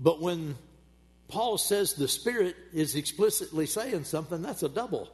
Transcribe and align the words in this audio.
But 0.00 0.20
when 0.20 0.56
Paul 1.28 1.56
says 1.56 1.92
the 1.92 2.08
Spirit 2.08 2.56
is 2.72 2.96
explicitly 2.96 3.66
saying 3.66 4.06
something, 4.06 4.42
that's 4.42 4.64
a 4.64 4.68
double. 4.68 5.08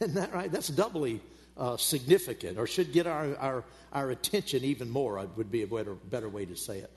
Isn't 0.00 0.16
that 0.16 0.34
right? 0.34 0.50
That's 0.50 0.66
doubly 0.66 1.20
uh, 1.56 1.76
significant, 1.76 2.58
or 2.58 2.66
should 2.66 2.92
get 2.92 3.06
our, 3.06 3.36
our, 3.36 3.64
our 3.92 4.10
attention 4.10 4.64
even 4.64 4.90
more, 4.90 5.20
I 5.20 5.26
would 5.36 5.52
be 5.52 5.62
a 5.62 5.68
better, 5.68 5.94
better 5.94 6.28
way 6.28 6.46
to 6.46 6.56
say 6.56 6.78
it. 6.78 6.90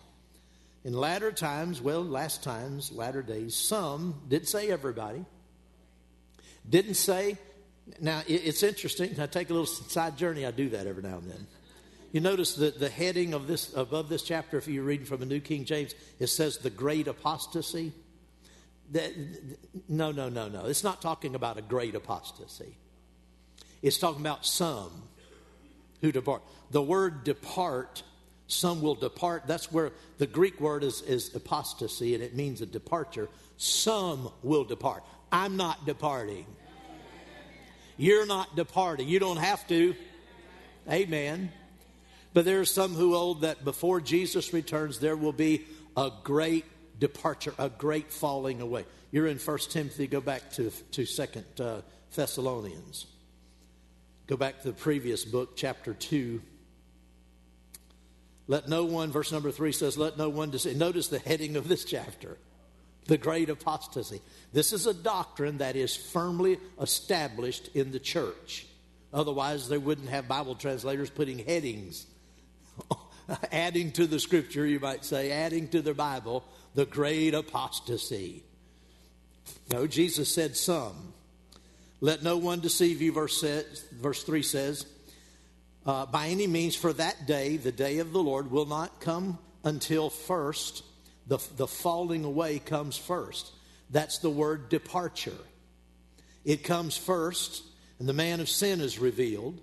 In 0.84 0.94
latter 0.94 1.32
times, 1.32 1.80
well, 1.80 2.04
last 2.04 2.42
times, 2.42 2.92
latter 2.92 3.22
days, 3.22 3.54
some, 3.54 4.20
did 4.28 4.48
say 4.48 4.72
everybody, 4.72 5.24
didn't 6.68 6.96
say 6.96 7.38
now, 8.00 8.22
it's 8.28 8.64
interesting. 8.64 9.20
I 9.20 9.26
take 9.26 9.50
a 9.50 9.54
little 9.54 9.66
side 9.66 10.18
journey. 10.18 10.46
I 10.46 10.52
do 10.52 10.70
that 10.70 10.88
every 10.88 11.04
now 11.04 11.18
and 11.18 11.30
then. 11.30 11.48
You 12.12 12.20
notice 12.20 12.56
that 12.56 12.80
the 12.80 12.90
heading 12.90 13.34
of 13.34 13.48
this 13.48 13.74
above 13.76 14.10
this 14.10 14.24
chapter, 14.24 14.58
if 14.58 14.68
you're 14.68 14.84
reading 14.84 15.06
from 15.06 15.22
a 15.22 15.26
New 15.26 15.40
King 15.40 15.66
James, 15.66 15.96
it 16.20 16.28
says 16.28 16.58
the 16.58 16.70
great 16.70 17.08
apostasy. 17.08 17.94
That, 18.92 19.14
no, 19.88 20.12
no, 20.12 20.28
no, 20.28 20.50
no. 20.50 20.66
It's 20.66 20.84
not 20.84 21.02
talking 21.02 21.36
about 21.36 21.58
a 21.58 21.62
great 21.62 21.96
apostasy. 21.96 22.76
It's 23.82 23.98
talking 23.98 24.22
about 24.22 24.46
some 24.46 24.92
who 26.02 26.12
depart. 26.12 26.44
The 26.72 26.82
word 26.82 27.24
depart, 27.24 28.04
some 28.48 28.82
will 28.82 28.96
depart. 28.96 29.44
That's 29.48 29.72
where 29.72 29.92
the 30.18 30.28
Greek 30.28 30.60
word 30.60 30.84
is, 30.84 31.02
is 31.04 31.34
apostasy, 31.34 32.14
and 32.14 32.24
it 32.24 32.36
means 32.36 32.62
a 32.62 32.66
departure. 32.66 33.30
Some 33.56 34.30
will 34.44 34.66
depart. 34.66 35.04
I'm 35.32 35.56
not 35.56 35.86
departing. 35.86 36.46
You're 37.98 38.26
not 38.26 38.56
departing. 38.56 39.08
You 39.08 39.20
don't 39.20 39.38
have 39.38 39.68
to. 39.68 39.96
Amen. 40.90 41.52
But 42.34 42.46
there 42.46 42.60
are 42.60 42.66
some 42.66 42.94
who 42.94 43.14
hold 43.14 43.42
that 43.42 43.64
before 43.66 44.02
Jesus 44.02 44.54
returns, 44.54 45.00
there 45.00 45.16
will 45.16 45.34
be 45.34 45.66
a 45.98 46.12
great 46.24 46.66
departure, 47.00 47.54
a 47.58 47.70
great 47.70 48.12
falling 48.12 48.62
away. 48.62 48.86
You're 49.12 49.28
in 49.28 49.38
First 49.38 49.72
Timothy, 49.72 50.08
go 50.08 50.22
back 50.22 50.52
to, 50.52 50.72
to 50.92 51.06
2 51.06 51.64
uh, 51.64 51.82
Thessalonians. 52.16 53.08
Go 54.28 54.38
back 54.38 54.62
to 54.62 54.70
the 54.70 54.74
previous 54.74 55.26
book, 55.26 55.58
chapter 55.58 55.94
2. 55.94 56.42
Let 58.48 58.70
no 58.70 58.86
one, 58.86 59.12
verse 59.12 59.32
number 59.32 59.52
3 59.52 59.74
says, 59.74 59.98
Let 59.98 60.18
no 60.18 60.30
one 60.30 60.52
deceive. 60.52 60.78
Notice 60.78 61.10
the 61.10 61.20
heading 61.20 61.58
of 61.58 61.68
this 61.68 61.84
chapter 61.84 62.38
the 63.08 63.18
great 63.18 63.50
apostasy. 63.50 64.22
This 64.54 64.74
is 64.74 64.86
a 64.86 64.94
doctrine 64.94 65.58
that 65.60 65.76
is 65.76 65.96
firmly 65.96 66.60
established 66.80 67.70
in 67.74 67.92
the 67.92 68.00
church. 68.00 68.66
Otherwise, 69.14 69.68
they 69.68 69.78
wouldn't 69.78 70.10
have 70.10 70.28
Bible 70.28 70.56
translators 70.56 71.10
putting 71.10 71.40
headings, 71.40 72.06
adding 73.52 73.92
to 73.94 74.08
the 74.08 74.20
scripture, 74.20 74.66
you 74.66 74.80
might 74.80 75.04
say, 75.04 75.32
adding 75.32 75.68
to 75.70 75.82
the 75.82 75.94
Bible, 75.94 76.46
the 76.76 76.86
great 76.86 77.34
apostasy. 77.34 78.44
No, 79.72 79.88
Jesus 79.88 80.34
said 80.34 80.56
some. 80.56 81.14
Let 82.00 82.24
no 82.24 82.38
one 82.38 82.62
deceive 82.62 83.02
you, 83.02 83.12
verse, 83.12 83.40
says, 83.40 83.84
verse 83.92 84.24
3 84.24 84.42
says, 84.42 84.86
uh, 85.86 86.06
by 86.06 86.28
any 86.28 86.48
means, 86.48 86.76
for 86.76 86.94
that 86.94 87.26
day, 87.26 87.58
the 87.58 87.72
day 87.72 88.00
of 88.00 88.12
the 88.12 88.22
Lord, 88.22 88.52
will 88.52 88.66
not 88.66 89.00
come 89.00 89.40
until 89.64 90.10
first 90.10 90.84
the, 91.32 91.40
the 91.56 91.68
falling 91.68 92.26
away 92.26 92.60
comes 92.60 92.98
first. 92.98 93.54
That's 93.90 94.18
the 94.18 94.30
word 94.30 94.68
departure. 94.68 95.38
It 96.44 96.66
comes 96.66 96.98
first, 96.98 97.64
and 98.00 98.10
the 98.10 98.14
man 98.14 98.42
of 98.42 98.50
sin 98.50 98.82
is 98.82 99.00
revealed. 99.00 99.62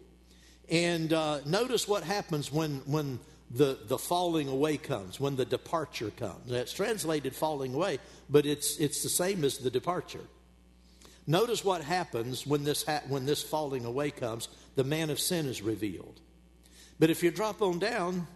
And 0.71 1.13
uh, 1.13 1.41
notice 1.45 1.87
what 1.87 2.05
happens 2.05 2.51
when, 2.51 2.77
when 2.87 3.19
the, 3.51 3.79
the 3.87 3.99
falling 3.99 4.49
away 4.49 4.79
comes, 4.79 5.21
when 5.21 5.37
the 5.37 5.45
departure 5.45 6.09
comes. 6.09 6.51
It's 6.51 6.73
translated 6.73 7.37
falling 7.37 7.75
away, 7.75 7.99
but 8.31 8.47
it's, 8.47 8.79
it's 8.79 9.03
the 9.03 9.11
same 9.11 9.45
as 9.45 9.59
the 9.59 9.71
departure. 9.71 10.25
Notice 11.27 11.63
what 11.67 11.83
happens 11.83 12.47
when 12.47 12.65
this, 12.65 12.83
ha- 12.83 13.03
when 13.09 13.27
this 13.27 13.43
falling 13.43 13.85
away 13.85 14.11
comes. 14.11 14.49
The 14.77 14.85
man 14.85 15.11
of 15.11 15.21
sin 15.21 15.45
is 15.45 15.61
revealed. 15.61 16.19
But 16.99 17.11
if 17.11 17.23
you 17.23 17.31
drop 17.31 17.61
on 17.61 17.79
down, 17.79 18.27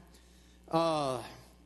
uh, 0.70 1.22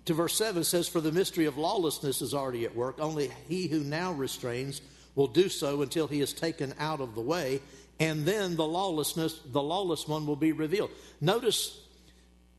to 0.06 0.14
verse 0.14 0.36
7 0.36 0.64
says, 0.64 0.88
For 0.88 1.00
the 1.00 1.12
mystery 1.12 1.46
of 1.46 1.58
lawlessness 1.58 2.22
is 2.22 2.34
already 2.34 2.64
at 2.64 2.74
work. 2.74 2.96
Only 2.98 3.30
he 3.48 3.66
who 3.66 3.80
now 3.80 4.12
restrains 4.12 4.80
will 5.14 5.26
do 5.26 5.48
so 5.48 5.82
until 5.82 6.06
he 6.06 6.20
is 6.20 6.32
taken 6.32 6.74
out 6.78 7.00
of 7.00 7.14
the 7.14 7.20
way, 7.20 7.60
and 7.98 8.24
then 8.24 8.56
the 8.56 8.66
lawlessness, 8.66 9.40
the 9.46 9.62
lawless 9.62 10.06
one 10.06 10.26
will 10.26 10.36
be 10.36 10.52
revealed. 10.52 10.90
Notice 11.20 11.80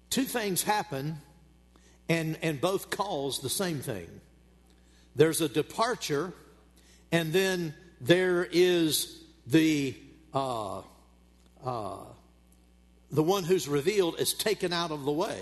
two 0.09 0.23
things 0.23 0.63
happen, 0.63 1.17
and, 2.09 2.37
and 2.41 2.59
both 2.59 2.89
cause 2.89 3.39
the 3.39 3.49
same 3.49 3.79
thing. 3.79 4.07
There's 5.15 5.41
a 5.41 5.49
departure, 5.49 6.33
and 7.11 7.31
then 7.31 7.73
there 8.01 8.47
is 8.51 9.23
the 9.45 9.95
uh, 10.33 10.81
uh, 11.63 11.97
the 13.11 13.23
one 13.23 13.43
who's 13.43 13.67
revealed 13.67 14.19
is 14.19 14.33
taken 14.33 14.73
out 14.73 14.91
of 14.91 15.05
the 15.05 15.11
way 15.11 15.41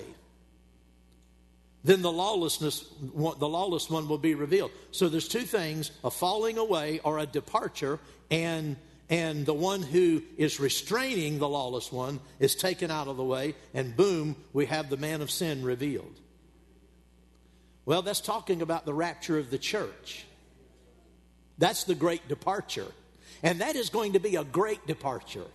then 1.86 2.02
the 2.02 2.12
lawlessness 2.12 2.84
the 3.00 3.48
lawless 3.48 3.92
one 3.92 4.08
will 4.10 4.18
be 4.18 4.34
revealed. 4.34 4.72
So 4.90 5.08
there's 5.08 5.28
two 5.28 5.44
things 5.44 5.92
a 6.04 6.10
falling 6.10 6.58
away 6.58 7.00
or 7.04 7.20
a 7.20 7.28
departure 7.28 8.00
and 8.32 8.76
and 9.08 9.46
the 9.46 9.54
one 9.54 9.84
who 9.84 10.24
is 10.36 10.60
restraining 10.60 11.38
the 11.38 11.48
lawless 11.48 11.92
one 11.92 12.20
is 12.40 12.56
taken 12.56 12.90
out 12.90 13.08
of 13.08 13.18
the 13.18 13.24
way 13.24 13.54
and 13.76 13.96
boom 13.96 14.36
we 14.52 14.66
have 14.66 14.90
the 14.90 14.98
man 14.98 15.22
of 15.22 15.30
sin 15.30 15.64
revealed. 15.64 16.20
Well 17.86 18.02
that's 18.02 18.22
talking 18.22 18.64
about 18.64 18.86
the 18.86 18.94
rapture 18.94 19.38
of 19.38 19.52
the 19.52 19.60
church. 19.60 20.26
That's 21.60 21.84
the 21.84 21.96
great 21.96 22.28
departure. 22.28 22.92
And 23.44 23.62
that 23.62 23.76
is 23.76 23.92
going 23.92 24.14
to 24.14 24.20
be 24.20 24.38
a 24.38 24.44
great 24.44 24.88
departure. 24.88 25.46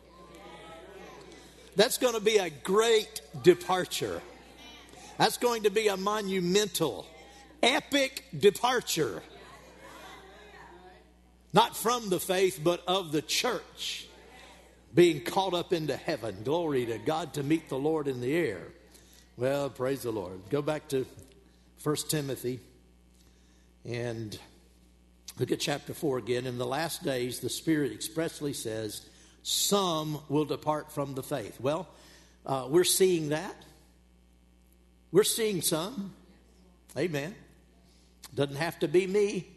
That's 1.74 1.98
going 1.98 2.14
to 2.14 2.20
be 2.20 2.36
a 2.36 2.50
great 2.50 3.20
departure 3.42 4.22
that's 5.20 5.36
going 5.36 5.64
to 5.64 5.70
be 5.70 5.88
a 5.88 5.98
monumental, 5.98 7.06
epic 7.62 8.24
departure. 8.38 9.22
Not 11.52 11.76
from 11.76 12.08
the 12.08 12.18
faith, 12.18 12.58
but 12.64 12.82
of 12.88 13.12
the 13.12 13.20
church 13.20 14.06
being 14.94 15.20
caught 15.20 15.52
up 15.52 15.74
into 15.74 15.94
heaven. 15.94 16.38
Glory 16.42 16.86
to 16.86 16.96
God 16.96 17.34
to 17.34 17.42
meet 17.42 17.68
the 17.68 17.76
Lord 17.76 18.08
in 18.08 18.22
the 18.22 18.34
air. 18.34 18.62
Well, 19.36 19.68
praise 19.68 20.04
the 20.04 20.10
Lord. 20.10 20.40
Go 20.48 20.62
back 20.62 20.88
to 20.88 21.04
1 21.82 21.96
Timothy 22.08 22.58
and 23.84 24.38
look 25.38 25.52
at 25.52 25.60
chapter 25.60 25.92
4 25.92 26.16
again. 26.16 26.46
In 26.46 26.56
the 26.56 26.64
last 26.64 27.04
days, 27.04 27.40
the 27.40 27.50
Spirit 27.50 27.92
expressly 27.92 28.54
says, 28.54 29.02
Some 29.42 30.22
will 30.30 30.46
depart 30.46 30.90
from 30.90 31.14
the 31.14 31.22
faith. 31.22 31.60
Well, 31.60 31.88
uh, 32.46 32.68
we're 32.70 32.84
seeing 32.84 33.28
that. 33.28 33.66
We're 35.12 35.24
seeing 35.24 35.60
some. 35.60 36.12
Amen. 36.96 37.34
Doesn't 38.32 38.56
have 38.56 38.78
to 38.80 38.88
be 38.88 39.08
me. 39.08 39.48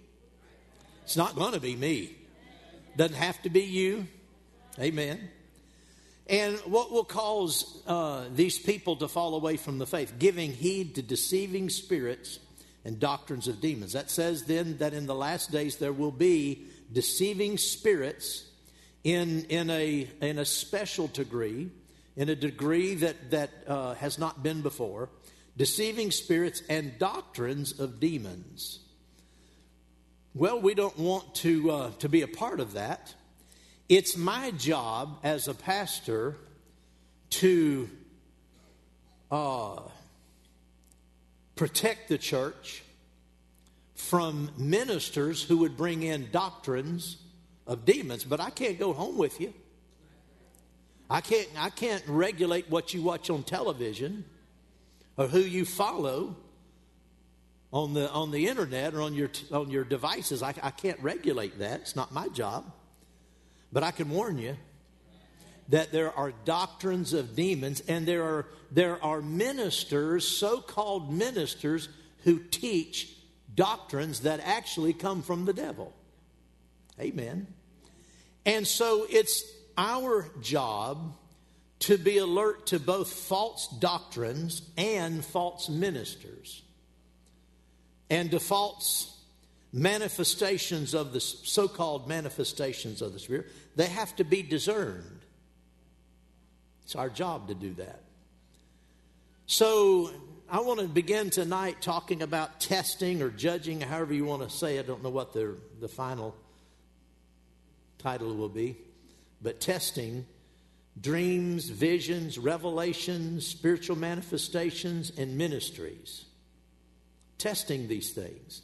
It's 1.03 1.15
not 1.15 1.35
going 1.35 1.53
to 1.53 1.59
be 1.59 1.75
me. 1.75 2.15
Doesn't 2.97 3.17
have 3.17 3.39
to 3.44 3.50
be 3.50 3.61
you. 3.61 4.07
Amen. 4.79 5.29
And 6.25 6.57
what 6.59 6.91
will 6.91 7.03
cause 7.03 7.83
uh, 7.85 8.25
these 8.33 8.57
people 8.57 8.95
to 8.97 9.07
fall 9.07 9.35
away 9.35 9.57
from 9.57 9.77
the 9.77 9.85
faith? 9.85 10.13
Giving 10.17 10.51
heed 10.51 10.95
to 10.95 11.03
deceiving 11.03 11.69
spirits 11.69 12.39
and 12.83 13.00
doctrines 13.00 13.47
of 13.47 13.61
demons. 13.61 13.94
That 13.94 14.09
says 14.09 14.45
then 14.45 14.77
that 14.77 14.94
in 14.94 15.05
the 15.05 15.15
last 15.15 15.51
days 15.51 15.77
there 15.77 15.94
will 15.94 16.11
be 16.11 16.63
deceiving 16.91 17.59
spirits 17.59 18.45
in, 19.03 19.45
in, 19.45 19.69
a, 19.69 20.09
in 20.21 20.39
a 20.39 20.45
special 20.45 21.07
degree, 21.07 21.69
in 22.15 22.29
a 22.29 22.35
degree 22.35 22.95
that, 22.95 23.31
that 23.31 23.51
uh, 23.67 23.94
has 23.95 24.17
not 24.17 24.41
been 24.41 24.61
before 24.61 25.09
deceiving 25.57 26.11
spirits, 26.11 26.63
and 26.69 26.97
doctrines 26.97 27.79
of 27.79 28.00
demons. 28.00 28.79
Well, 30.33 30.59
we 30.59 30.73
don't 30.73 30.97
want 30.97 31.35
to, 31.35 31.69
uh, 31.69 31.91
to 32.00 32.09
be 32.09 32.23
a 32.23 32.27
part 32.27 32.59
of 32.59 32.73
that. 32.73 33.13
it's 33.89 34.17
my 34.17 34.50
job 34.51 35.19
as 35.23 35.47
a 35.47 35.53
pastor 35.53 36.38
to 37.29 37.89
uh, 39.29 39.81
protect 41.55 42.07
the 42.09 42.17
church 42.17 42.81
from 43.94 44.50
ministers 44.57 45.44
who 45.44 45.59
would 45.59 45.77
bring 45.77 46.01
in 46.01 46.29
doctrines 46.31 47.17
of 47.67 47.85
demons, 47.85 48.23
but 48.23 48.39
I 48.39 48.50
can't 48.50 48.79
go 48.79 48.94
home 48.94 49.17
with 49.17 49.39
you. 49.39 49.53
I 51.09 51.21
can't, 51.21 51.47
I 51.57 51.69
can't 51.69 52.03
regulate 52.07 52.69
what 52.71 52.94
you 52.94 53.03
watch 53.03 53.29
on 53.29 53.44
television 53.44 54.25
or 55.18 55.27
who 55.27 55.39
you 55.39 55.65
follow 55.65 56.36
on 57.71 57.94
the, 57.94 58.10
on 58.12 58.31
the 58.31 58.48
internet 58.48 58.94
or 58.94 59.01
on 59.01 59.13
your, 59.13 59.30
on 59.51 59.69
your 59.71 59.83
devices. 59.83 60.44
I, 60.44 60.54
I 60.62 60.69
can't 60.69 61.00
regulate 61.01 61.60
that. 61.60 61.81
It's 61.81 61.95
not 61.95 62.12
my 62.12 62.27
job. 62.30 62.71
But 63.71 63.83
I 63.83 63.92
can 63.92 64.10
warn 64.10 64.38
you 64.38 64.56
that 65.69 65.92
there 65.92 66.12
are 66.12 66.33
doctrines 66.45 67.13
of 67.13 67.36
demons 67.36 67.81
and 67.88 68.06
there 68.06 68.24
are, 68.24 68.45
there 68.71 69.04
are 69.04 69.21
ministers, 69.21 70.27
so 70.27 70.60
called 70.60 71.12
ministers, 71.12 71.89
who 72.24 72.39
teach 72.39 73.12
doctrines 73.56 74.21
that 74.21 74.39
actually 74.44 74.94
come 74.94 75.21
from 75.21 75.45
the 75.45 75.54
devil. 75.54 75.94
Amen. 77.00 77.48
And 78.45 78.68
so 78.68 79.06
it's 79.10 79.44
our 79.77 80.27
job 80.42 81.15
to 81.83 81.97
be 81.97 82.18
alert 82.18 82.68
to 82.68 82.80
both 82.80 83.12
false 83.12 83.68
doctrines 83.68 84.62
and 84.77 85.24
false 85.24 85.68
ministers 85.68 86.62
and 88.09 88.31
to 88.31 88.39
false 88.39 89.19
manifestations 89.74 90.94
of 90.94 91.12
the 91.12 91.19
so 91.19 91.68
called 91.68 92.07
manifestations 92.07 93.01
of 93.01 93.12
the 93.12 93.19
Spirit. 93.19 93.47
They 93.75 93.88
have 93.88 94.15
to 94.15 94.24
be 94.24 94.41
discerned. 94.41 95.19
It's 96.85 96.95
our 96.95 97.09
job 97.09 97.50
to 97.50 97.53
do 97.53 97.74
that. 97.74 98.01
So, 99.45 100.09
I 100.50 100.62
want 100.62 100.79
to 100.79 100.88
begin 100.88 101.31
tonight 101.31 101.81
talking 101.81 102.21
about 102.21 102.62
testing 102.62 103.21
or 103.21 103.29
judging, 103.29 103.81
however 103.81 104.13
you 104.13 104.24
want 104.24 104.44
to 104.44 104.50
say. 104.50 104.79
I 104.79 104.83
don't 104.83 105.03
know 105.03 105.09
what 105.09 105.33
the, 105.33 105.57
the 105.81 105.89
final 105.89 106.33
title 107.97 108.33
will 108.36 108.50
be, 108.50 108.77
but 109.41 109.59
testing 109.59 110.25
dreams, 111.00 111.69
visions, 111.69 112.38
revelations, 112.38 113.45
spiritual 113.45 113.98
manifestations, 113.98 115.12
and 115.18 115.38
ministries. 115.38 116.25
Testing 117.38 117.88
these 117.88 118.12
things. 118.12 118.62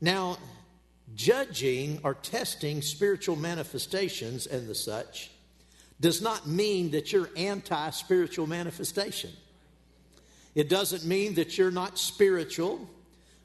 Now, 0.00 0.38
judging 1.14 2.00
or 2.04 2.14
testing 2.14 2.82
spiritual 2.82 3.36
manifestations 3.36 4.46
and 4.46 4.68
the 4.68 4.74
such 4.74 5.30
does 6.00 6.22
not 6.22 6.46
mean 6.46 6.92
that 6.92 7.12
you're 7.12 7.30
anti 7.36 7.90
spiritual 7.90 8.46
manifestation. 8.46 9.30
It 10.54 10.68
doesn't 10.68 11.04
mean 11.04 11.34
that 11.34 11.58
you're 11.58 11.70
not 11.70 11.98
spiritual 11.98 12.88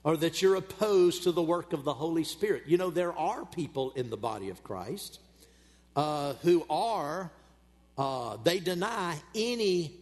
or 0.03 0.17
that 0.17 0.41
you're 0.41 0.55
opposed 0.55 1.23
to 1.23 1.31
the 1.31 1.41
work 1.41 1.73
of 1.73 1.83
the 1.83 1.93
Holy 1.93 2.23
Spirit. 2.23 2.63
You 2.67 2.77
know, 2.77 2.89
there 2.89 3.13
are 3.13 3.45
people 3.45 3.91
in 3.91 4.09
the 4.09 4.17
body 4.17 4.49
of 4.49 4.63
Christ 4.63 5.19
uh, 5.95 6.33
who 6.41 6.65
are, 6.69 7.31
uh, 7.97 8.37
they 8.43 8.59
deny 8.59 9.17
any 9.35 9.99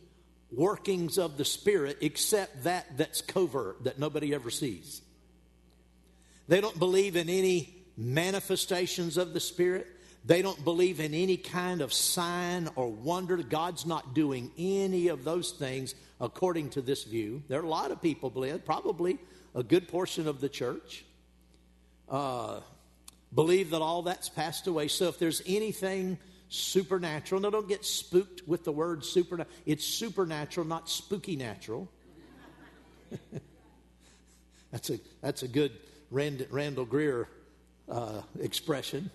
workings 0.52 1.18
of 1.18 1.38
the 1.38 1.46
Spirit 1.46 1.98
except 2.02 2.64
that 2.64 2.98
that's 2.98 3.22
covert, 3.22 3.84
that 3.84 4.00
nobody 4.00 4.34
ever 4.34 4.50
sees. 4.50 5.02
They 6.48 6.62
don't 6.62 6.78
believe 6.78 7.16
in 7.16 7.30
any 7.30 7.74
manifestations 7.98 9.18
of 9.18 9.34
the 9.34 9.40
Spirit. 9.40 9.88
They 10.26 10.42
don't 10.42 10.64
believe 10.64 11.00
in 11.00 11.14
any 11.14 11.38
kind 11.38 11.82
of 11.82 11.94
sign 11.94 12.70
or 12.76 12.90
wonder. 12.90 13.38
God's 13.38 13.86
not 13.86 14.14
doing 14.14 14.52
any 14.58 15.08
of 15.08 15.24
those 15.24 15.52
things 15.52 15.96
according 16.20 16.70
to 16.72 16.82
this 16.82 17.04
view. 17.04 17.42
There 17.48 17.60
are 17.60 17.66
a 17.66 17.70
lot 17.70 17.92
of 17.92 18.02
people 18.02 18.30
believe, 18.30 18.64
probably 18.66 19.18
a 19.56 19.64
good 19.64 19.88
portion 19.88 20.28
of 20.28 20.40
the 20.40 20.50
church, 20.50 21.04
uh, 22.10 22.60
believe 23.34 23.72
that 23.72 23.82
all 23.82 24.04
that's 24.04 24.30
passed 24.30 24.68
away. 24.68 24.88
So 24.90 25.08
if 25.08 25.18
there's 25.18 25.42
anything 25.48 26.20
supernatural, 26.52 27.42
now 27.42 27.50
don't 27.50 27.68
get 27.68 27.86
spooked 27.86 28.48
with 28.48 28.64
the 28.64 28.72
word 28.72 29.04
supernatural. 29.04 29.56
It's 29.66 29.86
supernatural, 29.86 30.68
not 30.68 30.90
spooky 30.90 31.36
natural. 31.36 31.90
that's 34.72 34.90
a 34.90 35.00
that's 35.22 35.44
a 35.44 35.48
good 35.48 35.72
Rand, 36.12 36.46
Randall 36.52 36.86
Greer 36.86 37.28
uh, 37.90 38.22
expression. 38.40 39.10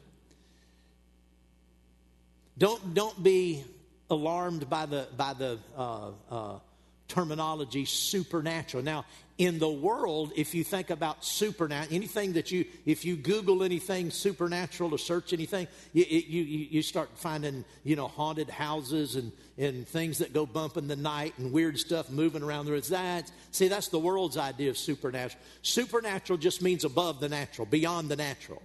Don't, 2.59 2.95
don't 2.95 3.23
be 3.23 3.65
alarmed 4.09 4.71
by 4.71 4.87
the, 4.87 5.07
by 5.17 5.35
the 5.35 5.59
uh, 5.77 6.11
uh, 6.31 6.59
terminology 7.09 7.85
supernatural. 7.85 8.83
Now, 8.83 9.05
in 9.39 9.59
the 9.59 9.69
world, 9.69 10.33
if 10.35 10.55
you 10.55 10.65
think 10.65 10.89
about 10.89 11.23
supernatural, 11.23 11.95
anything 11.95 12.33
that 12.35 12.51
you, 12.51 12.65
if 12.87 13.05
you 13.05 13.17
Google 13.17 13.63
anything 13.63 14.11
supernatural 14.11 14.95
or 14.95 14.99
search 14.99 15.35
anything, 15.35 15.69
you, 15.93 16.05
you, 16.09 16.43
you 16.43 16.83
start 16.83 17.11
finding, 17.17 17.65
you 17.85 17.97
know, 17.97 18.09
haunted 18.09 18.49
houses 18.49 19.15
and, 19.15 19.33
and 19.59 19.87
things 19.87 20.19
that 20.19 20.33
go 20.33 20.47
bump 20.47 20.79
in 20.79 20.89
the 20.89 20.97
night 20.97 21.35
and 21.37 21.53
weird 21.53 21.79
stuff 21.79 22.09
moving 22.11 22.43
around 22.43 22.65
the. 22.65 22.81
That, 22.89 23.31
see, 23.51 23.69
that's 23.69 23.89
the 23.89 23.99
world's 23.99 24.39
idea 24.39 24.71
of 24.71 24.79
supernatural. 24.79 25.43
Supernatural 25.61 26.39
just 26.39 26.63
means 26.63 26.85
above 26.85 27.21
the 27.21 27.29
natural, 27.29 27.67
beyond 27.67 28.09
the 28.09 28.17
natural. 28.17 28.63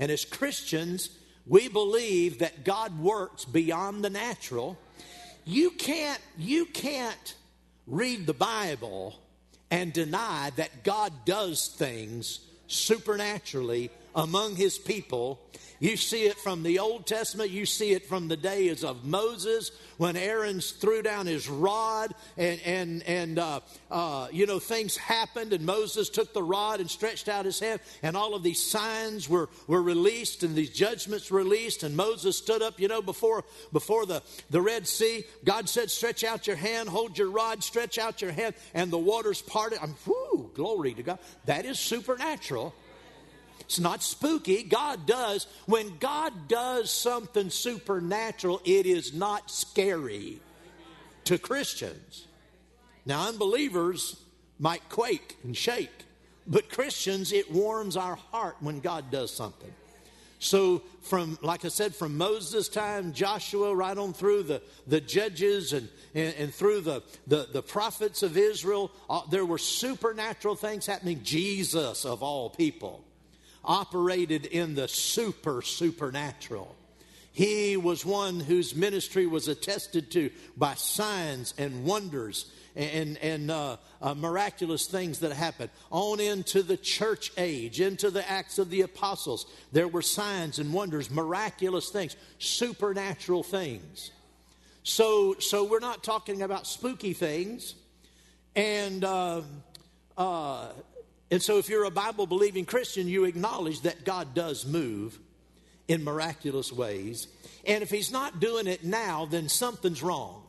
And 0.00 0.10
as 0.10 0.24
Christians, 0.24 1.08
we 1.46 1.68
believe 1.68 2.40
that 2.40 2.64
God 2.64 2.98
works 2.98 3.44
beyond 3.44 4.04
the 4.04 4.10
natural. 4.10 4.76
You 5.44 5.70
can't, 5.70 6.20
you 6.36 6.66
can't 6.66 7.36
read 7.86 8.26
the 8.26 8.34
Bible 8.34 9.14
and 9.70 9.92
deny 9.92 10.50
that 10.56 10.84
God 10.84 11.12
does 11.24 11.68
things 11.68 12.40
supernaturally 12.66 13.90
among 14.14 14.56
his 14.56 14.78
people. 14.78 15.40
You 15.80 15.96
see 15.96 16.24
it 16.24 16.38
from 16.38 16.62
the 16.62 16.78
Old 16.78 17.06
Testament, 17.06 17.50
you 17.50 17.66
see 17.66 17.92
it 17.92 18.06
from 18.06 18.28
the 18.28 18.36
days 18.36 18.84
of 18.84 19.04
Moses 19.04 19.70
when 19.98 20.16
Aaron 20.16 20.60
threw 20.60 21.02
down 21.02 21.26
his 21.26 21.48
rod 21.48 22.14
and, 22.36 22.60
and, 22.64 23.02
and 23.02 23.38
uh, 23.38 23.60
uh, 23.90 24.28
you 24.32 24.46
know, 24.46 24.58
things 24.58 24.96
happened 24.96 25.52
and 25.52 25.66
Moses 25.66 26.08
took 26.08 26.32
the 26.32 26.42
rod 26.42 26.80
and 26.80 26.90
stretched 26.90 27.28
out 27.28 27.44
his 27.44 27.60
hand 27.60 27.80
and 28.02 28.16
all 28.16 28.34
of 28.34 28.42
these 28.42 28.64
signs 28.64 29.28
were, 29.28 29.48
were 29.66 29.82
released 29.82 30.42
and 30.42 30.54
these 30.54 30.70
judgments 30.70 31.30
released 31.30 31.82
and 31.82 31.96
Moses 31.96 32.38
stood 32.38 32.62
up, 32.62 32.80
you 32.80 32.88
know, 32.88 33.02
before, 33.02 33.44
before 33.72 34.06
the, 34.06 34.22
the 34.50 34.62
Red 34.62 34.86
Sea. 34.86 35.24
God 35.44 35.68
said, 35.68 35.90
stretch 35.90 36.24
out 36.24 36.46
your 36.46 36.56
hand, 36.56 36.88
hold 36.88 37.18
your 37.18 37.30
rod, 37.30 37.62
stretch 37.62 37.98
out 37.98 38.22
your 38.22 38.32
hand 38.32 38.54
and 38.74 38.90
the 38.90 38.98
waters 38.98 39.42
parted. 39.42 39.80
I'm, 39.82 39.96
whoo, 40.06 40.50
glory 40.54 40.94
to 40.94 41.02
God. 41.02 41.18
That 41.44 41.66
is 41.66 41.78
supernatural. 41.78 42.74
It's 43.64 43.80
not 43.80 44.02
spooky. 44.02 44.62
God 44.62 45.06
does. 45.06 45.46
When 45.66 45.96
God 45.98 46.48
does 46.48 46.90
something 46.90 47.50
supernatural, 47.50 48.60
it 48.64 48.86
is 48.86 49.14
not 49.14 49.50
scary 49.50 50.40
to 51.24 51.38
Christians. 51.38 52.26
Now, 53.06 53.28
unbelievers 53.28 54.20
might 54.58 54.88
quake 54.88 55.36
and 55.44 55.56
shake, 55.56 55.90
but 56.46 56.70
Christians, 56.70 57.32
it 57.32 57.50
warms 57.50 57.96
our 57.96 58.16
heart 58.16 58.56
when 58.60 58.80
God 58.80 59.10
does 59.10 59.34
something. 59.34 59.72
So, 60.38 60.82
from, 61.00 61.38
like 61.40 61.64
I 61.64 61.68
said, 61.68 61.94
from 61.94 62.18
Moses' 62.18 62.68
time, 62.68 63.14
Joshua, 63.14 63.74
right 63.74 63.96
on 63.96 64.12
through 64.12 64.42
the, 64.42 64.60
the 64.86 65.00
judges 65.00 65.72
and, 65.72 65.88
and, 66.14 66.34
and 66.34 66.54
through 66.54 66.82
the, 66.82 67.02
the, 67.26 67.48
the, 67.50 67.62
prophets 67.62 68.22
of 68.22 68.36
Israel, 68.36 68.90
uh, 69.08 69.22
there 69.30 69.46
were 69.46 69.56
supernatural 69.56 70.54
things 70.54 70.84
happening. 70.84 71.20
Jesus, 71.22 72.04
of 72.04 72.22
all 72.22 72.50
people, 72.50 73.04
operated 73.64 74.46
in 74.46 74.74
the 74.74 74.88
super 74.88 75.62
supernatural. 75.62 76.74
He 77.32 77.76
was 77.76 78.06
one 78.06 78.38
whose 78.38 78.76
ministry 78.76 79.26
was 79.26 79.48
attested 79.48 80.10
to 80.12 80.30
by 80.56 80.74
signs 80.74 81.52
and 81.58 81.84
wonders 81.84 82.50
and, 82.76 83.18
and 83.18 83.50
uh, 83.50 83.76
uh, 84.00 84.14
miraculous 84.14 84.86
things 84.86 85.18
that 85.20 85.32
happened. 85.32 85.70
On 85.90 86.20
into 86.20 86.62
the 86.62 86.76
church 86.76 87.32
age, 87.36 87.80
into 87.80 88.10
the 88.10 88.28
Acts 88.28 88.58
of 88.58 88.70
the 88.70 88.82
Apostles, 88.82 89.46
there 89.72 89.88
were 89.88 90.02
signs 90.02 90.60
and 90.60 90.72
wonders, 90.72 91.10
miraculous 91.10 91.90
things, 91.90 92.14
supernatural 92.38 93.42
things. 93.42 94.12
So, 94.84 95.34
so 95.38 95.64
we're 95.64 95.80
not 95.80 96.04
talking 96.04 96.42
about 96.42 96.66
spooky 96.66 97.14
things. 97.14 97.74
And 98.54 99.04
uh, 99.04 99.42
uh 100.16 100.68
and 101.34 101.42
so, 101.42 101.58
if 101.58 101.68
you're 101.68 101.82
a 101.82 101.90
Bible 101.90 102.28
believing 102.28 102.64
Christian, 102.64 103.08
you 103.08 103.24
acknowledge 103.24 103.80
that 103.80 104.04
God 104.04 104.34
does 104.34 104.64
move 104.64 105.18
in 105.88 106.04
miraculous 106.04 106.72
ways. 106.72 107.26
And 107.66 107.82
if 107.82 107.90
He's 107.90 108.12
not 108.12 108.38
doing 108.38 108.68
it 108.68 108.84
now, 108.84 109.26
then 109.26 109.48
something's 109.48 110.00
wrong. 110.00 110.44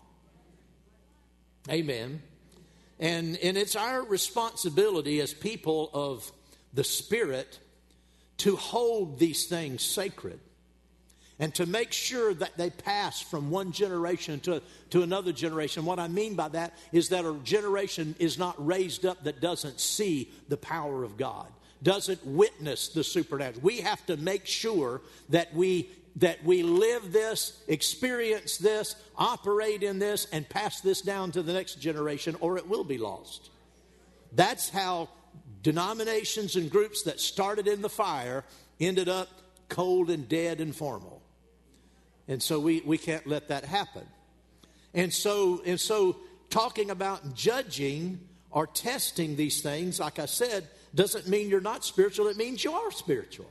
Amen. 1.72 2.22
And, 3.00 3.36
and 3.38 3.58
it's 3.58 3.76
our 3.76 4.04
responsibility 4.04 5.22
as 5.22 5.34
people 5.34 5.90
of 5.92 6.32
the 6.72 6.84
Spirit 6.84 7.58
to 8.38 8.56
hold 8.56 9.18
these 9.18 9.48
things 9.48 9.82
sacred 9.82 10.40
and 11.40 11.54
to 11.56 11.66
make 11.66 11.92
sure 11.92 12.34
that 12.34 12.58
they 12.58 12.70
pass 12.70 13.22
from 13.22 13.52
one 13.52 13.72
generation 13.72 14.40
to, 14.42 14.62
to 14.92 15.02
another 15.02 15.34
generation. 15.34 15.86
What 15.86 16.00
I 16.00 16.08
mean 16.08 16.36
by 16.36 16.50
that 16.50 16.74
is 16.92 17.10
that 17.10 17.26
a 17.26 17.38
generation 17.44 18.16
is 18.20 18.38
not 18.38 18.56
raised 18.66 19.06
up 19.06 19.24
that 19.26 19.42
doesn't 19.42 19.80
see 19.80 20.32
the 20.48 20.58
power 20.58 21.04
of 21.04 21.18
God, 21.18 21.48
doesn't 21.84 22.26
witness 22.26 22.90
the 22.90 23.04
supernatural. 23.04 23.64
We 23.64 23.82
have 23.82 24.06
to 24.06 24.18
make 24.18 24.46
sure 24.46 25.02
that 25.30 25.54
we 25.54 25.90
that 26.18 26.42
we 26.46 26.64
live 26.64 27.12
this, 27.12 27.62
experience 27.68 28.58
this, 28.58 28.96
operate 29.18 29.84
in 29.84 30.00
this, 30.00 30.28
and 30.32 30.48
pass 30.48 30.80
this 30.80 31.02
down 31.02 31.32
to 31.34 31.42
the 31.42 31.52
next 31.52 31.82
generation, 31.82 32.38
or 32.40 32.58
it 32.58 32.70
will 32.70 32.86
be 32.86 32.98
lost. 32.98 33.50
That's 34.32 34.70
how 34.70 35.10
denominations 35.62 36.56
and 36.56 36.72
groups 36.72 37.04
that 37.04 37.20
started 37.20 37.68
in 37.68 37.82
the 37.82 37.90
fire 37.90 38.46
ended 38.80 39.10
up 39.10 39.28
cold 39.68 40.10
and 40.10 40.30
dead 40.30 40.62
and 40.62 40.74
formal. 40.74 41.15
And 42.28 42.42
so 42.42 42.60
we, 42.60 42.82
we 42.82 42.98
can't 42.98 43.26
let 43.28 43.50
that 43.50 43.66
happen. 43.66 44.04
And 44.94 45.14
so, 45.14 45.62
and 45.66 45.80
so 45.80 46.18
talking 46.50 46.90
about 46.90 47.36
judging 47.36 48.20
or 48.50 48.66
testing 48.68 49.36
these 49.36 49.62
things, 49.62 50.00
like 50.00 50.20
I 50.20 50.26
said, 50.26 50.68
doesn't 50.94 51.28
mean 51.28 51.50
you're 51.50 51.62
not 51.62 51.84
spiritual, 51.84 52.28
it 52.28 52.38
means 52.38 52.64
you 52.64 52.72
are 52.72 52.92
spiritual. 52.92 53.50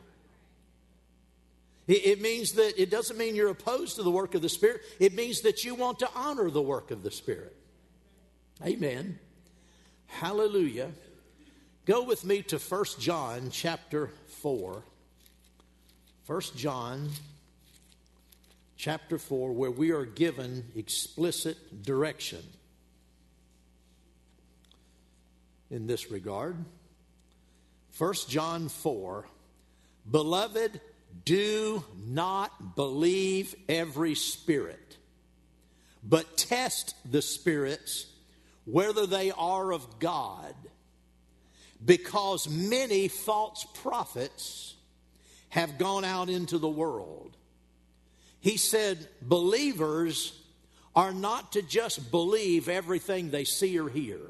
It, 1.86 2.06
it 2.06 2.20
means 2.22 2.52
that 2.52 2.80
it 2.80 2.90
doesn't 2.90 3.18
mean 3.18 3.36
you're 3.36 3.50
opposed 3.50 3.96
to 3.96 4.02
the 4.02 4.10
work 4.10 4.34
of 4.34 4.42
the 4.42 4.48
Spirit, 4.48 4.80
it 4.98 5.14
means 5.14 5.42
that 5.42 5.64
you 5.64 5.74
want 5.74 5.98
to 6.00 6.08
honor 6.14 6.50
the 6.50 6.62
work 6.62 6.90
of 6.90 7.02
the 7.02 7.10
Spirit. 7.10 7.54
Amen. 8.64 9.18
Hallelujah. 10.06 10.90
Go 11.86 12.02
with 12.04 12.24
me 12.24 12.40
to 12.44 12.58
1 12.58 12.84
John 12.98 13.50
chapter 13.50 14.10
4. 14.40 14.82
1 16.26 16.40
John 16.56 17.10
chapter 18.76 19.18
4, 19.18 19.52
where 19.52 19.70
we 19.70 19.90
are 19.90 20.04
given 20.04 20.64
explicit 20.76 21.82
direction 21.82 22.42
in 25.70 25.86
this 25.86 26.10
regard. 26.10 26.56
1 27.98 28.14
John 28.28 28.68
4 28.68 29.26
Beloved, 30.10 30.80
do 31.24 31.82
not 32.06 32.76
believe 32.76 33.54
every 33.68 34.14
spirit, 34.14 34.96
but 36.02 36.36
test 36.36 36.94
the 37.10 37.22
spirits 37.22 38.06
whether 38.66 39.06
they 39.06 39.30
are 39.30 39.72
of 39.72 39.98
God, 39.98 40.54
because 41.84 42.48
many 42.48 43.08
false 43.08 43.66
prophets 43.74 44.74
have 45.50 45.78
gone 45.78 46.04
out 46.04 46.28
into 46.28 46.58
the 46.58 46.68
world. 46.68 47.36
He 48.44 48.58
said, 48.58 49.08
believers 49.22 50.38
are 50.94 51.14
not 51.14 51.52
to 51.52 51.62
just 51.62 52.10
believe 52.10 52.68
everything 52.68 53.30
they 53.30 53.44
see 53.44 53.78
or 53.78 53.88
hear. 53.88 54.20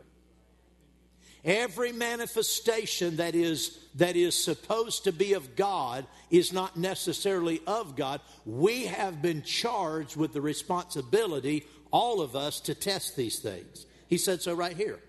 Every 1.44 1.90
manifestation 1.90 3.16
that 3.16 3.35
is, 3.35 3.76
that 3.97 4.14
is 4.14 4.37
supposed 4.37 5.02
to 5.04 5.12
be 5.12 5.33
of 5.33 5.56
God 5.56 6.06
is 6.30 6.52
not 6.52 6.76
necessarily 6.76 7.61
of 7.66 7.97
God. 7.97 8.21
We 8.47 8.87
have 8.87 9.21
been 9.21 9.42
charged 9.42 10.14
with 10.14 10.33
the 10.33 10.40
responsibility, 10.40 11.66
all 11.90 12.21
of 12.21 12.37
us, 12.37 12.61
to 12.61 12.75
test 12.76 13.16
these 13.16 13.40
things. 13.40 13.85
He 14.06 14.16
said 14.16 14.40
so 14.40 14.54
right 14.54 14.76
here. 14.76 15.00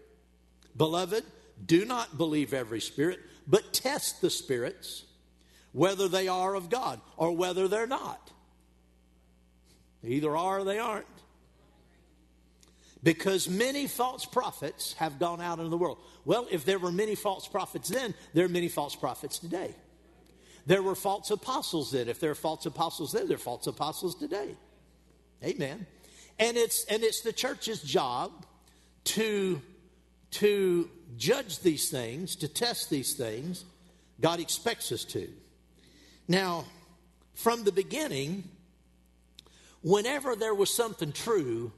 Beloved, 0.76 1.24
do 1.64 1.86
not 1.86 2.18
believe 2.18 2.56
every 2.56 2.82
spirit, 2.82 3.20
but 3.46 3.72
test 3.72 4.22
the 4.22 4.32
spirits, 4.32 5.04
whether 5.74 6.08
they 6.08 6.28
are 6.28 6.56
of 6.56 6.72
God 6.72 7.00
or 7.18 7.34
whether 7.34 7.68
they're 7.68 7.86
not. 7.86 8.32
Either 10.08 10.36
are 10.36 10.60
or 10.60 10.64
they 10.64 10.80
aren't. 10.80 11.06
Because 13.04 13.48
many 13.48 13.88
false 13.88 14.26
prophets 14.26 14.94
have 14.94 15.20
gone 15.20 15.40
out 15.40 15.60
into 15.60 15.70
the 15.70 15.78
world. 15.78 16.00
Well, 16.26 16.48
if 16.50 16.66
there 16.66 16.80
were 16.80 16.92
many 16.92 17.16
false 17.16 17.48
prophets 17.48 17.90
then, 17.90 18.16
there 18.34 18.46
are 18.46 18.50
many 18.50 18.68
false 18.68 18.96
prophets 18.96 19.38
today. 19.38 19.76
There 20.66 20.82
were 20.82 20.96
false 20.96 21.30
apostles 21.30 21.92
then. 21.92 22.10
If 22.10 22.20
there 22.20 22.32
are 22.32 22.36
false 22.36 22.66
apostles 22.66 23.12
then, 23.12 23.28
there 23.28 23.36
are 23.36 23.40
false 23.40 23.68
apostles 23.68 24.16
today. 24.16 24.56
Amen. 25.44 25.86
And 26.40 26.58
it's 26.58 26.86
and 26.86 27.04
it's 27.04 27.22
the 27.22 27.34
church's 27.34 27.82
job 27.82 28.32
to 29.06 29.62
to 30.32 30.90
judge 31.18 31.60
these 31.60 31.90
things, 31.90 32.36
to 32.38 32.48
test 32.48 32.90
these 32.90 33.14
things. 33.14 33.64
God 34.20 34.40
expects 34.40 34.92
us 34.92 35.04
to. 35.06 35.30
Now, 36.28 36.66
from 37.36 37.64
the 37.64 37.72
beginning, 37.72 38.44
whenever 39.86 40.36
there 40.36 40.56
was 40.56 40.74
something 40.74 41.12
true, 41.12 41.72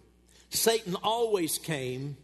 Satan 0.49 0.95
always 1.03 1.57
came 1.57 2.15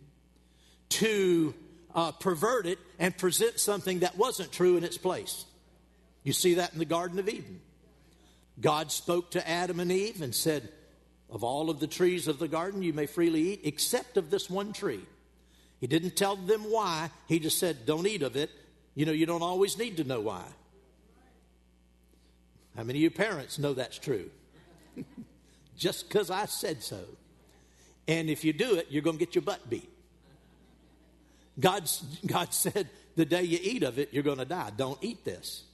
to 0.87 1.53
uh, 1.93 2.13
pervert 2.13 2.65
it 2.65 2.79
and 2.99 3.15
present 3.17 3.59
something 3.59 3.99
that 3.99 4.17
wasn't 4.17 4.51
true 4.51 4.77
in 4.77 4.85
its 4.85 4.97
place. 4.97 5.43
You 6.23 6.31
see 6.31 6.53
that 6.55 6.71
in 6.71 6.79
the 6.79 6.85
Garden 6.85 7.19
of 7.19 7.27
Eden. 7.27 7.59
God 8.61 8.93
spoke 8.93 9.31
to 9.31 9.47
Adam 9.47 9.81
and 9.81 9.91
Eve 9.91 10.21
and 10.21 10.33
said, 10.33 10.69
Of 11.29 11.43
all 11.43 11.69
of 11.69 11.81
the 11.81 11.87
trees 11.87 12.29
of 12.29 12.39
the 12.39 12.47
garden 12.47 12.81
you 12.81 12.93
may 12.93 13.05
freely 13.05 13.53
eat, 13.53 13.61
except 13.65 14.15
of 14.15 14.29
this 14.29 14.49
one 14.49 14.71
tree. 14.71 15.05
He 15.81 15.87
didn't 15.87 16.15
tell 16.15 16.37
them 16.37 16.61
why, 16.61 17.09
he 17.27 17.39
just 17.39 17.59
said, 17.59 17.85
Don't 17.85 18.07
eat 18.07 18.21
of 18.21 18.37
it. 18.37 18.51
You 18.95 19.05
know, 19.05 19.11
you 19.11 19.25
don't 19.25 19.41
always 19.41 19.77
need 19.77 19.97
to 19.97 20.05
know 20.05 20.21
why. 20.21 20.45
How 22.77 22.83
many 22.83 22.99
of 22.99 23.03
you 23.03 23.11
parents 23.11 23.59
know 23.59 23.73
that's 23.73 23.99
true? 23.99 24.29
just 25.83 26.07
because 26.07 26.31
I 26.31 26.45
said 26.45 26.81
so. 26.81 27.01
And 28.07 28.29
if 28.29 28.45
you 28.45 28.53
do 28.53 28.75
it, 28.75 28.87
you're 28.89 29.01
going 29.01 29.17
to 29.17 29.25
get 29.25 29.35
your 29.35 29.41
butt 29.41 29.69
beat. 29.69 29.89
God's, 31.59 32.01
God 32.25 32.53
said, 32.53 32.87
the 33.17 33.25
day 33.25 33.43
you 33.43 33.59
eat 33.61 33.83
of 33.83 33.99
it, 33.99 34.13
you're 34.13 34.23
going 34.23 34.37
to 34.37 34.45
die. 34.45 34.71
Don't 34.77 34.97
eat 35.01 35.25
this. 35.25 35.65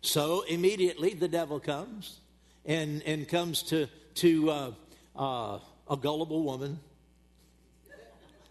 So 0.00 0.42
immediately 0.48 1.14
the 1.14 1.28
devil 1.28 1.60
comes 1.60 2.18
and, 2.64 3.04
and 3.04 3.28
comes 3.28 3.62
to, 3.64 3.86
to 4.16 4.50
uh, 4.50 4.72
uh, 5.14 5.58
a 5.88 5.96
gullible 5.96 6.42
woman. 6.42 6.80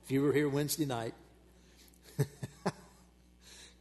If 0.06 0.12
you 0.12 0.22
were 0.22 0.32
here 0.32 0.48
Wednesday 0.48 0.86
night, 0.86 1.14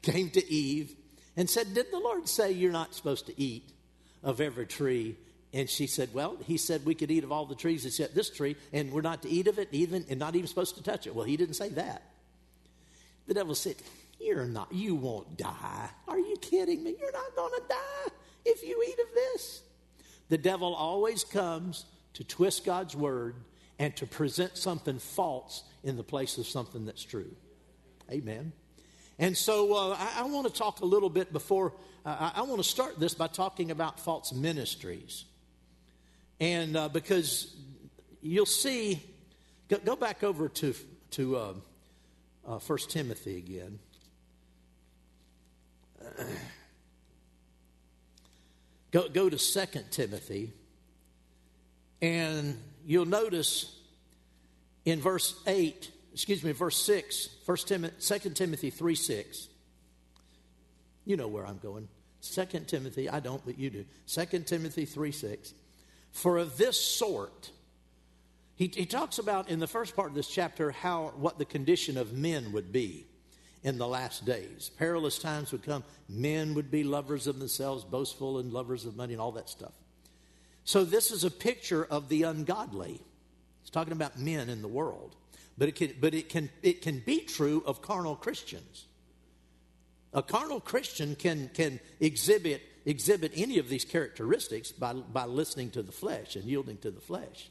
came 0.02 0.30
to 0.30 0.52
Eve 0.52 0.96
and 1.36 1.48
said, 1.48 1.74
Did 1.74 1.92
the 1.92 1.98
Lord 2.00 2.28
say 2.28 2.50
you're 2.50 2.72
not 2.72 2.92
supposed 2.92 3.26
to 3.26 3.40
eat 3.40 3.70
of 4.24 4.40
every 4.40 4.66
tree 4.66 5.16
and 5.54 5.70
she 5.70 5.86
said, 5.86 6.12
Well, 6.12 6.36
he 6.44 6.56
said 6.56 6.84
we 6.84 6.96
could 6.96 7.12
eat 7.12 7.22
of 7.22 7.30
all 7.30 7.46
the 7.46 7.54
trees 7.54 7.86
except 7.86 8.14
this 8.14 8.28
tree, 8.28 8.56
and 8.72 8.92
we're 8.92 9.02
not 9.02 9.22
to 9.22 9.30
eat 9.30 9.46
of 9.46 9.60
it, 9.60 9.68
even 9.70 10.04
and 10.10 10.18
not 10.18 10.34
even 10.34 10.48
supposed 10.48 10.74
to 10.76 10.82
touch 10.82 11.06
it. 11.06 11.14
Well, 11.14 11.24
he 11.24 11.36
didn't 11.36 11.54
say 11.54 11.68
that. 11.70 12.02
The 13.28 13.34
devil 13.34 13.54
said, 13.54 13.76
You're 14.18 14.46
not, 14.46 14.72
you 14.72 14.96
won't 14.96 15.38
die. 15.38 15.88
Are 16.08 16.18
you 16.18 16.36
kidding 16.40 16.82
me? 16.82 16.96
You're 16.98 17.12
not 17.12 17.36
gonna 17.36 17.62
die 17.68 18.10
if 18.44 18.64
you 18.64 18.82
eat 18.86 18.98
of 18.98 19.14
this. 19.14 19.62
The 20.28 20.38
devil 20.38 20.74
always 20.74 21.22
comes 21.22 21.84
to 22.14 22.24
twist 22.24 22.64
God's 22.64 22.96
word 22.96 23.36
and 23.78 23.94
to 23.96 24.06
present 24.06 24.56
something 24.56 24.98
false 24.98 25.62
in 25.84 25.96
the 25.96 26.02
place 26.02 26.36
of 26.36 26.46
something 26.46 26.84
that's 26.84 27.04
true. 27.04 27.30
Amen. 28.10 28.52
And 29.20 29.36
so 29.36 29.72
uh, 29.72 29.96
I, 29.96 30.22
I 30.22 30.22
want 30.24 30.48
to 30.48 30.52
talk 30.52 30.80
a 30.80 30.84
little 30.84 31.10
bit 31.10 31.32
before, 31.32 31.74
uh, 32.04 32.30
I, 32.34 32.40
I 32.40 32.42
want 32.42 32.60
to 32.60 32.68
start 32.68 32.98
this 32.98 33.14
by 33.14 33.28
talking 33.28 33.70
about 33.70 34.00
false 34.00 34.32
ministries. 34.32 35.26
And 36.44 36.76
uh, 36.76 36.90
because 36.90 37.56
you'll 38.20 38.44
see, 38.44 39.02
go, 39.70 39.78
go, 39.78 39.96
back 39.96 40.22
over 40.22 40.50
to, 40.50 40.74
to 41.12 41.36
uh, 41.38 41.54
uh, 42.46 42.58
1 42.58 42.78
Timothy 42.90 43.38
again. 43.38 43.78
go, 48.90 49.08
go 49.08 49.30
to 49.30 49.38
2 49.38 49.80
Timothy, 49.90 50.52
and 52.02 52.60
you'll 52.84 53.06
notice 53.06 53.74
in 54.84 55.00
verse 55.00 55.40
8, 55.46 55.90
excuse 56.12 56.44
me, 56.44 56.52
verse 56.52 56.76
6, 56.76 57.30
1 57.46 57.56
Timothy, 57.56 58.18
2 58.18 58.30
Timothy 58.34 58.68
3 58.68 58.94
6. 58.94 59.48
You 61.06 61.16
know 61.16 61.28
where 61.28 61.46
I'm 61.46 61.56
going. 61.56 61.88
2 62.20 62.44
Timothy, 62.66 63.08
I 63.08 63.20
don't, 63.20 63.42
but 63.46 63.58
you 63.58 63.70
do. 63.70 63.86
2 64.08 64.40
Timothy 64.40 64.84
3 64.84 65.10
6. 65.10 65.54
For 66.14 66.38
of 66.38 66.56
this 66.56 66.80
sort, 66.80 67.50
he, 68.54 68.68
he 68.68 68.86
talks 68.86 69.18
about 69.18 69.50
in 69.50 69.58
the 69.58 69.66
first 69.66 69.96
part 69.96 70.08
of 70.08 70.14
this 70.14 70.28
chapter 70.28 70.70
how 70.70 71.12
what 71.16 71.38
the 71.38 71.44
condition 71.44 71.98
of 71.98 72.12
men 72.12 72.52
would 72.52 72.72
be 72.72 73.04
in 73.64 73.78
the 73.78 73.86
last 73.86 74.24
days. 74.24 74.70
Perilous 74.78 75.18
times 75.18 75.50
would 75.50 75.64
come. 75.64 75.82
Men 76.08 76.54
would 76.54 76.70
be 76.70 76.84
lovers 76.84 77.26
of 77.26 77.40
themselves, 77.40 77.84
boastful, 77.84 78.38
and 78.38 78.52
lovers 78.52 78.84
of 78.84 78.96
money, 78.96 79.12
and 79.12 79.20
all 79.20 79.32
that 79.32 79.48
stuff. 79.48 79.72
So, 80.62 80.84
this 80.84 81.10
is 81.10 81.24
a 81.24 81.30
picture 81.30 81.84
of 81.84 82.08
the 82.08 82.22
ungodly. 82.22 83.00
It's 83.62 83.70
talking 83.70 83.92
about 83.92 84.18
men 84.18 84.48
in 84.48 84.62
the 84.62 84.68
world. 84.68 85.16
But 85.58 85.68
it 85.68 85.74
can, 85.74 85.94
but 86.00 86.14
it 86.14 86.28
can, 86.28 86.48
it 86.62 86.80
can 86.80 87.00
be 87.00 87.20
true 87.20 87.62
of 87.66 87.82
carnal 87.82 88.14
Christians. 88.14 88.86
A 90.12 90.22
carnal 90.22 90.60
Christian 90.60 91.16
can, 91.16 91.50
can 91.54 91.80
exhibit 91.98 92.62
exhibit 92.86 93.32
any 93.34 93.58
of 93.58 93.68
these 93.68 93.84
characteristics 93.84 94.72
by, 94.72 94.92
by 94.92 95.24
listening 95.24 95.70
to 95.70 95.82
the 95.82 95.92
flesh 95.92 96.36
and 96.36 96.44
yielding 96.44 96.76
to 96.78 96.90
the 96.90 97.00
flesh. 97.00 97.50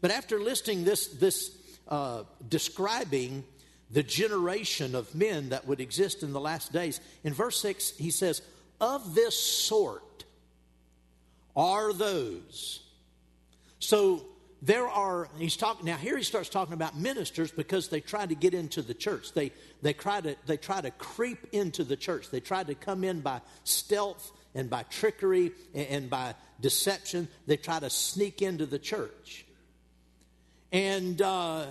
But 0.00 0.10
after 0.10 0.40
listing 0.40 0.84
this, 0.84 1.06
this 1.08 1.56
uh, 1.88 2.24
describing 2.48 3.44
the 3.90 4.02
generation 4.02 4.94
of 4.94 5.14
men 5.14 5.50
that 5.50 5.66
would 5.66 5.80
exist 5.80 6.22
in 6.22 6.32
the 6.32 6.40
last 6.40 6.72
days, 6.72 7.00
in 7.24 7.34
verse 7.34 7.60
6, 7.60 7.96
he 7.98 8.10
says, 8.10 8.42
Of 8.80 9.14
this 9.14 9.38
sort 9.38 10.24
are 11.54 11.92
those. 11.92 12.80
So 13.78 14.24
there 14.62 14.86
are 14.86 15.28
he's 15.38 15.56
talking 15.56 15.84
now 15.84 15.96
here 15.96 16.16
he 16.16 16.22
starts 16.22 16.48
talking 16.48 16.72
about 16.72 16.96
ministers 16.96 17.50
because 17.50 17.88
they 17.88 18.00
try 18.00 18.24
to 18.24 18.34
get 18.36 18.54
into 18.54 18.80
the 18.80 18.94
church 18.94 19.32
they 19.32 19.50
they 19.82 19.92
try 19.92 20.20
to 20.20 20.36
they 20.46 20.56
try 20.56 20.80
to 20.80 20.90
creep 20.92 21.48
into 21.50 21.82
the 21.82 21.96
church 21.96 22.30
they 22.30 22.38
try 22.38 22.62
to 22.62 22.74
come 22.76 23.02
in 23.02 23.20
by 23.20 23.40
stealth 23.64 24.30
and 24.54 24.68
by 24.68 24.82
trickery 24.84 25.52
and, 25.74 26.10
by 26.10 26.34
deception 26.60 27.28
they 27.46 27.56
try 27.56 27.80
to 27.80 27.90
sneak 27.90 28.42
into 28.42 28.66
the 28.66 28.78
church. 28.78 29.44
And 30.70 31.20
uh, 31.20 31.66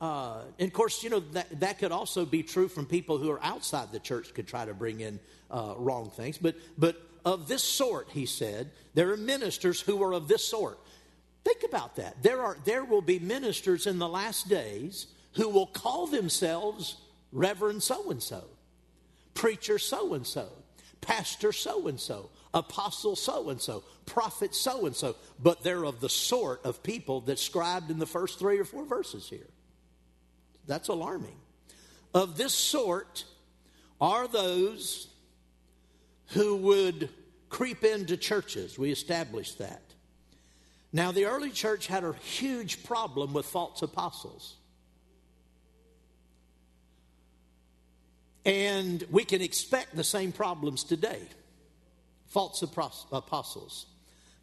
uh, 0.00 0.42
and 0.58 0.68
of 0.68 0.72
course 0.72 1.02
you 1.02 1.10
know 1.10 1.20
that, 1.20 1.60
that 1.60 1.78
could 1.78 1.92
also 1.92 2.24
be 2.24 2.42
true 2.42 2.68
from 2.68 2.86
people 2.86 3.18
who 3.18 3.30
are 3.30 3.42
outside 3.42 3.92
the 3.92 4.00
church 4.00 4.34
could 4.34 4.46
try 4.46 4.64
to 4.64 4.74
bring 4.74 5.00
in 5.00 5.20
uh, 5.50 5.74
wrong 5.76 6.10
things. 6.10 6.38
But 6.38 6.56
but 6.76 7.00
of 7.24 7.48
this 7.48 7.62
sort 7.62 8.08
he 8.10 8.26
said 8.26 8.70
there 8.94 9.12
are 9.12 9.16
ministers 9.16 9.80
who 9.80 10.02
are 10.02 10.12
of 10.12 10.28
this 10.28 10.46
sort. 10.46 10.78
Think 11.44 11.62
about 11.62 11.96
that. 11.96 12.22
There, 12.22 12.42
are, 12.42 12.58
there 12.66 12.84
will 12.84 13.00
be 13.00 13.18
ministers 13.18 13.86
in 13.86 13.98
the 13.98 14.06
last 14.08 14.50
days 14.50 15.06
who 15.32 15.48
will 15.48 15.66
call 15.66 16.06
themselves 16.06 16.96
Reverend 17.32 17.82
so 17.82 18.10
and 18.10 18.22
so, 18.22 18.44
preacher 19.32 19.78
so 19.78 20.12
and 20.14 20.26
so, 20.26 20.48
pastor 21.00 21.52
so 21.52 21.88
and 21.88 21.98
so, 21.98 22.30
apostle 22.54 23.16
so 23.16 23.50
and 23.50 23.60
so, 23.60 23.84
prophet 24.06 24.54
so 24.54 24.86
and 24.86 24.96
so, 24.96 25.16
but 25.40 25.62
they're 25.62 25.84
of 25.84 26.00
the 26.00 26.08
sort 26.08 26.64
of 26.64 26.82
people 26.82 27.20
described 27.20 27.90
in 27.90 27.98
the 27.98 28.06
first 28.06 28.38
three 28.38 28.58
or 28.58 28.64
four 28.64 28.84
verses 28.84 29.28
here. 29.28 29.48
That's 30.66 30.88
alarming. 30.88 31.36
Of 32.14 32.36
this 32.36 32.54
sort 32.54 33.24
are 34.00 34.28
those 34.28 35.08
who 36.28 36.56
would 36.56 37.08
creep 37.48 37.84
into 37.84 38.16
churches. 38.16 38.78
We 38.78 38.90
established 38.90 39.58
that. 39.58 39.82
Now, 40.92 41.12
the 41.12 41.26
early 41.26 41.50
church 41.50 41.86
had 41.86 42.04
a 42.04 42.12
huge 42.14 42.84
problem 42.84 43.32
with 43.32 43.46
false 43.46 43.82
apostles. 43.82 44.56
And 48.48 49.04
we 49.10 49.24
can 49.24 49.42
expect 49.42 49.94
the 49.94 50.02
same 50.02 50.32
problems 50.32 50.82
today. 50.82 51.20
False 52.28 52.62
apostles. 52.62 53.84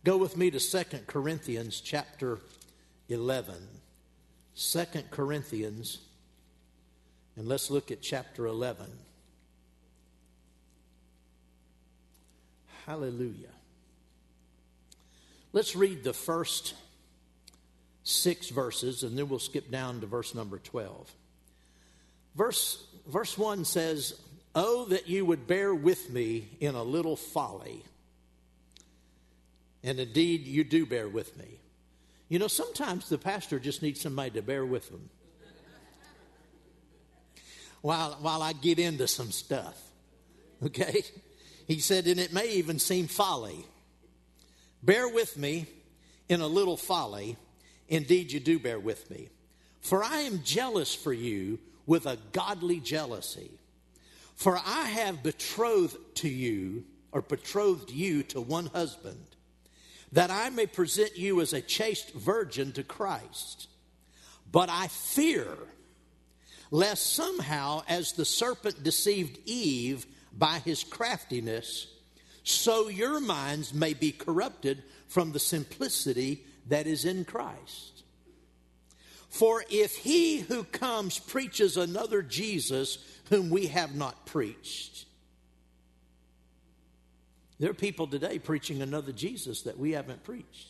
Go 0.04 0.18
with 0.18 0.38
me 0.38 0.52
to 0.52 0.60
2 0.60 1.00
Corinthians 1.08 1.82
chapter 1.82 2.38
11. 3.10 3.56
2 4.56 4.86
Corinthians, 5.10 5.98
and 7.36 7.48
let's 7.48 7.72
look 7.72 7.90
at 7.90 8.04
chapter 8.04 8.46
11. 8.46 8.86
Hallelujah. 12.86 13.50
Let's 15.52 15.76
read 15.76 16.04
the 16.04 16.14
first 16.14 16.76
six 18.04 18.50
verses 18.50 19.02
and 19.02 19.18
then 19.18 19.30
we'll 19.30 19.40
skip 19.40 19.72
down 19.72 20.02
to 20.02 20.06
verse 20.06 20.36
number 20.36 20.60
12. 20.60 21.12
Verse, 22.36 22.86
verse 23.08 23.38
1 23.38 23.66
says, 23.66 24.20
Oh, 24.54 24.86
that 24.86 25.08
you 25.08 25.26
would 25.26 25.48
bear 25.48 25.76
with 25.76 26.10
me 26.12 26.48
in 26.60 26.76
a 26.76 26.84
little 26.84 27.16
folly. 27.16 27.84
And 29.84 30.00
indeed, 30.00 30.48
you 30.48 30.64
do 30.64 30.86
bear 30.86 31.08
with 31.08 31.38
me. 31.38 31.60
You 32.30 32.40
know, 32.40 32.48
sometimes 32.48 33.10
the 33.10 33.18
pastor 33.18 33.60
just 33.60 33.82
needs 33.82 34.02
somebody 34.02 34.32
to 34.32 34.42
bear 34.42 34.66
with 34.66 34.90
him 34.90 35.10
while, 37.86 38.18
while 38.20 38.42
I 38.42 38.54
get 38.54 38.80
into 38.80 39.08
some 39.08 39.32
stuff. 39.32 39.80
Okay? 40.64 41.04
He 41.68 41.80
said, 41.80 42.08
and 42.08 42.20
it 42.20 42.34
may 42.34 42.54
even 42.54 42.80
seem 42.80 43.08
folly. 43.08 43.64
Bear 44.82 45.08
with 45.08 45.38
me 45.38 45.68
in 46.28 46.42
a 46.42 46.48
little 46.48 46.78
folly. 46.78 47.38
Indeed, 47.88 48.32
you 48.32 48.40
do 48.40 48.58
bear 48.58 48.80
with 48.80 49.12
me. 49.12 49.30
For 49.82 50.04
I 50.04 50.22
am 50.22 50.42
jealous 50.44 50.96
for 50.96 51.14
you 51.14 51.60
with 51.86 52.06
a 52.06 52.18
godly 52.32 52.80
jealousy. 52.80 53.52
For 54.36 54.58
I 54.58 54.86
have 54.86 55.24
betrothed 55.24 55.98
to 56.16 56.30
you, 56.30 56.86
or 57.12 57.22
betrothed 57.22 57.92
you 57.92 58.24
to 58.24 58.42
one 58.42 58.68
husband, 58.68 59.26
that 60.12 60.30
I 60.30 60.50
may 60.50 60.68
present 60.68 61.18
you 61.18 61.42
as 61.42 61.54
a 61.54 61.62
chaste 61.62 62.14
virgin 62.14 62.72
to 62.74 62.84
Christ. 62.84 63.68
But 64.52 64.70
I 64.70 64.88
fear 64.88 65.58
lest 66.72 67.14
somehow, 67.14 67.84
as 67.88 68.14
the 68.14 68.26
serpent 68.26 68.84
deceived 68.84 69.40
Eve 69.46 70.06
by 70.38 70.60
his 70.60 70.84
craftiness, 70.84 71.88
so 72.44 72.90
your 72.90 73.20
minds 73.20 73.74
may 73.74 73.94
be 73.94 74.12
corrupted 74.12 74.84
from 75.08 75.32
the 75.32 75.40
simplicity 75.40 76.44
that 76.68 76.88
is 76.88 77.06
in 77.06 77.26
Christ. 77.26 77.95
For 79.36 79.66
if 79.70 79.98
he 79.98 80.38
who 80.38 80.64
comes 80.64 81.20
preaches 81.20 81.76
another 81.76 82.22
Jesus 82.22 83.00
whom 83.30 83.50
we 83.50 83.68
have 83.68 83.94
not 83.94 84.26
preached, 84.26 85.04
there 87.60 87.70
are 87.70 87.74
people 87.74 88.08
today 88.08 88.40
preaching 88.40 88.82
another 88.82 89.12
Jesus 89.12 89.64
that 89.64 89.78
we 89.78 89.92
haven't 89.92 90.24
preached. 90.24 90.70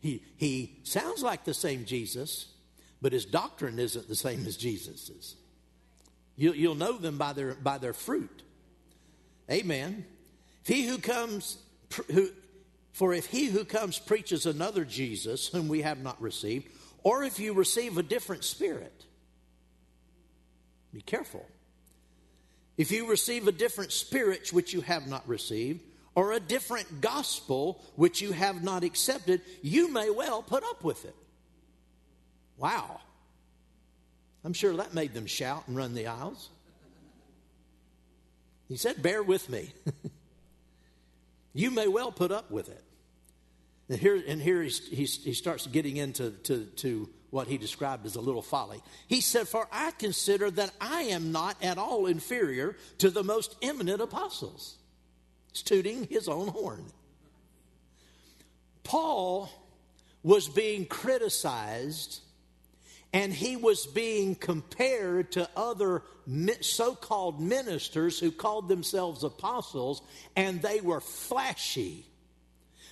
He, 0.00 0.22
he 0.36 0.78
sounds 0.84 1.20
like 1.20 1.42
the 1.42 1.54
same 1.54 1.86
Jesus, 1.86 2.46
but 3.02 3.12
his 3.12 3.24
doctrine 3.24 3.80
isn't 3.80 4.06
the 4.06 4.14
same 4.14 4.46
as 4.46 4.56
Jesus's. 4.56 5.34
You, 6.36 6.52
you'll 6.52 6.76
know 6.76 6.98
them 6.98 7.18
by 7.18 7.32
their, 7.32 7.54
by 7.54 7.78
their 7.78 7.94
fruit. 7.94 8.44
Amen. 9.50 10.06
If 10.62 10.68
he 10.68 10.86
who 10.86 10.98
comes, 10.98 11.58
who, 12.12 12.28
for 12.92 13.12
if 13.12 13.26
he 13.26 13.46
who 13.46 13.64
comes 13.64 13.98
preaches 13.98 14.46
another 14.46 14.84
Jesus 14.84 15.48
whom 15.48 15.66
we 15.66 15.82
have 15.82 15.98
not 15.98 16.22
received, 16.22 16.68
or 17.02 17.24
if 17.24 17.38
you 17.38 17.52
receive 17.52 17.98
a 17.98 18.02
different 18.02 18.44
spirit, 18.44 19.04
be 20.92 21.00
careful. 21.00 21.46
If 22.76 22.92
you 22.92 23.10
receive 23.10 23.48
a 23.48 23.52
different 23.52 23.92
spirit 23.92 24.52
which 24.52 24.72
you 24.72 24.80
have 24.82 25.06
not 25.06 25.28
received, 25.28 25.82
or 26.14 26.32
a 26.32 26.40
different 26.40 27.00
gospel 27.00 27.80
which 27.94 28.20
you 28.20 28.32
have 28.32 28.62
not 28.62 28.82
accepted, 28.82 29.40
you 29.62 29.92
may 29.92 30.10
well 30.10 30.42
put 30.42 30.64
up 30.64 30.82
with 30.82 31.04
it. 31.04 31.14
Wow. 32.56 33.00
I'm 34.44 34.52
sure 34.52 34.76
that 34.76 34.94
made 34.94 35.14
them 35.14 35.26
shout 35.26 35.68
and 35.68 35.76
run 35.76 35.94
the 35.94 36.08
aisles. 36.08 36.48
He 38.68 38.76
said, 38.76 39.02
Bear 39.02 39.22
with 39.22 39.48
me. 39.48 39.72
you 41.54 41.70
may 41.70 41.86
well 41.86 42.12
put 42.12 42.32
up 42.32 42.50
with 42.50 42.68
it. 42.68 42.82
And 43.88 43.98
here, 43.98 44.22
and 44.26 44.40
here 44.40 44.62
he, 44.62 44.70
he, 44.70 45.04
he 45.04 45.32
starts 45.32 45.66
getting 45.66 45.96
into 45.96 46.30
to, 46.30 46.64
to 46.76 47.08
what 47.30 47.48
he 47.48 47.58
described 47.58 48.06
as 48.06 48.16
a 48.16 48.20
little 48.20 48.42
folly. 48.42 48.82
He 49.06 49.20
said, 49.20 49.48
For 49.48 49.68
I 49.72 49.92
consider 49.92 50.50
that 50.52 50.72
I 50.80 51.02
am 51.02 51.32
not 51.32 51.56
at 51.62 51.78
all 51.78 52.06
inferior 52.06 52.76
to 52.98 53.10
the 53.10 53.24
most 53.24 53.56
eminent 53.62 54.00
apostles. 54.00 54.76
He's 55.52 55.62
tooting 55.62 56.06
his 56.10 56.28
own 56.28 56.48
horn. 56.48 56.84
Paul 58.84 59.50
was 60.22 60.48
being 60.48 60.86
criticized 60.86 62.20
and 63.12 63.32
he 63.32 63.56
was 63.56 63.86
being 63.86 64.34
compared 64.34 65.32
to 65.32 65.48
other 65.56 66.02
so 66.60 66.94
called 66.94 67.40
ministers 67.40 68.18
who 68.18 68.30
called 68.30 68.68
themselves 68.68 69.24
apostles, 69.24 70.02
and 70.36 70.60
they 70.60 70.82
were 70.82 71.00
flashy, 71.00 72.04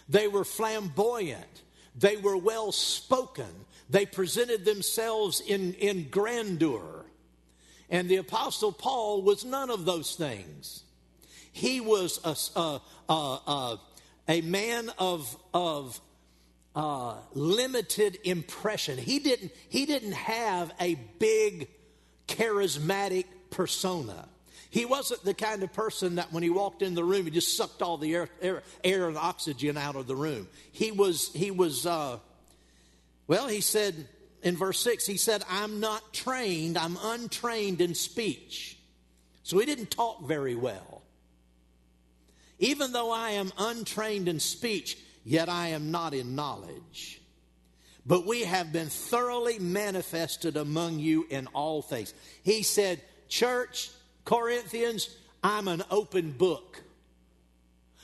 they 0.09 0.29
were 0.29 0.45
flamboyant, 0.45 1.62
they 1.95 2.16
were 2.16 2.37
well 2.37 2.73
spoken, 2.73 3.66
they 3.88 4.07
presented 4.07 4.64
themselves 4.64 5.40
in, 5.40 5.75
in 5.75 6.09
grandeur. 6.11 7.05
And 7.88 8.09
the 8.09 8.16
apostle 8.16 8.73
Paul 8.73 9.23
was 9.23 9.45
none 9.45 9.71
of 9.71 9.85
those 9.85 10.16
things. 10.16 10.83
He 11.53 11.81
was 11.81 12.21
a, 12.25 12.57
a, 12.59 12.81
a, 13.12 13.81
a 14.29 14.40
man 14.40 14.90
of, 14.99 15.37
of 15.55 16.01
uh, 16.75 17.16
limited 17.33 18.19
impression. 18.25 18.99
He 18.99 19.21
didn't, 19.21 19.53
he 19.69 19.87
didn't 19.87 20.12
have 20.12 20.73
a 20.81 20.97
big 21.19 21.69
charismatic 22.29 23.25
persona. 23.51 24.29
He 24.70 24.85
wasn't 24.85 25.24
the 25.24 25.35
kind 25.35 25.62
of 25.62 25.72
person 25.72 26.16
that 26.16 26.33
when 26.33 26.42
he 26.42 26.50
walked 26.50 26.83
in 26.83 26.94
the 26.94 27.05
room, 27.05 27.24
he 27.24 27.31
just 27.31 27.57
sucked 27.57 27.83
all 27.83 27.98
the 27.98 28.14
air, 28.14 28.29
air, 28.42 28.62
air 28.83 29.09
and 29.09 29.16
oxygen 29.16 29.76
out 29.76 29.96
of 29.96 30.07
the 30.07 30.16
room. 30.16 30.48
He 30.72 30.92
was, 30.92 31.33
he 31.33 31.50
was, 31.50 31.87
uh, 31.87 32.18
well, 33.26 33.48
he 33.48 33.61
said 33.61 34.09
in 34.42 34.57
verse 34.57 34.81
6, 34.81 35.07
he 35.07 35.16
said, 35.16 35.42
I'm 35.48 35.81
not 35.81 36.12
trained, 36.12 36.76
I'm 36.76 36.98
untrained 37.02 37.81
in 37.81 37.94
speech. 37.94 38.79
So 39.42 39.59
he 39.59 39.66
didn't 39.66 39.90
talk 39.90 40.26
very 40.26 40.55
well. 40.55 41.02
Even 42.59 42.92
though 42.92 43.12
I 43.12 43.33
am 43.33 43.52
untrained 43.59 44.29
in 44.29 44.40
speech, 44.40 44.98
yet 45.24 45.48
I 45.48 45.68
am 45.68 45.90
not 45.90 46.14
in 46.14 46.35
knowledge. 46.35 47.20
But 48.07 48.26
we 48.26 48.42
have 48.42 48.72
been 48.72 48.88
thoroughly 48.88 49.59
manifested 49.59 50.57
among 50.57 51.00
you 51.00 51.26
in 51.29 51.48
all 51.48 51.83
things. 51.83 52.14
He 52.44 52.62
said, 52.62 53.02
Church, 53.29 53.90
Corinthians, 54.27 55.09
I'm 55.43 55.69
an 55.69 55.83
open 55.91 56.33
book. 56.33 56.83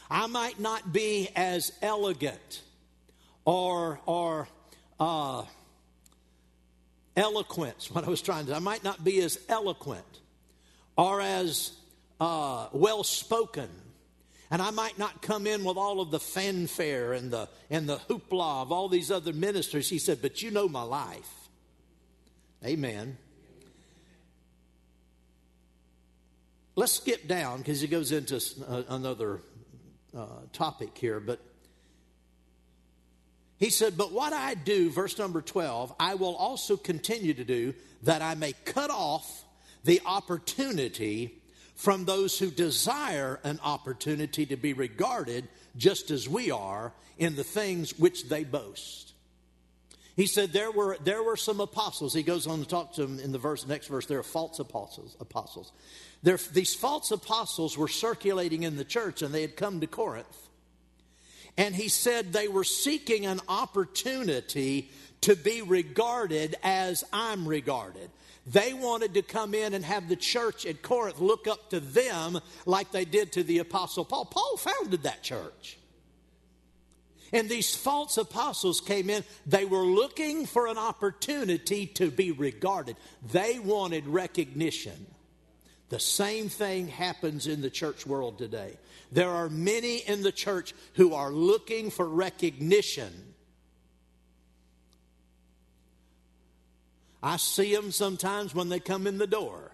I 0.08 0.26
might 0.28 0.58
not 0.58 0.92
be 0.92 1.28
as 1.36 1.72
elegant 1.82 2.62
or, 3.44 4.00
or 4.06 4.48
uh, 5.00 5.44
eloquent, 7.16 7.88
what 7.92 8.04
I 8.04 8.08
was 8.08 8.22
trying 8.22 8.46
to 8.46 8.54
I 8.54 8.60
might 8.60 8.84
not 8.84 9.02
be 9.02 9.20
as 9.20 9.38
eloquent 9.48 10.04
or 10.96 11.20
as 11.20 11.72
uh, 12.20 12.68
well 12.72 13.04
spoken. 13.04 13.68
And 14.50 14.60
I 14.60 14.70
might 14.70 14.98
not 14.98 15.22
come 15.22 15.46
in 15.46 15.64
with 15.64 15.78
all 15.78 16.00
of 16.00 16.10
the 16.10 16.20
fanfare 16.20 17.14
and 17.14 17.30
the, 17.30 17.48
and 17.70 17.88
the 17.88 17.96
hoopla 17.96 18.62
of 18.62 18.70
all 18.70 18.88
these 18.88 19.10
other 19.10 19.32
ministers. 19.32 19.88
He 19.88 19.98
said, 19.98 20.20
But 20.20 20.42
you 20.42 20.50
know 20.50 20.68
my 20.68 20.82
life. 20.82 21.48
Amen. 22.64 23.16
Let's 26.74 26.92
skip 26.92 27.28
down 27.28 27.58
because 27.58 27.80
he 27.80 27.86
goes 27.86 28.12
into 28.12 28.40
another 28.88 29.40
uh, 30.16 30.26
topic 30.52 30.96
here. 30.96 31.20
But 31.20 31.40
he 33.58 33.68
said, 33.68 33.96
But 33.96 34.12
what 34.12 34.32
I 34.32 34.54
do, 34.54 34.90
verse 34.90 35.18
number 35.18 35.42
12, 35.42 35.94
I 36.00 36.14
will 36.14 36.34
also 36.34 36.76
continue 36.76 37.34
to 37.34 37.44
do 37.44 37.74
that 38.04 38.22
I 38.22 38.34
may 38.34 38.54
cut 38.64 38.90
off 38.90 39.44
the 39.84 40.00
opportunity 40.06 41.42
from 41.74 42.04
those 42.04 42.38
who 42.38 42.50
desire 42.50 43.38
an 43.44 43.60
opportunity 43.62 44.46
to 44.46 44.56
be 44.56 44.72
regarded 44.72 45.48
just 45.76 46.10
as 46.10 46.28
we 46.28 46.50
are 46.50 46.92
in 47.18 47.36
the 47.36 47.44
things 47.44 47.98
which 47.98 48.28
they 48.28 48.44
boast. 48.44 49.12
He 50.16 50.26
said 50.26 50.52
there 50.52 50.70
were, 50.70 50.98
there 51.02 51.22
were 51.22 51.36
some 51.36 51.60
apostles. 51.60 52.12
He 52.12 52.22
goes 52.22 52.46
on 52.46 52.60
to 52.60 52.66
talk 52.66 52.94
to 52.94 53.02
them 53.06 53.18
in 53.18 53.32
the 53.32 53.38
verse, 53.38 53.66
next 53.66 53.86
verse. 53.86 54.06
There 54.06 54.18
are 54.18 54.22
false 54.22 54.58
apostles. 54.58 55.16
apostles. 55.20 55.72
There, 56.22 56.38
these 56.52 56.74
false 56.74 57.10
apostles 57.10 57.76
were 57.76 57.88
circulating 57.88 58.62
in 58.62 58.76
the 58.76 58.84
church 58.84 59.22
and 59.22 59.34
they 59.34 59.42
had 59.42 59.56
come 59.56 59.80
to 59.80 59.86
Corinth. 59.86 60.48
And 61.56 61.74
he 61.74 61.88
said 61.88 62.32
they 62.32 62.48
were 62.48 62.64
seeking 62.64 63.26
an 63.26 63.40
opportunity 63.48 64.90
to 65.22 65.36
be 65.36 65.62
regarded 65.62 66.56
as 66.62 67.04
I'm 67.12 67.46
regarded. 67.46 68.10
They 68.46 68.72
wanted 68.72 69.14
to 69.14 69.22
come 69.22 69.54
in 69.54 69.74
and 69.74 69.84
have 69.84 70.08
the 70.08 70.16
church 70.16 70.66
at 70.66 70.82
Corinth 70.82 71.20
look 71.20 71.46
up 71.46 71.70
to 71.70 71.80
them 71.80 72.40
like 72.66 72.90
they 72.90 73.04
did 73.04 73.32
to 73.32 73.44
the 73.44 73.58
Apostle 73.58 74.04
Paul. 74.04 74.24
Paul 74.24 74.56
founded 74.56 75.04
that 75.04 75.22
church. 75.22 75.78
And 77.32 77.48
these 77.48 77.74
false 77.74 78.18
apostles 78.18 78.80
came 78.80 79.08
in, 79.08 79.24
they 79.46 79.64
were 79.64 79.84
looking 79.84 80.44
for 80.44 80.66
an 80.66 80.76
opportunity 80.76 81.86
to 81.86 82.10
be 82.10 82.30
regarded. 82.30 82.96
They 83.30 83.58
wanted 83.58 84.06
recognition. 84.06 85.06
The 85.92 86.00
same 86.00 86.48
thing 86.48 86.88
happens 86.88 87.46
in 87.46 87.60
the 87.60 87.68
church 87.68 88.06
world 88.06 88.38
today. 88.38 88.78
There 89.12 89.28
are 89.28 89.50
many 89.50 89.98
in 89.98 90.22
the 90.22 90.32
church 90.32 90.72
who 90.94 91.12
are 91.12 91.30
looking 91.30 91.90
for 91.90 92.08
recognition. 92.08 93.12
I 97.22 97.36
see 97.36 97.74
them 97.74 97.90
sometimes 97.90 98.54
when 98.54 98.70
they 98.70 98.80
come 98.80 99.06
in 99.06 99.18
the 99.18 99.26
door. 99.26 99.70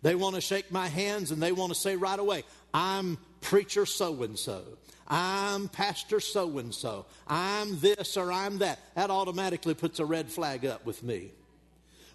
They 0.00 0.14
want 0.14 0.36
to 0.36 0.40
shake 0.40 0.72
my 0.72 0.88
hands 0.88 1.30
and 1.30 1.42
they 1.42 1.52
want 1.52 1.74
to 1.74 1.78
say 1.78 1.94
right 1.94 2.18
away, 2.18 2.42
I'm 2.72 3.18
preacher 3.42 3.84
so 3.84 4.22
and 4.22 4.38
so. 4.38 4.62
I'm 5.08 5.68
pastor 5.68 6.20
so 6.20 6.56
and 6.56 6.74
so. 6.74 7.04
I'm 7.26 7.78
this 7.80 8.16
or 8.16 8.32
I'm 8.32 8.60
that. 8.60 8.78
That 8.94 9.10
automatically 9.10 9.74
puts 9.74 10.00
a 10.00 10.06
red 10.06 10.30
flag 10.30 10.64
up 10.64 10.86
with 10.86 11.02
me. 11.02 11.32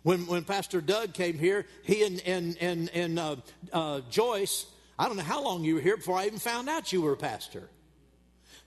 When, 0.03 0.27
when 0.27 0.43
Pastor 0.43 0.81
Doug 0.81 1.13
came 1.13 1.37
here, 1.37 1.65
he 1.83 2.03
and, 2.03 2.21
and, 2.25 2.57
and, 2.59 2.89
and 2.93 3.19
uh, 3.19 3.35
uh, 3.71 4.01
Joyce 4.09 4.65
I 4.97 5.07
don't 5.07 5.17
know 5.17 5.23
how 5.23 5.43
long 5.43 5.63
you 5.63 5.75
were 5.75 5.81
here 5.81 5.97
before 5.97 6.17
I 6.17 6.27
even 6.27 6.39
found 6.39 6.69
out 6.69 6.93
you 6.93 7.01
were 7.01 7.13
a 7.13 7.17
pastor. 7.17 7.69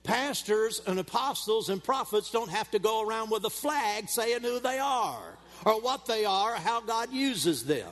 Pastors 0.03 0.81
and 0.85 0.99
apostles 0.99 1.69
and 1.69 1.83
prophets 1.83 2.31
don't 2.31 2.49
have 2.49 2.69
to 2.71 2.79
go 2.79 3.07
around 3.07 3.29
with 3.29 3.45
a 3.45 3.49
flag 3.49 4.09
saying 4.09 4.41
who 4.41 4.59
they 4.59 4.77
are 4.79 5.37
or 5.65 5.81
what 5.81 6.05
they 6.05 6.25
are 6.25 6.53
or 6.53 6.57
how 6.57 6.81
God 6.81 7.11
uses 7.11 7.65
them. 7.65 7.91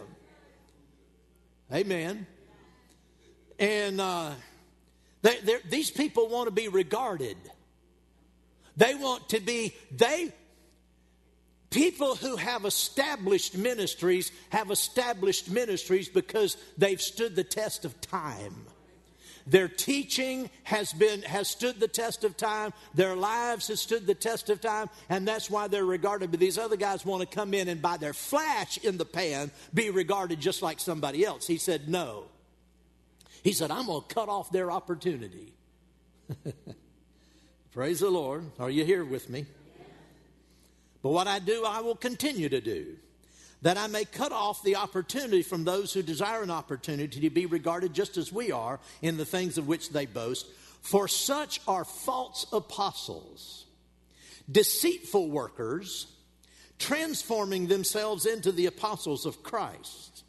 Amen. 1.74 2.28
And 3.58 4.00
uh, 4.00 4.32
they, 5.22 5.40
these 5.70 5.90
people 5.90 6.28
want 6.28 6.48
to 6.48 6.52
be 6.52 6.68
regarded. 6.68 7.38
They 8.78 8.96
want 8.96 9.30
to 9.30 9.40
be, 9.40 9.74
they, 9.92 10.34
People 11.70 12.16
who 12.16 12.36
have 12.36 12.66
established 12.66 13.58
ministries 13.58 14.32
have 14.50 14.72
established 14.72 15.50
ministries 15.50 16.08
because 16.08 16.58
they've 16.78 17.02
stood 17.02 17.36
the 17.36 17.44
test 17.44 17.86
of 17.86 18.00
time. 18.02 18.66
Their 19.48 19.68
teaching 19.68 20.50
has 20.64 20.92
been 20.92 21.22
has 21.24 21.48
stood 21.48 21.80
the 21.80 21.88
test 21.88 22.24
of 22.24 22.36
time. 22.36 22.74
Their 22.96 23.16
lives 23.16 23.68
have 23.68 23.78
stood 23.78 24.08
the 24.08 24.16
test 24.16 24.50
of 24.50 24.60
time, 24.60 24.90
and 25.08 25.28
that's 25.28 25.52
why 25.52 25.68
they're 25.68 25.86
regarded. 25.86 26.32
But 26.32 26.40
these 26.40 26.58
other 26.58 26.78
guys 26.78 27.06
want 27.06 27.22
to 27.22 27.28
come 27.28 27.54
in 27.54 27.68
and 27.68 27.82
by 27.82 27.98
their 27.98 28.14
flash 28.14 28.80
in 28.80 28.98
the 28.98 29.06
pan 29.06 29.52
be 29.74 29.92
regarded 29.92 30.40
just 30.40 30.64
like 30.64 30.80
somebody 30.80 31.24
else. 31.24 31.46
He 31.46 31.58
said 31.58 31.88
no. 31.88 32.26
He 33.44 33.54
said, 33.54 33.70
I'm 33.70 33.86
going 33.86 34.02
to 34.02 34.14
cut 34.14 34.28
off 34.28 34.52
their 34.52 34.72
opportunity. 34.72 35.54
Praise 37.72 38.00
the 38.00 38.10
Lord. 38.10 38.46
Are 38.58 38.72
you 38.72 38.84
here 38.84 39.06
with 39.06 39.30
me? 39.30 39.46
But 41.06 41.12
what 41.12 41.28
I 41.28 41.38
do, 41.38 41.64
I 41.64 41.82
will 41.82 41.96
continue 41.96 42.50
to 42.50 42.60
do, 42.60 42.96
that 43.62 43.78
I 43.78 43.86
may 43.86 44.06
cut 44.06 44.32
off 44.32 44.64
the 44.64 44.78
opportunity 44.78 45.44
from 45.44 45.64
those 45.64 45.94
who 45.94 46.02
desire 46.02 46.42
an 46.42 46.50
opportunity 46.50 47.20
to 47.20 47.30
be 47.30 47.46
regarded 47.46 47.94
just 47.94 48.18
as 48.18 48.34
we 48.34 48.52
are 48.52 48.80
in 49.04 49.16
the 49.16 49.24
things 49.24 49.60
of 49.60 49.68
which 49.68 49.92
they 49.92 50.08
boast. 50.08 50.48
For 50.82 51.08
such 51.08 51.62
are 51.68 51.86
false 51.86 52.48
apostles, 52.52 53.66
deceitful 54.52 55.30
workers, 55.30 56.08
transforming 56.80 57.68
themselves 57.68 58.26
into 58.26 58.52
the 58.52 58.66
apostles 58.66 59.28
of 59.28 59.44
Christ. 59.44 60.24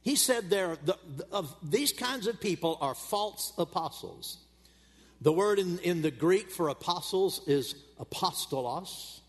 He 0.00 0.16
said 0.16 0.48
there, 0.48 0.78
the, 0.82 0.96
of 1.30 1.54
these 1.62 1.92
kinds 1.92 2.26
of 2.26 2.40
people 2.40 2.78
are 2.80 2.94
false 2.94 3.52
apostles. 3.58 4.38
The 5.20 5.30
word 5.30 5.58
in, 5.58 5.78
in 5.80 6.00
the 6.00 6.10
Greek 6.10 6.50
for 6.50 6.70
apostles 6.70 7.42
is 7.46 7.74
apostolos. 8.00 9.19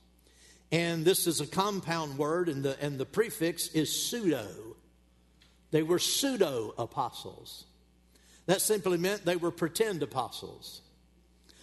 And 0.72 1.04
this 1.04 1.28
is 1.28 1.42
a 1.42 1.48
compound 1.48 2.18
word, 2.18 2.48
and 2.48 2.64
the, 2.64 2.82
and 2.82 2.98
the 2.98 3.06
prefix 3.06 3.68
is 3.70 3.94
pseudo. 3.94 4.48
They 5.72 5.84
were 5.84 6.00
pseudo 6.00 6.74
apostles. 6.78 7.66
That 8.46 8.62
simply 8.62 8.98
meant 8.98 9.26
they 9.26 9.36
were 9.36 9.52
pretend 9.52 10.02
apostles. 10.02 10.82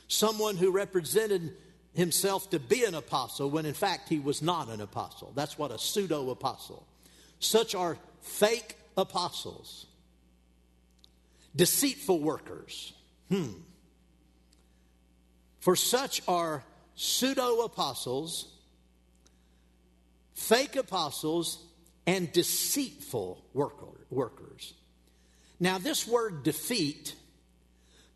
Someone 0.08 0.56
who 0.56 0.70
represented 0.70 1.54
himself 1.94 2.50
to 2.50 2.58
be 2.58 2.84
an 2.84 2.94
apostle 2.94 3.50
when 3.50 3.66
in 3.66 3.74
fact 3.74 4.08
he 4.08 4.18
was 4.18 4.40
not 4.40 4.68
an 4.68 4.80
apostle. 4.80 5.32
That's 5.34 5.58
what 5.58 5.70
a 5.70 5.78
pseudo 5.78 6.30
apostle. 6.30 6.86
Such 7.40 7.74
are 7.74 7.98
fake 8.20 8.76
apostles, 8.96 9.86
deceitful 11.56 12.20
workers. 12.20 12.92
Hmm. 13.28 13.48
For 15.60 15.76
such 15.76 16.22
are 16.28 16.62
pseudo 16.94 17.60
apostles 17.60 18.46
fake 20.38 20.76
apostles, 20.76 21.58
and 22.06 22.32
deceitful 22.32 23.44
workers. 23.52 24.72
Now, 25.58 25.78
this 25.78 26.06
word 26.06 26.44
defeat 26.44 27.14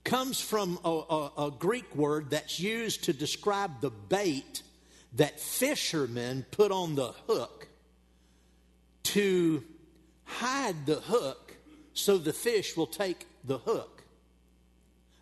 comes 0.05 0.41
from 0.41 0.79
a, 0.85 0.89
a, 0.89 1.33
a, 1.47 1.51
Greek 1.51 1.95
word 1.95 2.31
that's 2.31 2.59
used 2.59 3.05
to 3.05 3.13
describe 3.13 3.81
the 3.81 3.91
bait 3.91 4.63
that 5.15 5.41
fishermen 5.41 6.47
put 6.53 6.71
on 6.71 6.95
the 6.95 7.13
hook 7.29 7.69
to 9.03 9.63
hide 10.25 10.87
the 10.87 11.01
hook 11.01 11.57
so 11.93 12.19
the 12.19 12.33
fish 12.33 12.77
will 12.77 12.87
take 12.87 13.27
the 13.45 13.59
hook. 13.59 14.05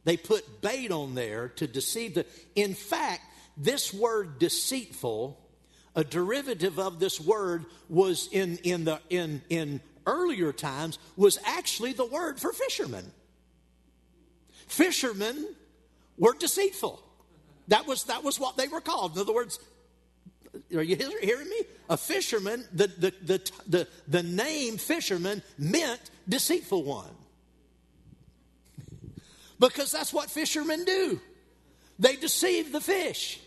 They 0.05 0.17
put 0.17 0.61
bait 0.61 0.93
on 0.93 1.15
there 1.15 1.49
to 1.49 1.67
deceive 1.67 2.15
the. 2.15 2.27
In 2.55 2.75
fact, 2.75 3.23
this 3.57 3.93
word 3.93 4.39
deceitful 4.39 5.39
a 5.95 6.05
derivative 6.05 6.79
of 6.79 7.01
this 7.01 7.21
word 7.21 7.67
was 7.89 8.29
in, 8.33 8.59
in, 8.59 8.85
the, 8.85 9.01
in, 9.11 9.43
in 9.49 9.81
earlier 10.07 10.53
times 10.53 10.99
was 11.17 11.39
actually 11.45 11.93
the 11.93 12.07
word 12.07 12.39
for 12.39 12.53
fishermen. 12.53 13.11
Fishermen 14.67 15.49
were 16.17 16.35
deceitful. 16.35 17.03
That 17.69 17.87
was, 17.87 18.05
that 18.05 18.23
was 18.23 18.39
what 18.39 18.57
they 18.57 18.69
were 18.69 18.81
called. 18.81 19.15
In 19.15 19.21
other 19.21 19.35
words, 19.35 19.59
are 20.75 20.83
you 20.83 20.97
hearing 20.97 21.49
me? 21.49 21.61
A 21.89 21.97
fisherman, 21.97 22.65
the, 22.73 22.87
the, 22.87 23.15
the, 23.23 23.51
the, 23.69 23.89
the 24.09 24.23
name 24.23 24.77
fisherman 24.77 25.43
meant 25.59 26.11
deceitful 26.29 26.85
one. 26.85 27.11
Because 29.59 29.93
that's 29.93 30.13
what 30.13 30.31
fishermen 30.31 30.85
do. 30.85 31.21
They 31.99 32.17
deceive 32.17 32.73
the 32.73 32.81
fish. 32.81 33.41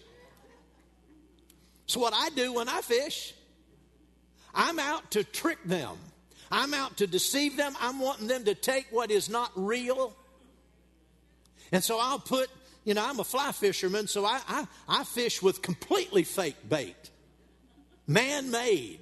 So, 1.85 1.99
what 1.99 2.13
I 2.13 2.29
do 2.29 2.53
when 2.53 2.69
I 2.69 2.81
fish, 2.81 3.33
I'm 4.53 4.79
out 4.79 5.11
to 5.11 5.23
trick 5.23 5.63
them. 5.65 5.97
I'm 6.51 6.73
out 6.73 6.97
to 6.97 7.07
deceive 7.07 7.57
them. 7.57 7.75
I'm 7.81 7.99
wanting 7.99 8.27
them 8.27 8.45
to 8.45 8.53
take 8.53 8.87
what 8.91 9.09
is 9.09 9.27
not 9.27 9.51
real. 9.55 10.15
And 11.71 11.83
so 11.83 11.97
I'll 11.99 12.19
put, 12.19 12.49
you 12.83 12.93
know, 12.93 13.03
I'm 13.03 13.19
a 13.19 13.23
fly 13.23 13.51
fisherman, 13.51 14.07
so 14.07 14.23
I, 14.23 14.39
I, 14.47 14.67
I 14.87 15.03
fish 15.03 15.41
with 15.41 15.63
completely 15.63 16.23
fake 16.23 16.69
bait, 16.69 17.09
man 18.05 18.51
made. 18.51 18.99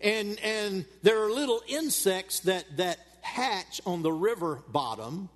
And, 0.00 0.38
and 0.40 0.84
there 1.02 1.22
are 1.24 1.30
little 1.30 1.62
insects 1.66 2.40
that, 2.40 2.64
that 2.76 2.98
hatch 3.22 3.80
on 3.86 4.02
the 4.02 4.12
river 4.12 4.62
bottom 4.68 5.30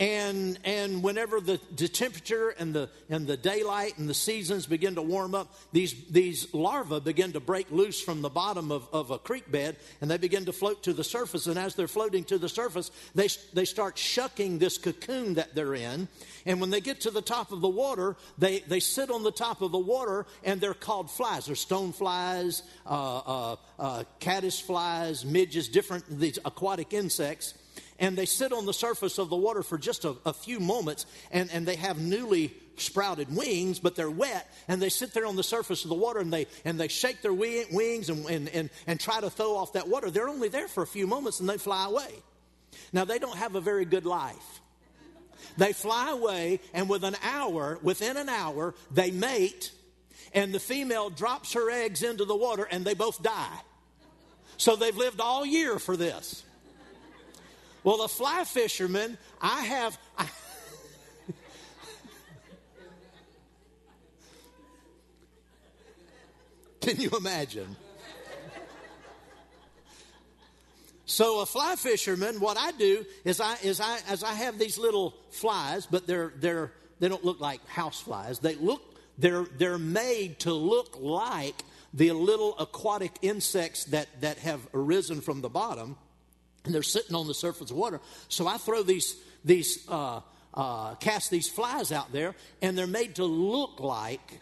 and 0.00 0.58
and 0.64 1.02
whenever 1.02 1.40
the, 1.40 1.60
the 1.76 1.88
temperature 1.88 2.50
and 2.50 2.72
the 2.72 2.88
and 3.10 3.26
the 3.26 3.36
daylight 3.36 3.98
and 3.98 4.08
the 4.08 4.14
seasons 4.14 4.64
begin 4.64 4.94
to 4.94 5.02
warm 5.02 5.34
up 5.34 5.52
these 5.72 5.92
these 6.10 6.52
larvae 6.54 7.00
begin 7.00 7.32
to 7.32 7.40
break 7.40 7.68
loose 7.72 8.00
from 8.00 8.22
the 8.22 8.28
bottom 8.28 8.70
of, 8.70 8.88
of 8.92 9.10
a 9.10 9.18
creek 9.18 9.50
bed 9.50 9.76
and 10.00 10.08
they 10.08 10.16
begin 10.16 10.44
to 10.44 10.52
float 10.52 10.84
to 10.84 10.92
the 10.92 11.02
surface. 11.02 11.46
And 11.48 11.58
as 11.58 11.74
they're 11.74 11.88
floating 11.88 12.22
to 12.24 12.38
the 12.38 12.48
surface 12.48 12.92
they 13.16 13.28
they 13.52 13.64
start 13.64 13.98
shucking 13.98 14.58
this 14.58 14.78
cocoon 14.78 15.34
that 15.34 15.56
they're 15.56 15.74
in. 15.74 16.06
And 16.46 16.60
when 16.60 16.70
they 16.70 16.80
get 16.80 17.00
to 17.02 17.10
the 17.10 17.22
top 17.22 17.50
of 17.50 17.60
the 17.60 17.68
water 17.68 18.16
they 18.38 18.60
they 18.60 18.80
sit 18.80 19.10
on 19.10 19.24
the 19.24 19.32
top 19.32 19.62
of 19.62 19.72
the 19.72 19.78
water 19.78 20.26
and 20.44 20.60
they're 20.60 20.74
called 20.74 21.10
flies. 21.10 21.46
They're 21.46 21.56
stone 21.56 21.92
flies 21.92 22.62
uh, 22.86 23.18
uh, 23.18 23.56
uh, 23.80 24.04
caddis 24.20 24.60
flies 24.60 25.24
midges 25.24 25.68
different 25.68 26.04
these 26.20 26.38
aquatic 26.44 26.92
insects 26.92 27.54
and 27.98 28.16
they 28.16 28.26
sit 28.26 28.52
on 28.52 28.66
the 28.66 28.72
surface 28.72 29.18
of 29.18 29.28
the 29.28 29.36
water 29.36 29.62
for 29.62 29.78
just 29.78 30.04
a, 30.04 30.16
a 30.24 30.32
few 30.32 30.60
moments 30.60 31.06
and, 31.30 31.50
and 31.50 31.66
they 31.66 31.76
have 31.76 31.98
newly 31.98 32.54
sprouted 32.76 33.34
wings, 33.34 33.78
but 33.78 33.96
they're 33.96 34.10
wet, 34.10 34.48
and 34.68 34.80
they 34.80 34.88
sit 34.88 35.12
there 35.12 35.26
on 35.26 35.36
the 35.36 35.42
surface 35.42 35.82
of 35.84 35.88
the 35.88 35.96
water 35.96 36.20
and 36.20 36.32
they, 36.32 36.46
and 36.64 36.78
they 36.78 36.88
shake 36.88 37.22
their 37.22 37.34
wings 37.34 38.08
and, 38.08 38.24
and, 38.26 38.48
and, 38.50 38.70
and 38.86 39.00
try 39.00 39.20
to 39.20 39.30
throw 39.30 39.56
off 39.56 39.72
that 39.72 39.88
water. 39.88 40.10
They're 40.10 40.28
only 40.28 40.48
there 40.48 40.68
for 40.68 40.82
a 40.82 40.86
few 40.86 41.06
moments 41.06 41.40
and 41.40 41.48
they 41.48 41.58
fly 41.58 41.86
away. 41.86 42.10
Now, 42.92 43.04
they 43.04 43.18
don't 43.18 43.36
have 43.36 43.54
a 43.54 43.60
very 43.60 43.84
good 43.84 44.06
life. 44.06 44.60
They 45.56 45.72
fly 45.72 46.10
away, 46.10 46.60
and 46.72 46.88
with 46.88 47.04
an 47.04 47.16
hour, 47.22 47.78
within 47.82 48.16
an 48.16 48.28
hour, 48.28 48.74
they 48.92 49.10
mate, 49.10 49.72
and 50.32 50.54
the 50.54 50.60
female 50.60 51.10
drops 51.10 51.54
her 51.54 51.70
eggs 51.70 52.02
into 52.02 52.24
the 52.24 52.36
water, 52.36 52.68
and 52.70 52.84
they 52.84 52.94
both 52.94 53.22
die. 53.22 53.60
So 54.56 54.76
they've 54.76 54.96
lived 54.96 55.20
all 55.20 55.44
year 55.44 55.78
for 55.78 55.96
this. 55.96 56.44
Well, 57.88 57.96
the 57.96 58.08
fly 58.08 58.44
fisherman, 58.44 59.16
I 59.40 59.62
have. 59.62 59.98
I, 60.18 60.26
Can 66.82 67.00
you 67.00 67.08
imagine? 67.16 67.74
So 71.06 71.40
a 71.40 71.46
fly 71.46 71.76
fisherman, 71.76 72.40
what 72.40 72.58
I 72.58 72.72
do 72.72 73.06
is 73.24 73.40
I 73.40 73.56
is 73.62 73.80
I 73.80 74.00
as 74.06 74.22
I 74.22 74.34
have 74.34 74.58
these 74.58 74.76
little 74.76 75.14
flies, 75.30 75.86
but 75.86 76.06
they're 76.06 76.34
they're 76.36 76.72
they 77.00 77.08
don't 77.08 77.24
look 77.24 77.40
like 77.40 77.66
house 77.68 78.02
flies. 78.02 78.38
They 78.38 78.56
look 78.56 78.82
they're 79.16 79.46
they're 79.56 79.78
made 79.78 80.40
to 80.40 80.52
look 80.52 80.98
like 81.00 81.64
the 81.94 82.12
little 82.12 82.54
aquatic 82.58 83.12
insects 83.22 83.84
that 83.84 84.08
that 84.20 84.36
have 84.40 84.60
arisen 84.74 85.22
from 85.22 85.40
the 85.40 85.48
bottom 85.48 85.96
and 86.68 86.74
they're 86.74 86.82
sitting 86.82 87.16
on 87.16 87.26
the 87.26 87.32
surface 87.32 87.70
of 87.70 87.78
water. 87.78 87.98
So 88.28 88.46
I 88.46 88.58
throw 88.58 88.82
these, 88.82 89.16
these 89.42 89.88
uh, 89.88 90.20
uh, 90.52 90.96
cast 90.96 91.30
these 91.30 91.48
flies 91.48 91.92
out 91.92 92.12
there, 92.12 92.34
and 92.60 92.76
they're 92.76 92.86
made 92.86 93.14
to 93.14 93.24
look 93.24 93.80
like 93.80 94.40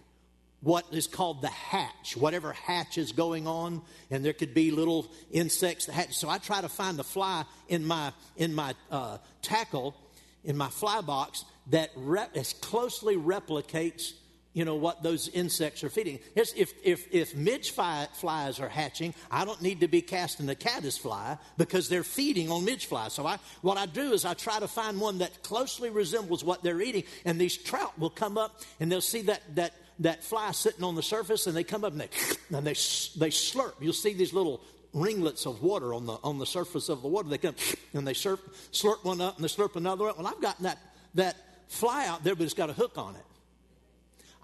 what 0.61 0.85
is 0.91 1.07
called 1.07 1.41
the 1.41 1.47
hatch, 1.47 2.17
whatever 2.17 2.53
hatch 2.53 2.99
is 2.99 3.13
going 3.13 3.47
on, 3.47 3.81
and 4.11 4.25
there 4.25 4.33
could 4.33 4.55
be 4.55 4.73
little 4.73 5.07
insects 5.31 5.87
that 5.87 5.93
hatch. 5.93 6.17
So 6.17 6.29
I 6.29 6.39
try 6.39 6.61
to 6.61 6.69
find 6.69 6.99
a 6.99 7.05
fly 7.05 7.45
in 7.69 7.87
my 7.87 8.13
in 8.37 8.53
my 8.53 8.75
uh, 8.91 9.19
tackle, 9.41 9.95
in 10.43 10.57
my 10.57 10.69
fly 10.69 11.03
box 11.03 11.45
that 11.69 11.91
as 12.35 12.55
closely 12.55 13.15
replicates 13.15 14.15
you 14.57 14.65
know 14.65 14.75
what 14.75 15.03
those 15.03 15.29
insects 15.29 15.85
are 15.85 15.91
feeding. 15.91 16.19
If, 16.35 16.55
if, 16.83 17.13
if 17.13 17.37
midge 17.37 17.73
flies 17.73 18.59
are 18.59 18.71
hatching, 18.71 19.13
I 19.31 19.45
don't 19.45 19.61
need 19.61 19.81
to 19.81 19.87
be 19.89 20.01
casting 20.01 20.49
a 20.49 20.55
caddis 20.55 20.97
fly 20.97 21.37
because 21.59 21.91
they're 21.91 22.03
feeding 22.03 22.51
on 22.51 22.65
midge 22.65 22.87
flies. 22.87 23.13
So 23.13 23.27
I, 23.27 23.39
what 23.61 23.77
I 23.77 23.85
do 23.85 24.15
is 24.15 24.25
I 24.25 24.33
try 24.33 24.59
to 24.59 24.67
find 24.67 24.99
one 24.99 25.19
that 25.19 25.43
closely 25.43 25.91
resembles 25.91 26.43
what 26.43 26.63
they're 26.63 26.81
eating, 26.81 27.05
and 27.27 27.39
these 27.39 27.55
trout 27.55 27.99
will 27.99 28.09
come 28.09 28.39
up 28.39 28.63
and 28.81 28.91
they'll 28.91 29.03
see 29.03 29.21
that 29.23 29.43
that 29.57 29.75
that 29.99 30.25
fly 30.25 30.53
sitting 30.53 30.85
on 30.85 30.95
the 30.95 31.03
surface, 31.03 31.47
and 31.47 31.55
they 31.55 31.65
come 31.65 31.85
up 31.85 31.93
and 31.93 32.01
they 32.01 32.09
and 32.57 32.67
they 32.67 32.73
they 32.73 33.31
slurp. 33.31 33.75
You'll 33.79 33.93
see 33.93 34.15
these 34.15 34.33
little 34.33 34.63
ringlets 34.95 35.45
of 35.45 35.63
water 35.63 35.93
on 35.93 36.07
the 36.07 36.15
on 36.25 36.39
the 36.39 36.47
surface 36.47 36.89
of 36.89 37.03
the 37.03 37.09
water. 37.09 37.29
They 37.29 37.37
come 37.37 37.57
and 37.93 38.09
they 38.09 38.15
slurp, 38.15 38.41
slurp 38.73 39.05
one 39.05 39.21
up 39.21 39.37
and 39.37 39.45
they 39.45 39.49
slurp 39.49 39.77
another 39.77 40.05
one. 40.05 40.15
Well, 40.17 40.27
I've 40.27 40.41
gotten 40.41 40.65
that 40.65 40.79
that 41.15 41.37
fly 41.69 42.07
out 42.07 42.25
there, 42.25 42.35
but 42.35 42.45
it's 42.45 42.55
got 42.55 42.71
a 42.71 42.73
hook 42.73 42.97
on 42.97 43.17
it. 43.17 43.23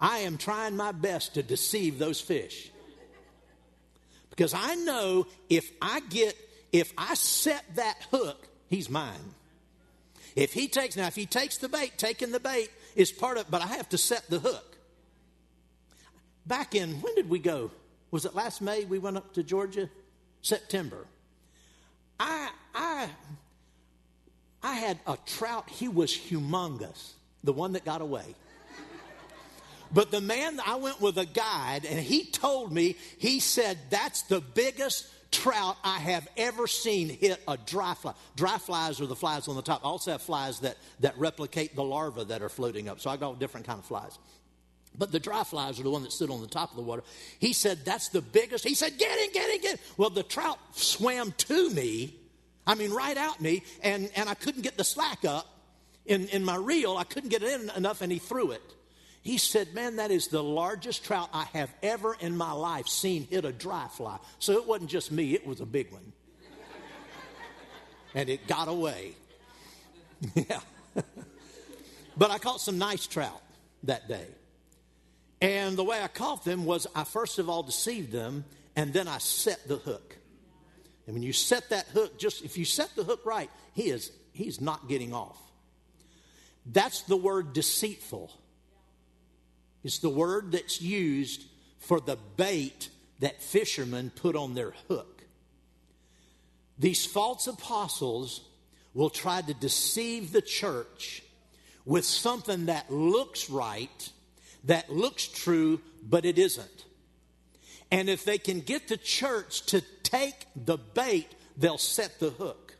I 0.02 0.18
am 0.18 0.36
trying 0.36 0.76
my 0.76 0.90
best 0.90 1.34
to 1.34 1.44
deceive 1.44 2.00
those 2.00 2.20
fish. 2.20 2.72
Because 4.30 4.52
I 4.52 4.74
know 4.74 5.28
if 5.48 5.70
I 5.80 6.00
get, 6.00 6.36
if 6.72 6.92
I 6.98 7.14
set 7.14 7.64
that 7.76 7.96
hook, 8.10 8.48
he's 8.68 8.90
mine. 8.90 9.34
If 10.34 10.52
he 10.52 10.66
takes, 10.66 10.96
now 10.96 11.06
if 11.06 11.14
he 11.14 11.24
takes 11.24 11.58
the 11.58 11.68
bait, 11.68 11.92
taking 11.98 12.32
the 12.32 12.40
bait 12.40 12.68
is 12.96 13.12
part 13.12 13.38
of, 13.38 13.48
but 13.48 13.62
I 13.62 13.66
have 13.68 13.88
to 13.90 13.98
set 13.98 14.28
the 14.28 14.40
hook. 14.40 14.76
Back 16.46 16.74
in, 16.74 17.00
when 17.00 17.14
did 17.14 17.30
we 17.30 17.38
go? 17.38 17.70
Was 18.10 18.24
it 18.24 18.34
last 18.34 18.60
May 18.60 18.84
we 18.84 18.98
went 18.98 19.16
up 19.16 19.32
to 19.34 19.44
Georgia? 19.44 19.88
September. 20.40 21.06
I, 22.18 22.50
I, 22.74 23.08
I 24.62 24.74
had 24.74 24.98
a 25.06 25.16
trout, 25.26 25.70
he 25.70 25.86
was 25.86 26.10
humongous, 26.12 27.12
the 27.44 27.52
one 27.52 27.74
that 27.74 27.84
got 27.84 28.00
away. 28.00 28.34
But 29.92 30.10
the 30.10 30.20
man, 30.20 30.58
I 30.64 30.76
went 30.76 31.00
with 31.00 31.18
a 31.18 31.26
guide, 31.26 31.84
and 31.84 31.98
he 31.98 32.24
told 32.24 32.72
me, 32.72 32.96
he 33.18 33.40
said, 33.40 33.78
that's 33.90 34.22
the 34.22 34.40
biggest 34.40 35.06
trout 35.30 35.76
I 35.82 35.98
have 35.98 36.28
ever 36.36 36.66
seen 36.66 37.08
hit 37.08 37.42
a 37.48 37.56
dry 37.56 37.94
fly. 37.94 38.14
Dry 38.36 38.58
flies 38.58 39.00
are 39.00 39.06
the 39.06 39.16
flies 39.16 39.48
on 39.48 39.56
the 39.56 39.62
top. 39.62 39.84
I 39.84 39.88
also 39.88 40.12
have 40.12 40.22
flies 40.22 40.60
that, 40.60 40.76
that 41.00 41.18
replicate 41.18 41.74
the 41.74 41.82
larvae 41.82 42.24
that 42.24 42.42
are 42.42 42.48
floating 42.48 42.88
up. 42.88 43.00
So 43.00 43.10
I 43.10 43.16
got 43.16 43.38
different 43.38 43.66
kind 43.66 43.78
of 43.78 43.84
flies. 43.84 44.18
But 44.96 45.10
the 45.10 45.18
dry 45.18 45.42
flies 45.42 45.80
are 45.80 45.82
the 45.82 45.90
one 45.90 46.02
that 46.02 46.12
sit 46.12 46.30
on 46.30 46.42
the 46.42 46.46
top 46.46 46.70
of 46.70 46.76
the 46.76 46.82
water. 46.82 47.02
He 47.38 47.54
said, 47.54 47.78
that's 47.84 48.08
the 48.10 48.20
biggest. 48.20 48.62
He 48.62 48.74
said, 48.74 48.98
get 48.98 49.18
it, 49.18 49.32
get 49.32 49.48
it, 49.48 49.62
get 49.62 49.74
it. 49.74 49.80
Well, 49.96 50.10
the 50.10 50.22
trout 50.22 50.58
swam 50.72 51.32
to 51.32 51.70
me. 51.70 52.14
I 52.66 52.74
mean, 52.74 52.92
right 52.92 53.16
out 53.16 53.40
me, 53.40 53.62
and, 53.82 54.10
and 54.14 54.28
I 54.28 54.34
couldn't 54.34 54.62
get 54.62 54.76
the 54.76 54.84
slack 54.84 55.24
up 55.24 55.46
in, 56.04 56.28
in 56.28 56.44
my 56.44 56.56
reel. 56.56 56.96
I 56.96 57.04
couldn't 57.04 57.30
get 57.30 57.42
it 57.42 57.60
in 57.60 57.70
enough, 57.70 58.02
and 58.02 58.12
he 58.12 58.18
threw 58.18 58.52
it. 58.52 58.62
He 59.22 59.38
said, 59.38 59.72
Man, 59.72 59.96
that 59.96 60.10
is 60.10 60.28
the 60.28 60.42
largest 60.42 61.04
trout 61.04 61.30
I 61.32 61.44
have 61.52 61.72
ever 61.82 62.16
in 62.20 62.36
my 62.36 62.52
life 62.52 62.88
seen 62.88 63.26
hit 63.30 63.44
a 63.44 63.52
dry 63.52 63.86
fly. 63.88 64.18
So 64.40 64.52
it 64.54 64.66
wasn't 64.66 64.90
just 64.90 65.12
me, 65.12 65.34
it 65.34 65.46
was 65.46 65.60
a 65.60 65.66
big 65.66 65.92
one. 65.92 66.12
and 68.14 68.28
it 68.28 68.46
got 68.48 68.68
away. 68.68 69.12
yeah. 70.34 70.60
but 72.16 72.30
I 72.30 72.38
caught 72.38 72.60
some 72.60 72.78
nice 72.78 73.06
trout 73.06 73.40
that 73.84 74.08
day. 74.08 74.26
And 75.40 75.76
the 75.76 75.84
way 75.84 76.00
I 76.00 76.08
caught 76.08 76.44
them 76.44 76.64
was 76.64 76.86
I 76.94 77.04
first 77.04 77.38
of 77.38 77.48
all 77.48 77.62
deceived 77.62 78.12
them, 78.12 78.44
and 78.74 78.92
then 78.92 79.08
I 79.08 79.18
set 79.18 79.66
the 79.68 79.76
hook. 79.76 80.16
And 81.06 81.14
when 81.14 81.22
you 81.22 81.32
set 81.32 81.70
that 81.70 81.86
hook, 81.88 82.18
just 82.18 82.44
if 82.44 82.56
you 82.56 82.64
set 82.64 82.94
the 82.96 83.04
hook 83.04 83.20
right, 83.24 83.50
he 83.72 83.88
is 83.90 84.10
he's 84.32 84.60
not 84.60 84.88
getting 84.88 85.14
off. 85.14 85.38
That's 86.66 87.02
the 87.02 87.16
word 87.16 87.52
deceitful. 87.52 88.32
It's 89.84 89.98
the 89.98 90.08
word 90.08 90.52
that's 90.52 90.80
used 90.80 91.44
for 91.78 92.00
the 92.00 92.16
bait 92.36 92.88
that 93.20 93.42
fishermen 93.42 94.10
put 94.14 94.36
on 94.36 94.54
their 94.54 94.72
hook. 94.88 95.24
These 96.78 97.06
false 97.06 97.46
apostles 97.46 98.40
will 98.94 99.10
try 99.10 99.42
to 99.42 99.54
deceive 99.54 100.32
the 100.32 100.42
church 100.42 101.22
with 101.84 102.04
something 102.04 102.66
that 102.66 102.92
looks 102.92 103.50
right, 103.50 104.12
that 104.64 104.90
looks 104.90 105.26
true, 105.26 105.80
but 106.02 106.24
it 106.24 106.38
isn't. 106.38 106.84
And 107.90 108.08
if 108.08 108.24
they 108.24 108.38
can 108.38 108.60
get 108.60 108.88
the 108.88 108.96
church 108.96 109.66
to 109.66 109.82
take 110.02 110.46
the 110.56 110.78
bait, 110.78 111.28
they'll 111.56 111.78
set 111.78 112.18
the 112.18 112.30
hook. 112.30 112.76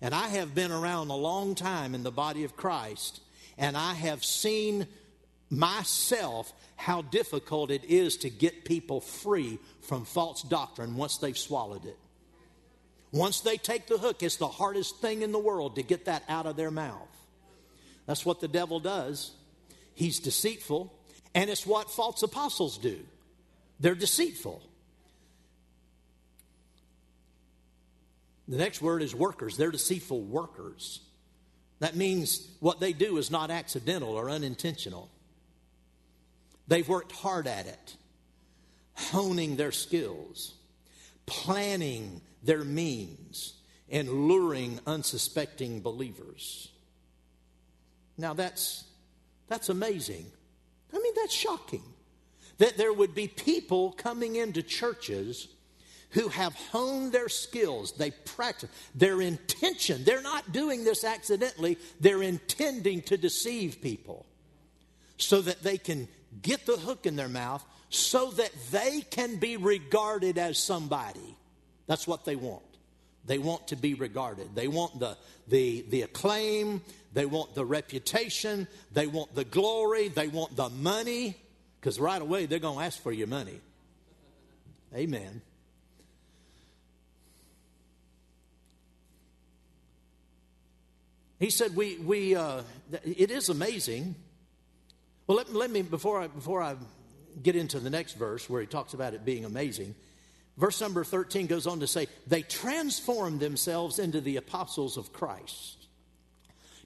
And 0.00 0.14
I 0.14 0.28
have 0.28 0.54
been 0.54 0.72
around 0.72 1.08
a 1.08 1.16
long 1.16 1.54
time 1.54 1.94
in 1.94 2.02
the 2.02 2.10
body 2.10 2.44
of 2.44 2.56
Christ, 2.56 3.20
and 3.56 3.76
I 3.76 3.94
have 3.94 4.24
seen 4.24 4.86
myself 5.50 6.52
how 6.76 7.02
difficult 7.02 7.70
it 7.70 7.84
is 7.84 8.16
to 8.18 8.30
get 8.30 8.64
people 8.64 9.00
free 9.00 9.58
from 9.82 10.04
false 10.04 10.42
doctrine 10.42 10.96
once 10.96 11.18
they've 11.18 11.38
swallowed 11.38 11.84
it. 11.84 11.98
Once 13.12 13.40
they 13.40 13.56
take 13.56 13.86
the 13.86 13.98
hook, 13.98 14.22
it's 14.22 14.36
the 14.36 14.48
hardest 14.48 14.98
thing 14.98 15.22
in 15.22 15.32
the 15.32 15.38
world 15.38 15.76
to 15.76 15.82
get 15.82 16.04
that 16.06 16.22
out 16.28 16.46
of 16.46 16.56
their 16.56 16.70
mouth. 16.70 17.08
That's 18.06 18.26
what 18.26 18.40
the 18.40 18.48
devil 18.48 18.80
does. 18.80 19.32
He's 19.94 20.18
deceitful, 20.20 20.92
and 21.34 21.48
it's 21.48 21.66
what 21.66 21.90
false 21.90 22.22
apostles 22.22 22.78
do. 22.78 22.98
They're 23.80 23.94
deceitful. 23.94 24.62
The 28.48 28.58
next 28.58 28.80
word 28.80 29.02
is 29.02 29.14
workers. 29.14 29.56
They're 29.56 29.70
deceitful 29.70 30.20
workers. 30.20 31.00
That 31.80 31.96
means 31.96 32.48
what 32.60 32.80
they 32.80 32.92
do 32.92 33.16
is 33.18 33.30
not 33.30 33.50
accidental 33.50 34.10
or 34.10 34.30
unintentional. 34.30 35.10
They've 36.68 36.88
worked 36.88 37.12
hard 37.12 37.46
at 37.46 37.66
it, 37.66 37.96
honing 38.94 39.56
their 39.56 39.72
skills, 39.72 40.54
planning 41.26 42.20
their 42.42 42.64
means, 42.64 43.54
and 43.88 44.28
luring 44.28 44.80
unsuspecting 44.86 45.80
believers. 45.80 46.70
Now 48.18 48.34
that's 48.34 48.84
that's 49.48 49.68
amazing. 49.68 50.26
I 50.92 50.98
mean 50.98 51.12
that's 51.14 51.34
shocking. 51.34 51.82
That 52.58 52.76
there 52.76 52.92
would 52.92 53.14
be 53.14 53.28
people 53.28 53.92
coming 53.92 54.36
into 54.36 54.62
churches 54.62 55.48
who 56.10 56.28
have 56.28 56.54
honed 56.54 57.12
their 57.12 57.28
skills, 57.28 57.92
they 57.92 58.10
practice 58.10 58.70
their 58.94 59.20
intention. 59.20 60.04
They're 60.04 60.22
not 60.22 60.52
doing 60.52 60.84
this 60.84 61.04
accidentally, 61.04 61.78
they're 62.00 62.22
intending 62.22 63.02
to 63.02 63.18
deceive 63.18 63.82
people 63.82 64.24
so 65.18 65.40
that 65.42 65.62
they 65.62 65.76
can 65.78 66.08
get 66.42 66.66
the 66.66 66.76
hook 66.76 67.06
in 67.06 67.16
their 67.16 67.28
mouth 67.28 67.64
so 67.88 68.30
that 68.32 68.50
they 68.70 69.00
can 69.10 69.36
be 69.36 69.56
regarded 69.56 70.38
as 70.38 70.58
somebody. 70.58 71.36
That's 71.86 72.06
what 72.06 72.24
they 72.24 72.36
want. 72.36 72.62
They 73.26 73.38
want 73.38 73.68
to 73.68 73.76
be 73.76 73.94
regarded. 73.94 74.54
They 74.54 74.68
want 74.68 74.98
the, 75.00 75.16
the, 75.48 75.84
the 75.88 76.02
acclaim. 76.02 76.82
They 77.12 77.26
want 77.26 77.54
the 77.54 77.64
reputation. 77.64 78.68
They 78.92 79.06
want 79.06 79.34
the 79.34 79.44
glory. 79.44 80.08
They 80.08 80.28
want 80.28 80.56
the 80.56 80.68
money. 80.68 81.36
Because 81.80 81.98
right 81.98 82.20
away, 82.20 82.46
they're 82.46 82.58
going 82.58 82.78
to 82.78 82.84
ask 82.84 83.02
for 83.02 83.12
your 83.12 83.26
money. 83.26 83.60
Amen. 84.94 85.42
He 91.38 91.50
said, 91.50 91.76
"We, 91.76 91.98
we, 91.98 92.34
uh, 92.34 92.62
it 93.04 93.30
is 93.30 93.50
amazing." 93.50 94.14
Well, 95.26 95.38
let, 95.38 95.52
let 95.52 95.70
me 95.70 95.82
before 95.82 96.20
I 96.20 96.28
before 96.28 96.62
I 96.62 96.76
get 97.42 97.56
into 97.56 97.80
the 97.80 97.90
next 97.90 98.14
verse 98.14 98.48
where 98.48 98.60
he 98.60 98.66
talks 98.66 98.94
about 98.94 99.14
it 99.14 99.24
being 99.24 99.44
amazing. 99.44 99.94
Verse 100.56 100.80
number 100.80 101.04
thirteen 101.04 101.46
goes 101.46 101.66
on 101.66 101.80
to 101.80 101.86
say, 101.86 102.06
"They 102.26 102.42
transformed 102.42 103.40
themselves 103.40 103.98
into 103.98 104.20
the 104.20 104.36
apostles 104.36 104.96
of 104.96 105.12
Christ." 105.12 105.86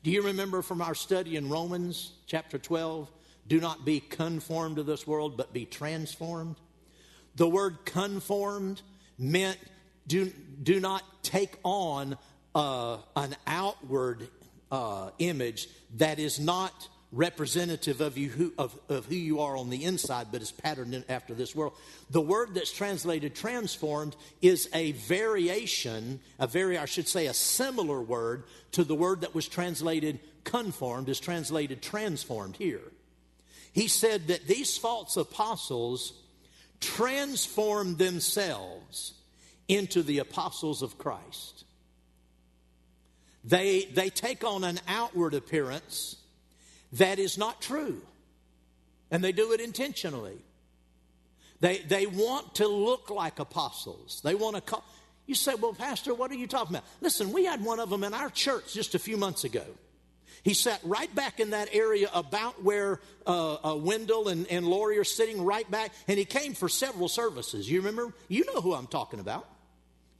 Do 0.02 0.10
you 0.10 0.22
remember 0.22 0.62
from 0.62 0.80
our 0.80 0.94
study 0.94 1.36
in 1.36 1.50
Romans 1.50 2.12
chapter 2.26 2.58
twelve? 2.58 3.10
Do 3.46 3.60
not 3.60 3.84
be 3.84 4.00
conformed 4.00 4.76
to 4.76 4.82
this 4.82 5.06
world, 5.06 5.36
but 5.36 5.52
be 5.52 5.66
transformed. 5.66 6.56
The 7.36 7.48
word 7.48 7.84
conformed 7.84 8.80
meant 9.18 9.58
do, 10.06 10.32
do 10.62 10.80
not 10.80 11.02
take 11.22 11.56
on 11.62 12.16
uh, 12.54 12.98
an 13.16 13.36
outward 13.46 14.28
uh, 14.70 15.10
image 15.18 15.68
that 15.96 16.18
is 16.18 16.38
not 16.38 16.88
representative 17.12 18.00
of 18.00 18.16
you 18.16 18.28
who, 18.28 18.52
of, 18.56 18.78
of 18.88 19.06
who 19.06 19.16
you 19.16 19.40
are 19.40 19.56
on 19.56 19.68
the 19.68 19.84
inside 19.84 20.28
but 20.30 20.42
is 20.42 20.52
patterned 20.52 21.04
after 21.08 21.34
this 21.34 21.54
world. 21.54 21.72
The 22.10 22.20
word 22.20 22.54
that's 22.54 22.72
translated 22.72 23.34
transformed 23.34 24.14
is 24.40 24.68
a 24.72 24.92
variation 24.92 26.20
a 26.38 26.46
very 26.46 26.78
i 26.78 26.84
should 26.84 27.08
say 27.08 27.26
a 27.26 27.34
similar 27.34 28.00
word 28.00 28.44
to 28.72 28.84
the 28.84 28.94
word 28.94 29.22
that 29.22 29.34
was 29.34 29.48
translated 29.48 30.20
conformed 30.44 31.08
is 31.08 31.18
translated 31.18 31.82
transformed 31.82 32.56
here. 32.56 32.92
He 33.72 33.88
said 33.88 34.28
that 34.28 34.46
these 34.46 34.78
false 34.78 35.16
apostles 35.16 36.12
transformed 36.80 37.98
themselves 37.98 39.14
into 39.66 40.02
the 40.02 40.18
apostles 40.18 40.82
of 40.82 40.96
christ. 40.96 41.64
They, 43.42 43.86
they 43.86 44.10
take 44.10 44.44
on 44.44 44.64
an 44.64 44.80
outward 44.86 45.34
appearance 45.34 46.16
that 46.92 47.18
is 47.18 47.38
not 47.38 47.60
true. 47.60 48.00
And 49.10 49.22
they 49.24 49.32
do 49.32 49.52
it 49.52 49.60
intentionally. 49.60 50.38
They, 51.60 51.78
they 51.78 52.06
want 52.06 52.56
to 52.56 52.68
look 52.68 53.10
like 53.10 53.38
apostles. 53.38 54.20
They 54.24 54.34
want 54.34 54.56
to 54.56 54.62
call. 54.62 54.84
You 55.26 55.34
say, 55.34 55.54
well, 55.54 55.74
Pastor, 55.74 56.14
what 56.14 56.30
are 56.30 56.36
you 56.36 56.46
talking 56.46 56.74
about? 56.74 56.86
Listen, 57.00 57.32
we 57.32 57.44
had 57.44 57.62
one 57.62 57.80
of 57.80 57.90
them 57.90 58.02
in 58.02 58.14
our 58.14 58.30
church 58.30 58.72
just 58.72 58.94
a 58.94 58.98
few 58.98 59.16
months 59.16 59.44
ago. 59.44 59.64
He 60.42 60.54
sat 60.54 60.80
right 60.82 61.14
back 61.14 61.38
in 61.38 61.50
that 61.50 61.68
area 61.72 62.08
about 62.14 62.64
where 62.64 63.00
uh, 63.26 63.56
uh, 63.56 63.76
Wendell 63.76 64.28
and, 64.28 64.46
and 64.46 64.66
Lori 64.66 64.98
are 64.98 65.04
sitting 65.04 65.44
right 65.44 65.70
back, 65.70 65.92
and 66.08 66.18
he 66.18 66.24
came 66.24 66.54
for 66.54 66.68
several 66.68 67.08
services. 67.08 67.70
You 67.70 67.80
remember? 67.80 68.14
You 68.28 68.46
know 68.46 68.60
who 68.60 68.74
I'm 68.74 68.86
talking 68.86 69.20
about. 69.20 69.46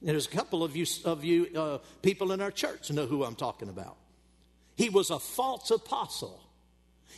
There's 0.03 0.27
a 0.27 0.31
couple 0.31 0.63
of 0.63 0.77
you, 0.77 0.87
of 1.05 1.25
you 1.25 1.49
uh, 1.57 1.79
people 2.03 2.33
in 2.33 2.41
our 2.41 2.51
church 2.51 2.91
know 2.91 3.07
who 3.07 3.25
I'm 3.25 3.35
talking 3.35 3.69
about. 3.69 3.97
He 4.77 4.89
was 4.89 5.11
a 5.11 5.19
false 5.19 5.71
apostle. 5.71 6.41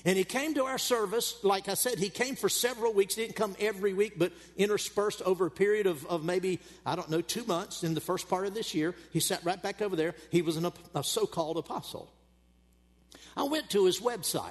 And 0.04 0.18
he 0.18 0.24
came 0.24 0.54
to 0.54 0.64
our 0.64 0.78
service, 0.78 1.36
like 1.44 1.68
I 1.68 1.74
said, 1.74 1.98
he 1.98 2.08
came 2.08 2.34
for 2.34 2.48
several 2.48 2.92
weeks. 2.92 3.14
He 3.14 3.22
didn't 3.22 3.36
come 3.36 3.54
every 3.60 3.94
week, 3.94 4.14
but 4.16 4.32
interspersed 4.56 5.22
over 5.22 5.46
a 5.46 5.50
period 5.50 5.86
of, 5.86 6.04
of 6.06 6.24
maybe, 6.24 6.58
I 6.84 6.96
don't 6.96 7.08
know, 7.08 7.20
two 7.20 7.44
months 7.44 7.84
in 7.84 7.94
the 7.94 8.00
first 8.00 8.28
part 8.28 8.46
of 8.46 8.54
this 8.54 8.74
year. 8.74 8.96
He 9.12 9.20
sat 9.20 9.44
right 9.44 9.62
back 9.62 9.80
over 9.80 9.94
there. 9.94 10.14
He 10.30 10.42
was 10.42 10.56
an, 10.56 10.72
a 10.94 11.04
so 11.04 11.24
called 11.24 11.56
apostle. 11.56 12.12
I 13.36 13.44
went 13.44 13.70
to 13.70 13.84
his 13.84 14.00
website. 14.00 14.50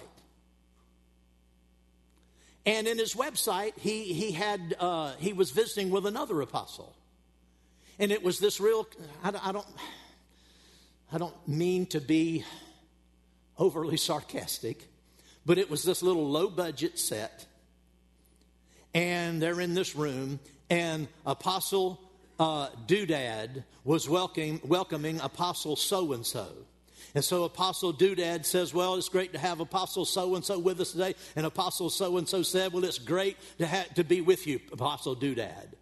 And 2.66 2.88
in 2.88 2.98
his 2.98 3.16
website, 3.16 3.78
he, 3.78 4.14
he, 4.14 4.32
had, 4.32 4.76
uh, 4.80 5.14
he 5.18 5.34
was 5.34 5.52
visiting 5.52 5.90
with 5.90 6.06
another 6.06 6.40
apostle. 6.42 6.96
And 8.00 8.12
it 8.12 8.24
was 8.24 8.40
this 8.40 8.60
real, 8.60 8.88
I, 9.24 9.34
I 9.44 9.52
don't, 9.52 9.68
I 11.12 11.18
don't 11.18 11.36
mean 11.48 11.88
to 11.88 12.00
be 12.00 12.46
overly 13.58 13.98
sarcastic, 13.98 14.88
but 15.46 15.58
it 15.58 15.70
was 15.70 15.84
this 15.84 16.04
little 16.04 16.30
low 16.30 16.50
budget 16.50 17.00
set. 17.00 17.46
And 18.94 19.42
they're 19.42 19.62
in 19.62 19.74
this 19.74 19.96
room, 19.96 20.40
and 20.70 21.08
Apostle 21.26 22.00
uh, 22.40 22.70
Doodad 22.88 23.64
was 23.84 24.10
welcoming, 24.10 24.60
welcoming 24.64 25.20
Apostle 25.22 25.76
so 25.76 26.14
and 26.14 26.26
so. 26.26 26.48
And 27.14 27.24
so 27.24 27.44
Apostle 27.44 27.94
Doodad 27.94 28.46
says, 28.46 28.74
Well, 28.74 28.96
it's 28.96 29.10
great 29.10 29.34
to 29.34 29.40
have 29.40 29.60
Apostle 29.60 30.06
so 30.06 30.36
and 30.36 30.44
so 30.44 30.60
with 30.60 30.80
us 30.80 30.92
today. 30.92 31.16
And 31.36 31.46
Apostle 31.46 31.90
so 31.90 32.18
and 32.18 32.28
so 32.28 32.42
said, 32.42 32.74
Well, 32.74 32.84
it's 32.84 33.00
great 33.00 33.38
to, 33.58 33.68
ha- 33.68 33.86
to 33.96 34.04
be 34.04 34.22
with 34.22 34.48
you, 34.48 34.60
Apostle 34.72 35.16
Doodad 35.16 35.74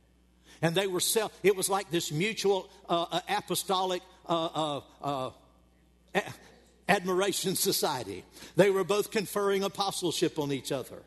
and 0.61 0.75
they 0.75 0.87
were 0.87 0.99
self. 0.99 1.31
It 1.43 1.55
was 1.55 1.69
like 1.69 1.89
this 1.89 2.11
mutual 2.11 2.69
uh, 2.87 3.05
uh 3.11 3.19
apostolic 3.29 4.01
uh, 4.27 4.45
uh, 4.45 4.81
uh 5.01 5.31
admiration 6.89 7.55
society. 7.55 8.25
They 8.57 8.69
were 8.71 8.83
both 8.83 9.11
conferring 9.11 9.63
apostleship 9.63 10.39
on 10.39 10.51
each 10.51 10.71
other. 10.73 11.01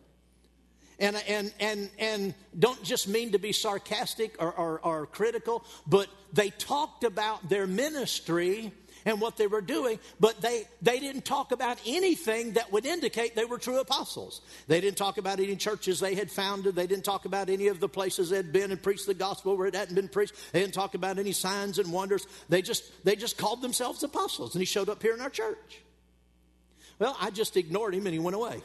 And, 0.99 1.17
and, 1.27 1.53
and, 1.59 1.91
and 1.99 2.35
don't 2.57 2.83
just 2.85 3.09
mean 3.09 3.33
to 3.33 3.39
be 3.39 3.53
sarcastic 3.53 4.37
or, 4.39 4.53
or, 4.53 4.81
or 4.81 5.07
critical, 5.07 5.65
but 5.87 6.07
they 6.33 6.51
talked 6.51 7.03
about 7.03 7.49
their 7.49 7.67
ministry 7.67 8.73
and 9.05 9.21
what 9.21 9.37
they 9.37 9.47
were 9.47 9.61
doing, 9.61 9.99
but 10.21 10.41
they, 10.41 10.65
they 10.81 11.01
didn't 11.01 11.25
talk 11.25 11.53
about 11.53 11.79
anything 11.87 12.53
that 12.53 12.73
would 12.73 12.87
indicate 12.87 13.35
they 13.35 13.45
were 13.45 13.59
true 13.59 13.81
apostles. 13.81 14.41
They 14.69 14.81
didn't 14.81 14.97
talk 14.97 15.19
about 15.19 15.41
any 15.41 15.57
churches 15.57 16.01
they 16.01 16.15
had 16.15 16.31
founded. 16.31 16.75
They 16.75 16.87
didn't 16.87 17.05
talk 17.05 17.25
about 17.25 17.49
any 17.49 17.69
of 17.69 17.81
the 17.81 17.89
places 17.89 18.31
they 18.31 18.37
had 18.37 18.53
been 18.53 18.71
and 18.71 18.83
preached 18.83 19.07
the 19.07 19.15
gospel 19.15 19.57
where 19.57 19.67
it 19.67 19.75
hadn't 19.75 19.95
been 19.95 20.09
preached. 20.09 20.35
They 20.53 20.61
didn't 20.61 20.75
talk 20.75 20.95
about 20.95 21.19
any 21.19 21.33
signs 21.33 21.79
and 21.79 21.93
wonders. 21.93 22.27
They 22.49 22.63
just, 22.63 23.05
they 23.05 23.17
just 23.17 23.39
called 23.39 23.63
themselves 23.63 24.03
apostles, 24.03 24.55
and 24.55 24.61
he 24.63 24.67
showed 24.67 24.89
up 24.89 25.03
here 25.03 25.15
in 25.15 25.21
our 25.21 25.31
church. 25.31 25.81
Well, 26.99 27.17
I 27.21 27.31
just 27.31 27.57
ignored 27.57 27.95
him 27.95 28.07
and 28.07 28.13
he 28.13 28.21
went 28.21 28.37
away. 28.37 28.63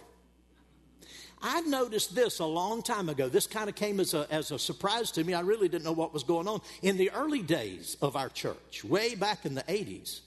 I 1.42 1.62
noticed 1.62 2.16
this 2.16 2.40
a 2.40 2.46
long 2.46 2.82
time 2.82 3.10
ago. 3.10 3.30
This 3.30 3.46
kind 3.46 3.70
of 3.70 3.76
came 3.76 4.00
as 4.00 4.14
a, 4.14 4.28
as 4.32 4.52
a 4.52 4.58
surprise 4.58 5.12
to 5.12 5.24
me. 5.24 5.34
I 5.34 5.42
really 5.42 5.68
didn't 5.68 5.86
know 5.86 5.92
what 5.92 6.14
was 6.14 6.24
going 6.24 6.48
on. 6.48 6.62
In 6.82 6.98
the 6.98 7.12
early 7.12 7.42
days 7.42 7.96
of 8.02 8.16
our 8.16 8.30
church, 8.30 8.84
way 8.84 9.16
back 9.16 9.46
in 9.46 9.54
the 9.54 9.64
80s, 9.64 10.22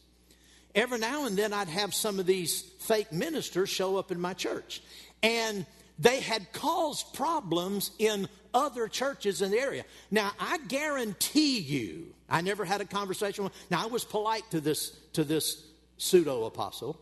every 0.75 0.99
now 0.99 1.27
and 1.27 1.37
then 1.37 1.53
I'd 1.53 1.69
have 1.69 1.95
some 1.95 2.19
of 2.19 2.27
these 2.27 2.63
fake 2.81 3.13
ministers 3.13 3.69
show 3.69 3.97
up 3.97 4.11
in 4.11 4.21
my 4.21 4.35
church. 4.35 4.83
And 5.23 5.67
they 5.99 6.21
had 6.21 6.53
caused 6.53 7.13
problems 7.13 7.91
in 7.99 8.29
other 8.55 8.89
churches 8.89 9.43
in 9.43 9.51
the 9.51 9.59
area. 9.59 9.85
Now, 10.11 10.33
I 10.41 10.59
guarantee 10.69 11.59
you, 11.59 12.15
I 12.29 12.41
never 12.41 12.65
had 12.65 12.81
a 12.81 12.85
conversation 12.85 13.45
with, 13.45 13.53
now 13.71 13.83
I 13.83 13.87
was 13.87 14.05
polite 14.05 14.51
to 14.51 14.61
this, 14.61 14.91
to 15.13 15.25
this 15.25 15.63
pseudo 15.99 16.45
apostle, 16.45 16.99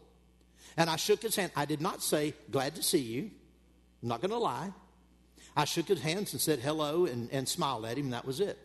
and 0.76 0.90
I 0.90 0.96
shook 0.96 1.22
his 1.22 1.36
hand. 1.36 1.52
I 1.56 1.64
did 1.64 1.80
not 1.80 2.02
say, 2.02 2.34
glad 2.50 2.74
to 2.74 2.82
see 2.82 2.98
you. 2.98 3.30
I'm 4.02 4.08
not 4.08 4.20
going 4.20 4.30
to 4.30 4.38
lie. 4.38 4.72
I 5.56 5.64
shook 5.64 5.88
his 5.88 6.00
hands 6.00 6.32
and 6.32 6.40
said 6.40 6.60
hello 6.60 7.06
and, 7.06 7.30
and 7.32 7.48
smiled 7.48 7.84
at 7.84 7.96
him, 7.96 8.06
and 8.06 8.12
that 8.12 8.24
was 8.24 8.40
it. 8.40 8.58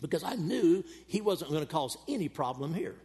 Because 0.00 0.24
I 0.24 0.34
knew 0.34 0.84
he 1.06 1.20
wasn't 1.20 1.50
going 1.50 1.64
to 1.64 1.70
cause 1.70 1.96
any 2.08 2.28
problem 2.28 2.74
here. 2.74 2.96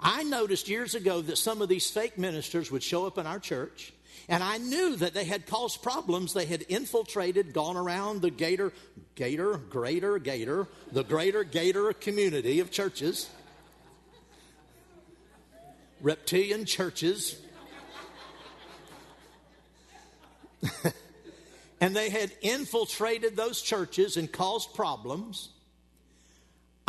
I 0.00 0.22
noticed 0.22 0.68
years 0.68 0.94
ago 0.94 1.20
that 1.22 1.38
some 1.38 1.60
of 1.60 1.68
these 1.68 1.90
fake 1.90 2.18
ministers 2.18 2.70
would 2.70 2.82
show 2.82 3.06
up 3.06 3.18
in 3.18 3.26
our 3.26 3.40
church, 3.40 3.92
and 4.28 4.44
I 4.44 4.58
knew 4.58 4.96
that 4.96 5.14
they 5.14 5.24
had 5.24 5.46
caused 5.46 5.82
problems. 5.82 6.34
They 6.34 6.44
had 6.44 6.64
infiltrated, 6.68 7.52
gone 7.52 7.76
around 7.76 8.22
the 8.22 8.30
Gator, 8.30 8.72
Gator, 9.16 9.56
Greater 9.56 10.18
Gator, 10.18 10.68
the 10.92 11.02
Greater 11.02 11.42
Gator 11.42 11.92
community 11.94 12.60
of 12.60 12.70
churches, 12.70 13.28
reptilian 16.00 16.64
churches. 16.64 17.40
and 21.80 21.96
they 21.96 22.10
had 22.10 22.30
infiltrated 22.42 23.36
those 23.36 23.62
churches 23.62 24.16
and 24.16 24.30
caused 24.30 24.74
problems. 24.74 25.50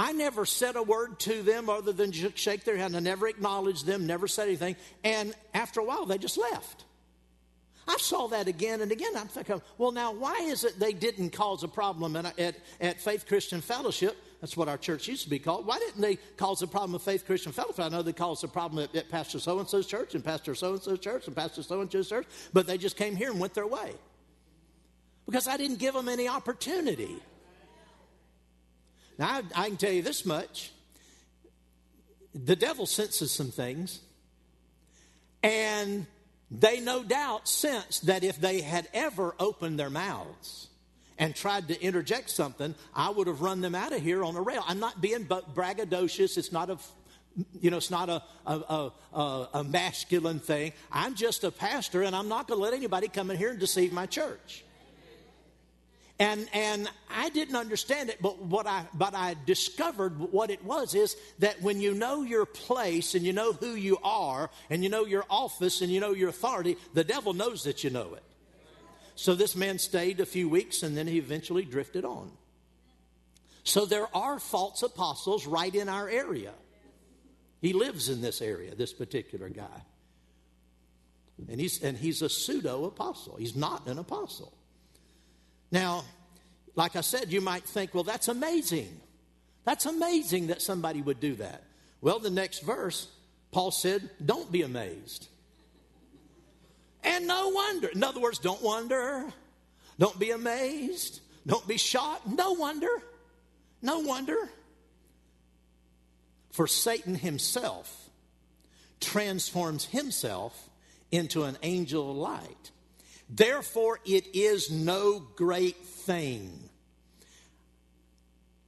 I 0.01 0.13
never 0.13 0.45
said 0.45 0.77
a 0.77 0.81
word 0.81 1.19
to 1.21 1.43
them 1.43 1.69
other 1.69 1.91
than 1.91 2.13
just 2.13 2.37
shake 2.37 2.63
their 2.63 2.77
hand. 2.77 2.95
I 2.95 3.01
never 3.01 3.27
acknowledged 3.27 3.85
them, 3.85 4.07
never 4.07 4.29
said 4.29 4.47
anything. 4.47 4.77
And 5.03 5.35
after 5.53 5.81
a 5.81 5.83
while, 5.83 6.05
they 6.05 6.17
just 6.17 6.37
left. 6.37 6.85
I 7.85 7.97
saw 7.97 8.27
that 8.27 8.47
again 8.47 8.79
and 8.79 8.93
again. 8.93 9.11
I'm 9.17 9.27
thinking, 9.27 9.61
well, 9.77 9.91
now, 9.91 10.13
why 10.13 10.35
is 10.43 10.63
it 10.63 10.79
they 10.79 10.93
didn't 10.93 11.31
cause 11.31 11.63
a 11.63 11.67
problem 11.67 12.15
at, 12.15 12.39
at, 12.39 12.55
at 12.79 13.01
Faith 13.01 13.25
Christian 13.27 13.59
Fellowship? 13.59 14.15
That's 14.39 14.55
what 14.55 14.69
our 14.69 14.77
church 14.77 15.09
used 15.09 15.23
to 15.23 15.29
be 15.29 15.37
called. 15.37 15.65
Why 15.65 15.79
didn't 15.79 15.99
they 15.99 16.15
cause 16.37 16.61
a 16.61 16.67
problem 16.67 16.95
at 16.95 17.01
Faith 17.01 17.25
Christian 17.25 17.51
Fellowship? 17.51 17.81
I 17.81 17.89
know 17.89 18.01
they 18.01 18.13
caused 18.13 18.45
a 18.45 18.47
problem 18.47 18.81
at, 18.81 18.95
at 18.95 19.09
Pastor 19.09 19.37
so 19.39 19.59
and 19.59 19.67
so's 19.67 19.85
church 19.85 20.15
and 20.15 20.23
Pastor 20.23 20.55
so 20.55 20.71
and 20.75 20.81
so's 20.81 20.99
church 20.99 21.27
and 21.27 21.35
Pastor 21.35 21.61
so 21.61 21.81
and 21.81 21.91
so's 21.91 22.07
church, 22.07 22.27
but 22.53 22.67
they 22.67 22.77
just 22.77 22.95
came 22.95 23.17
here 23.17 23.31
and 23.31 23.39
went 23.39 23.53
their 23.53 23.67
way. 23.67 23.91
Because 25.25 25.49
I 25.49 25.57
didn't 25.57 25.79
give 25.79 25.93
them 25.93 26.07
any 26.07 26.29
opportunity. 26.29 27.17
Now, 29.19 29.27
I, 29.27 29.63
I 29.63 29.67
can 29.67 29.77
tell 29.77 29.91
you 29.91 30.01
this 30.01 30.25
much 30.25 30.71
the 32.33 32.55
devil 32.55 32.85
senses 32.85 33.31
some 33.31 33.51
things, 33.51 33.99
and 35.43 36.07
they 36.49 36.79
no 36.79 37.03
doubt 37.03 37.47
sensed 37.47 38.05
that 38.05 38.23
if 38.23 38.39
they 38.39 38.61
had 38.61 38.87
ever 38.93 39.35
opened 39.39 39.79
their 39.79 39.89
mouths 39.89 40.67
and 41.17 41.35
tried 41.35 41.67
to 41.67 41.81
interject 41.81 42.29
something, 42.29 42.73
I 42.95 43.09
would 43.09 43.27
have 43.27 43.41
run 43.41 43.61
them 43.61 43.75
out 43.75 43.91
of 43.91 44.01
here 44.01 44.23
on 44.23 44.35
a 44.35 44.41
rail. 44.41 44.63
I'm 44.67 44.79
not 44.79 45.01
being 45.01 45.25
braggadocious. 45.25 46.37
It's 46.37 46.51
not 46.51 46.69
a 46.69 46.77
you 47.59 47.69
know, 47.69 47.77
it's 47.77 47.91
not 47.91 48.09
a, 48.09 48.23
a, 48.45 48.91
a, 49.13 49.47
a 49.53 49.63
masculine 49.63 50.39
thing. 50.39 50.73
I'm 50.91 51.15
just 51.15 51.43
a 51.43 51.51
pastor, 51.51 52.01
and 52.03 52.15
I'm 52.15 52.27
not 52.27 52.47
going 52.47 52.59
to 52.59 52.63
let 52.63 52.73
anybody 52.73 53.07
come 53.07 53.31
in 53.31 53.37
here 53.37 53.51
and 53.51 53.59
deceive 53.59 53.93
my 53.93 54.07
church. 54.07 54.65
And, 56.19 56.49
and 56.53 56.89
I 57.09 57.29
didn't 57.29 57.55
understand 57.55 58.09
it, 58.09 58.21
but 58.21 58.41
what 58.41 58.67
I, 58.67 58.85
but 58.93 59.15
I 59.15 59.37
discovered 59.45 60.19
what 60.19 60.49
it 60.51 60.63
was 60.65 60.93
is 60.93 61.15
that 61.39 61.61
when 61.61 61.79
you 61.79 61.93
know 61.93 62.23
your 62.23 62.45
place 62.45 63.15
and 63.15 63.25
you 63.25 63.31
know 63.31 63.53
who 63.53 63.73
you 63.75 63.97
are 64.03 64.49
and 64.69 64.83
you 64.83 64.89
know 64.89 65.05
your 65.05 65.23
office 65.29 65.81
and 65.81 65.89
you 65.89 66.01
know 66.01 66.11
your 66.11 66.27
authority, 66.27 66.75
the 66.93 67.05
devil 67.05 67.33
knows 67.33 67.63
that 67.63 67.85
you 67.85 67.89
know 67.89 68.15
it. 68.15 68.23
So 69.15 69.33
this 69.33 69.55
man 69.55 69.79
stayed 69.79 70.19
a 70.19 70.25
few 70.25 70.49
weeks 70.49 70.83
and 70.83 70.95
then 70.95 71.07
he 71.07 71.17
eventually 71.17 71.63
drifted 71.63 72.03
on. 72.03 72.31
So 73.63 73.85
there 73.85 74.07
are 74.13 74.39
false 74.39 74.83
apostles 74.83 75.47
right 75.47 75.73
in 75.73 75.87
our 75.87 76.09
area. 76.09 76.51
He 77.61 77.71
lives 77.71 78.09
in 78.09 78.19
this 78.19 78.41
area, 78.41 78.75
this 78.75 78.93
particular 78.93 79.47
guy. 79.47 79.83
And 81.49 81.61
he's, 81.61 81.81
and 81.81 81.97
he's 81.97 82.21
a 82.21 82.29
pseudo 82.29 82.85
apostle. 82.85 83.37
He's 83.37 83.55
not 83.55 83.87
an 83.87 83.99
apostle. 83.99 84.53
Now, 85.71 86.03
like 86.75 86.95
I 86.95 87.01
said, 87.01 87.31
you 87.31 87.41
might 87.41 87.63
think, 87.63 87.93
well, 87.93 88.03
that's 88.03 88.27
amazing. 88.27 88.99
That's 89.65 89.85
amazing 89.85 90.47
that 90.47 90.61
somebody 90.61 91.01
would 91.01 91.19
do 91.19 91.35
that. 91.35 91.63
Well, 92.01 92.19
the 92.19 92.29
next 92.29 92.59
verse, 92.59 93.07
Paul 93.51 93.71
said, 93.71 94.09
don't 94.25 94.51
be 94.51 94.61
amazed. 94.61 95.27
And 97.03 97.27
no 97.27 97.49
wonder. 97.49 97.87
In 97.89 98.03
other 98.03 98.19
words, 98.19 98.39
don't 98.39 98.61
wonder. 98.61 99.25
Don't 99.97 100.17
be 100.17 100.31
amazed. 100.31 101.21
Don't 101.45 101.67
be 101.67 101.77
shocked. 101.77 102.27
No 102.27 102.53
wonder. 102.53 102.89
No 103.81 103.99
wonder. 103.99 104.49
For 106.51 106.67
Satan 106.67 107.15
himself 107.15 108.09
transforms 108.99 109.85
himself 109.85 110.69
into 111.11 111.43
an 111.43 111.57
angel 111.63 112.11
of 112.11 112.17
light. 112.17 112.71
Therefore, 113.29 113.99
it 114.05 114.35
is 114.35 114.71
no 114.71 115.19
great 115.35 115.77
thing. 115.77 116.69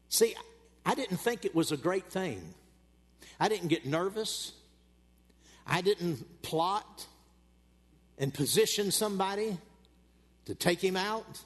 See, 0.09 0.35
I 0.85 0.93
didn't 0.93 1.17
think 1.17 1.45
it 1.45 1.55
was 1.55 1.71
a 1.71 1.77
great 1.77 2.11
thing. 2.11 2.53
I 3.39 3.49
didn't 3.49 3.69
get 3.69 3.85
nervous. 3.85 4.51
I 5.65 5.81
didn't 5.81 6.43
plot 6.43 7.07
and 8.19 8.31
position 8.31 8.91
somebody 8.91 9.57
to 10.45 10.53
take 10.53 10.83
him 10.83 10.95
out. 10.95 11.41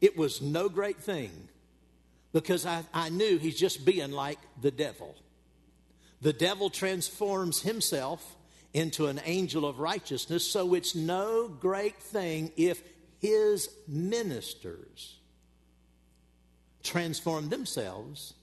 It 0.00 0.16
was 0.16 0.40
no 0.40 0.68
great 0.68 0.98
thing 0.98 1.30
because 2.32 2.64
I, 2.64 2.84
I 2.94 3.08
knew 3.10 3.36
he's 3.36 3.58
just 3.58 3.84
being 3.84 4.12
like 4.12 4.38
the 4.60 4.70
devil. 4.70 5.16
The 6.22 6.32
devil 6.32 6.70
transforms 6.70 7.60
himself 7.62 8.36
into 8.72 9.06
an 9.06 9.20
angel 9.24 9.66
of 9.66 9.78
righteousness, 9.78 10.44
so 10.44 10.74
it's 10.74 10.94
no 10.94 11.48
great 11.48 12.00
thing 12.00 12.52
if 12.56 12.82
his 13.18 13.68
ministers 13.86 15.16
transform 16.82 17.48
themselves 17.48 18.34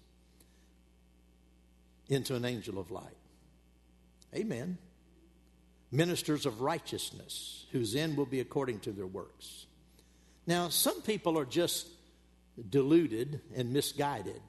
into 2.10 2.36
an 2.36 2.46
angel 2.46 2.80
of 2.80 2.92
light. 2.92 3.18
Amen. 4.36 4.78
Ministers 5.92 6.46
of 6.46 6.62
righteousness, 6.62 7.66
whose 7.72 7.96
end 7.96 8.18
will 8.18 8.26
be 8.26 8.40
according 8.40 8.80
to 8.82 8.92
their 8.92 9.08
works. 9.08 9.66
Now, 10.46 10.70
some 10.70 11.02
people 11.02 11.40
are 11.40 11.46
just 11.46 11.88
deluded 12.70 13.42
and 13.56 13.72
misguided. 13.72 14.42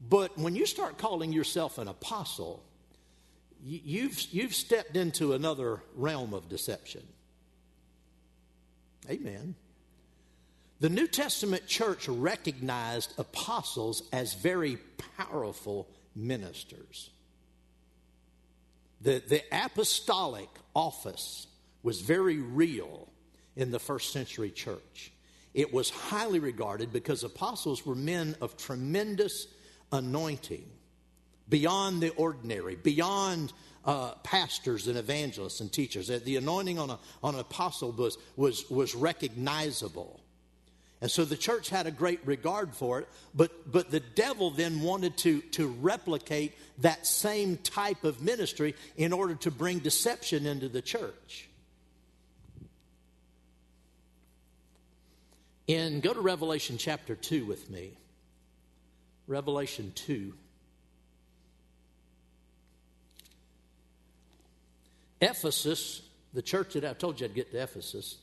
But 0.00 0.36
when 0.38 0.56
you 0.56 0.66
start 0.66 0.98
calling 0.98 1.32
yourself 1.32 1.78
an 1.78 1.88
apostle, 1.88 2.62
you've, 3.62 4.20
you've 4.32 4.54
stepped 4.54 4.96
into 4.96 5.32
another 5.32 5.82
realm 5.94 6.34
of 6.34 6.48
deception. 6.48 7.02
Amen. 9.08 9.54
The 10.80 10.88
New 10.88 11.06
Testament 11.06 11.66
church 11.66 12.08
recognized 12.08 13.14
apostles 13.18 14.02
as 14.12 14.34
very 14.34 14.78
powerful 15.16 15.88
ministers. 16.14 17.10
The, 19.00 19.22
the 19.26 19.42
apostolic 19.52 20.48
office 20.74 21.46
was 21.82 22.00
very 22.00 22.38
real 22.38 23.08
in 23.56 23.70
the 23.70 23.78
first 23.78 24.12
century 24.12 24.50
church. 24.50 25.12
It 25.54 25.72
was 25.72 25.90
highly 25.90 26.38
regarded 26.38 26.92
because 26.92 27.24
apostles 27.24 27.84
were 27.84 27.94
men 27.94 28.36
of 28.40 28.56
tremendous 28.56 29.46
anointing 29.90 30.64
beyond 31.52 32.00
the 32.00 32.08
ordinary, 32.14 32.76
beyond 32.76 33.52
uh, 33.84 34.14
pastors 34.24 34.88
and 34.88 34.96
evangelists 34.96 35.60
and 35.60 35.70
teachers. 35.70 36.08
The 36.08 36.36
anointing 36.36 36.78
on, 36.78 36.88
a, 36.88 36.98
on 37.22 37.34
an 37.34 37.40
apostle 37.40 37.92
was, 37.92 38.16
was, 38.36 38.68
was 38.70 38.94
recognizable. 38.94 40.18
And 41.02 41.10
so 41.10 41.26
the 41.26 41.36
church 41.36 41.68
had 41.68 41.86
a 41.86 41.90
great 41.90 42.20
regard 42.24 42.74
for 42.74 43.00
it, 43.00 43.08
but, 43.34 43.70
but 43.70 43.90
the 43.90 44.00
devil 44.00 44.50
then 44.50 44.80
wanted 44.80 45.18
to, 45.18 45.42
to 45.52 45.66
replicate 45.66 46.54
that 46.78 47.06
same 47.06 47.58
type 47.58 48.02
of 48.02 48.22
ministry 48.22 48.74
in 48.96 49.12
order 49.12 49.34
to 49.34 49.50
bring 49.50 49.80
deception 49.80 50.46
into 50.46 50.70
the 50.70 50.80
church. 50.80 51.50
In 55.66 56.00
go 56.00 56.14
to 56.14 56.20
Revelation 56.20 56.78
chapter 56.78 57.14
2 57.14 57.44
with 57.44 57.68
me. 57.68 57.98
Revelation 59.26 59.92
2. 59.94 60.32
Ephesus, 65.22 66.02
the 66.34 66.42
church 66.42 66.74
that 66.74 66.84
I 66.84 66.94
told 66.94 67.20
you 67.20 67.26
I'd 67.26 67.34
get 67.34 67.52
to 67.52 67.62
Ephesus, 67.62 68.18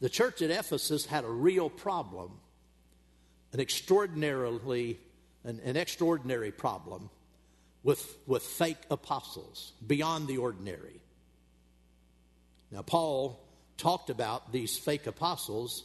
the 0.00 0.08
church 0.08 0.42
at 0.42 0.50
Ephesus 0.50 1.06
had 1.06 1.24
a 1.24 1.30
real 1.30 1.70
problem, 1.70 2.32
an 3.52 3.60
extraordinarily, 3.60 4.98
an, 5.44 5.60
an 5.64 5.76
extraordinary 5.76 6.50
problem 6.50 7.08
with, 7.84 8.18
with 8.26 8.42
fake 8.42 8.82
apostles, 8.90 9.72
beyond 9.86 10.26
the 10.26 10.38
ordinary. 10.38 11.00
Now, 12.72 12.82
Paul 12.82 13.40
talked 13.78 14.10
about 14.10 14.52
these 14.52 14.76
fake 14.76 15.06
apostles 15.06 15.84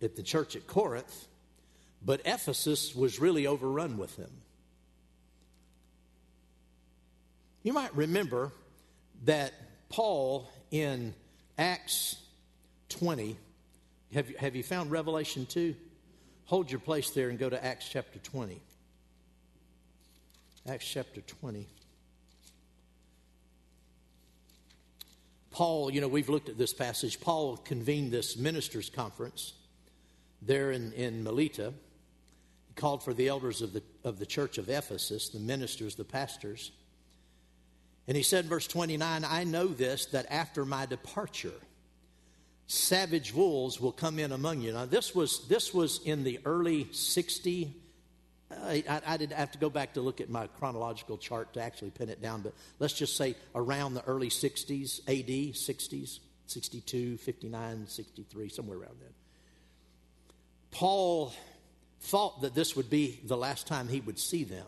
at 0.00 0.14
the 0.14 0.22
church 0.22 0.54
at 0.54 0.68
Corinth, 0.68 1.26
but 2.00 2.20
Ephesus 2.24 2.94
was 2.94 3.18
really 3.18 3.48
overrun 3.48 3.98
with 3.98 4.16
them. 4.16 4.30
You 7.64 7.72
might 7.72 7.94
remember 7.96 8.52
that 9.24 9.52
Paul 9.88 10.50
in 10.70 11.14
Acts 11.56 12.16
20, 12.90 13.36
have 14.14 14.30
you, 14.30 14.36
have 14.38 14.56
you 14.56 14.62
found 14.62 14.90
Revelation 14.90 15.46
2? 15.46 15.74
Hold 16.46 16.70
your 16.70 16.80
place 16.80 17.10
there 17.10 17.28
and 17.28 17.38
go 17.38 17.50
to 17.50 17.62
Acts 17.62 17.88
chapter 17.88 18.18
20. 18.18 18.60
Acts 20.66 20.86
chapter 20.86 21.20
20. 21.20 21.66
Paul, 25.50 25.90
you 25.90 26.00
know, 26.00 26.08
we've 26.08 26.28
looked 26.28 26.48
at 26.48 26.56
this 26.56 26.72
passage. 26.72 27.20
Paul 27.20 27.56
convened 27.56 28.12
this 28.12 28.36
ministers' 28.36 28.90
conference 28.90 29.54
there 30.40 30.70
in, 30.70 30.92
in 30.92 31.24
Melita. 31.24 31.72
He 32.68 32.74
called 32.74 33.02
for 33.02 33.12
the 33.12 33.28
elders 33.28 33.60
of 33.60 33.72
the, 33.72 33.82
of 34.04 34.18
the 34.18 34.26
church 34.26 34.58
of 34.58 34.68
Ephesus, 34.68 35.30
the 35.30 35.40
ministers, 35.40 35.96
the 35.96 36.04
pastors. 36.04 36.70
And 38.08 38.16
he 38.16 38.22
said, 38.22 38.46
verse 38.46 38.66
29, 38.66 39.24
I 39.28 39.44
know 39.44 39.66
this, 39.66 40.06
that 40.06 40.26
after 40.30 40.64
my 40.64 40.86
departure, 40.86 41.52
savage 42.66 43.34
wolves 43.34 43.78
will 43.78 43.92
come 43.92 44.18
in 44.18 44.32
among 44.32 44.62
you. 44.62 44.72
Now, 44.72 44.86
this 44.86 45.14
was, 45.14 45.46
this 45.48 45.74
was 45.74 46.00
in 46.06 46.24
the 46.24 46.40
early 46.46 46.88
60, 46.90 47.76
uh, 48.50 48.54
I, 48.54 48.82
I, 48.88 49.02
I, 49.06 49.16
did 49.18 49.32
have 49.32 49.52
to 49.52 49.58
go 49.58 49.68
back 49.68 49.92
to 49.92 50.00
look 50.00 50.22
at 50.22 50.30
my 50.30 50.46
chronological 50.46 51.18
chart 51.18 51.52
to 51.52 51.60
actually 51.60 51.90
pin 51.90 52.08
it 52.08 52.22
down, 52.22 52.40
but 52.40 52.54
let's 52.78 52.94
just 52.94 53.14
say 53.14 53.36
around 53.54 53.92
the 53.92 54.04
early 54.06 54.30
60s, 54.30 55.00
AD, 55.06 55.54
60s, 55.54 56.20
62, 56.46 57.18
59, 57.18 57.86
63, 57.88 58.48
somewhere 58.48 58.78
around 58.78 58.96
then. 59.02 59.12
Paul 60.70 61.34
thought 62.00 62.40
that 62.40 62.54
this 62.54 62.74
would 62.74 62.88
be 62.88 63.20
the 63.22 63.36
last 63.36 63.66
time 63.66 63.86
he 63.86 64.00
would 64.00 64.18
see 64.18 64.44
them. 64.44 64.66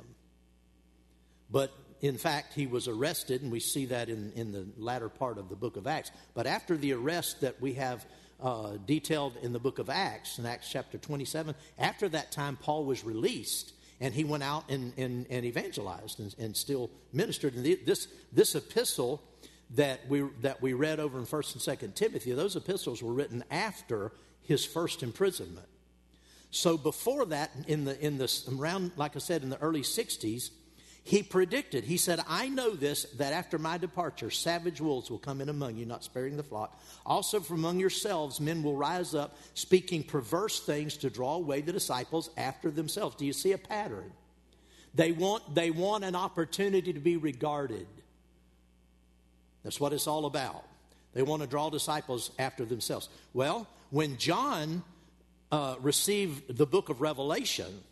But 1.50 1.72
in 2.00 2.16
fact, 2.16 2.54
he 2.54 2.66
was 2.66 2.88
arrested, 2.88 3.42
and 3.42 3.52
we 3.52 3.60
see 3.60 3.86
that 3.86 4.08
in, 4.08 4.32
in 4.34 4.52
the 4.52 4.66
latter 4.78 5.08
part 5.08 5.38
of 5.38 5.48
the 5.48 5.56
book 5.56 5.76
of 5.76 5.86
Acts. 5.86 6.10
But 6.34 6.46
after 6.46 6.76
the 6.76 6.94
arrest 6.94 7.42
that 7.42 7.60
we 7.60 7.74
have 7.74 8.06
uh, 8.42 8.78
detailed 8.86 9.36
in 9.42 9.52
the 9.52 9.58
book 9.58 9.78
of 9.78 9.90
Acts, 9.90 10.38
in 10.38 10.46
Acts 10.46 10.70
chapter 10.70 10.96
27, 10.96 11.54
after 11.78 12.08
that 12.08 12.32
time, 12.32 12.56
Paul 12.56 12.84
was 12.84 13.04
released 13.04 13.74
and 14.00 14.14
he 14.14 14.24
went 14.24 14.42
out 14.42 14.64
and, 14.70 14.94
and, 14.96 15.26
and 15.28 15.44
evangelized 15.44 16.20
and, 16.20 16.34
and, 16.38 16.56
still 16.56 16.90
ministered. 17.12 17.54
And 17.54 17.64
this, 17.84 18.08
this 18.32 18.54
epistle 18.54 19.22
that 19.74 20.00
we, 20.08 20.22
that 20.40 20.62
we 20.62 20.72
read 20.72 21.00
over 21.00 21.18
in 21.18 21.26
1st 21.26 21.68
and 21.68 21.78
2nd 21.78 21.94
Timothy, 21.94 22.32
those 22.32 22.56
epistles 22.56 23.02
were 23.02 23.12
written 23.12 23.44
after 23.50 24.12
his 24.40 24.64
first 24.64 25.02
imprisonment. 25.02 25.66
So 26.50 26.78
before 26.78 27.26
that, 27.26 27.50
in 27.68 27.84
the, 27.84 28.00
in 28.04 28.16
the 28.16 28.32
around, 28.58 28.92
like 28.96 29.16
I 29.16 29.18
said, 29.18 29.42
in 29.42 29.50
the 29.50 29.60
early 29.60 29.82
60s, 29.82 30.50
he 31.02 31.22
predicted, 31.22 31.84
he 31.84 31.96
said, 31.96 32.20
I 32.28 32.48
know 32.48 32.70
this, 32.70 33.04
that 33.16 33.32
after 33.32 33.58
my 33.58 33.78
departure, 33.78 34.30
savage 34.30 34.80
wolves 34.80 35.10
will 35.10 35.18
come 35.18 35.40
in 35.40 35.48
among 35.48 35.76
you, 35.76 35.86
not 35.86 36.04
sparing 36.04 36.36
the 36.36 36.42
flock. 36.42 36.78
Also, 37.06 37.40
from 37.40 37.56
among 37.60 37.80
yourselves, 37.80 38.38
men 38.40 38.62
will 38.62 38.76
rise 38.76 39.14
up, 39.14 39.36
speaking 39.54 40.02
perverse 40.02 40.60
things 40.60 40.98
to 40.98 41.10
draw 41.10 41.34
away 41.34 41.62
the 41.62 41.72
disciples 41.72 42.30
after 42.36 42.70
themselves. 42.70 43.16
Do 43.16 43.24
you 43.24 43.32
see 43.32 43.52
a 43.52 43.58
pattern? 43.58 44.12
They 44.94 45.12
want, 45.12 45.54
they 45.54 45.70
want 45.70 46.04
an 46.04 46.14
opportunity 46.14 46.92
to 46.92 47.00
be 47.00 47.16
regarded. 47.16 47.86
That's 49.62 49.80
what 49.80 49.92
it's 49.92 50.06
all 50.06 50.26
about. 50.26 50.64
They 51.14 51.22
want 51.22 51.42
to 51.42 51.48
draw 51.48 51.70
disciples 51.70 52.30
after 52.38 52.64
themselves. 52.64 53.08
Well, 53.32 53.66
when 53.90 54.16
John 54.16 54.82
uh, 55.50 55.76
received 55.80 56.56
the 56.56 56.66
book 56.66 56.88
of 56.88 57.00
Revelation, 57.00 57.82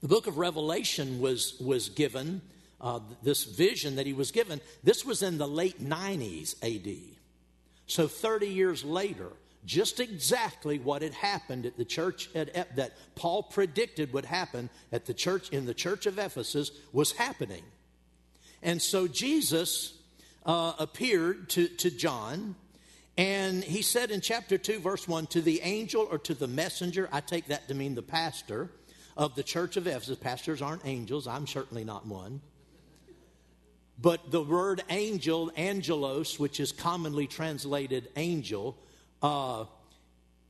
the 0.00 0.08
book 0.08 0.26
of 0.26 0.38
Revelation 0.38 1.20
was, 1.20 1.56
was 1.60 1.90
given, 1.90 2.40
uh, 2.80 3.00
this 3.22 3.44
vision 3.44 3.96
that 3.96 4.06
he 4.06 4.12
was 4.12 4.30
given, 4.30 4.60
this 4.82 5.04
was 5.04 5.22
in 5.22 5.38
the 5.38 5.48
late 5.48 5.82
90s 5.82 6.54
AD. 6.62 7.16
So 7.86 8.08
30 8.08 8.46
years 8.46 8.82
later, 8.84 9.28
just 9.64 10.00
exactly 10.00 10.78
what 10.78 11.02
had 11.02 11.12
happened 11.12 11.66
at 11.66 11.76
the 11.76 11.84
church 11.84 12.30
at, 12.34 12.76
that 12.76 12.92
Paul 13.14 13.42
predicted 13.42 14.12
would 14.14 14.24
happen 14.24 14.70
at 14.90 15.04
the 15.04 15.12
church 15.12 15.50
in 15.50 15.66
the 15.66 15.74
church 15.74 16.06
of 16.06 16.18
Ephesus 16.18 16.70
was 16.92 17.12
happening. 17.12 17.62
And 18.62 18.80
so 18.80 19.06
Jesus 19.06 19.98
uh, 20.46 20.72
appeared 20.78 21.50
to, 21.50 21.68
to 21.68 21.90
John, 21.90 22.54
and 23.18 23.62
he 23.62 23.82
said 23.82 24.10
in 24.10 24.22
chapter 24.22 24.56
2, 24.56 24.80
verse 24.80 25.06
1, 25.06 25.26
to 25.28 25.42
the 25.42 25.60
angel 25.60 26.08
or 26.10 26.18
to 26.20 26.32
the 26.32 26.48
messenger, 26.48 27.08
I 27.12 27.20
take 27.20 27.48
that 27.48 27.68
to 27.68 27.74
mean 27.74 27.94
the 27.94 28.02
pastor 28.02 28.70
of 29.20 29.34
the 29.34 29.42
church 29.42 29.76
of 29.76 29.86
Ephesus. 29.86 30.16
Pastors 30.18 30.62
aren't 30.62 30.84
angels, 30.86 31.28
I'm 31.28 31.46
certainly 31.46 31.84
not 31.84 32.06
one. 32.06 32.40
But 34.00 34.30
the 34.30 34.42
word 34.42 34.82
angel, 34.88 35.52
angelos, 35.58 36.38
which 36.38 36.58
is 36.58 36.72
commonly 36.72 37.26
translated 37.26 38.08
angel, 38.16 38.78
uh, 39.22 39.66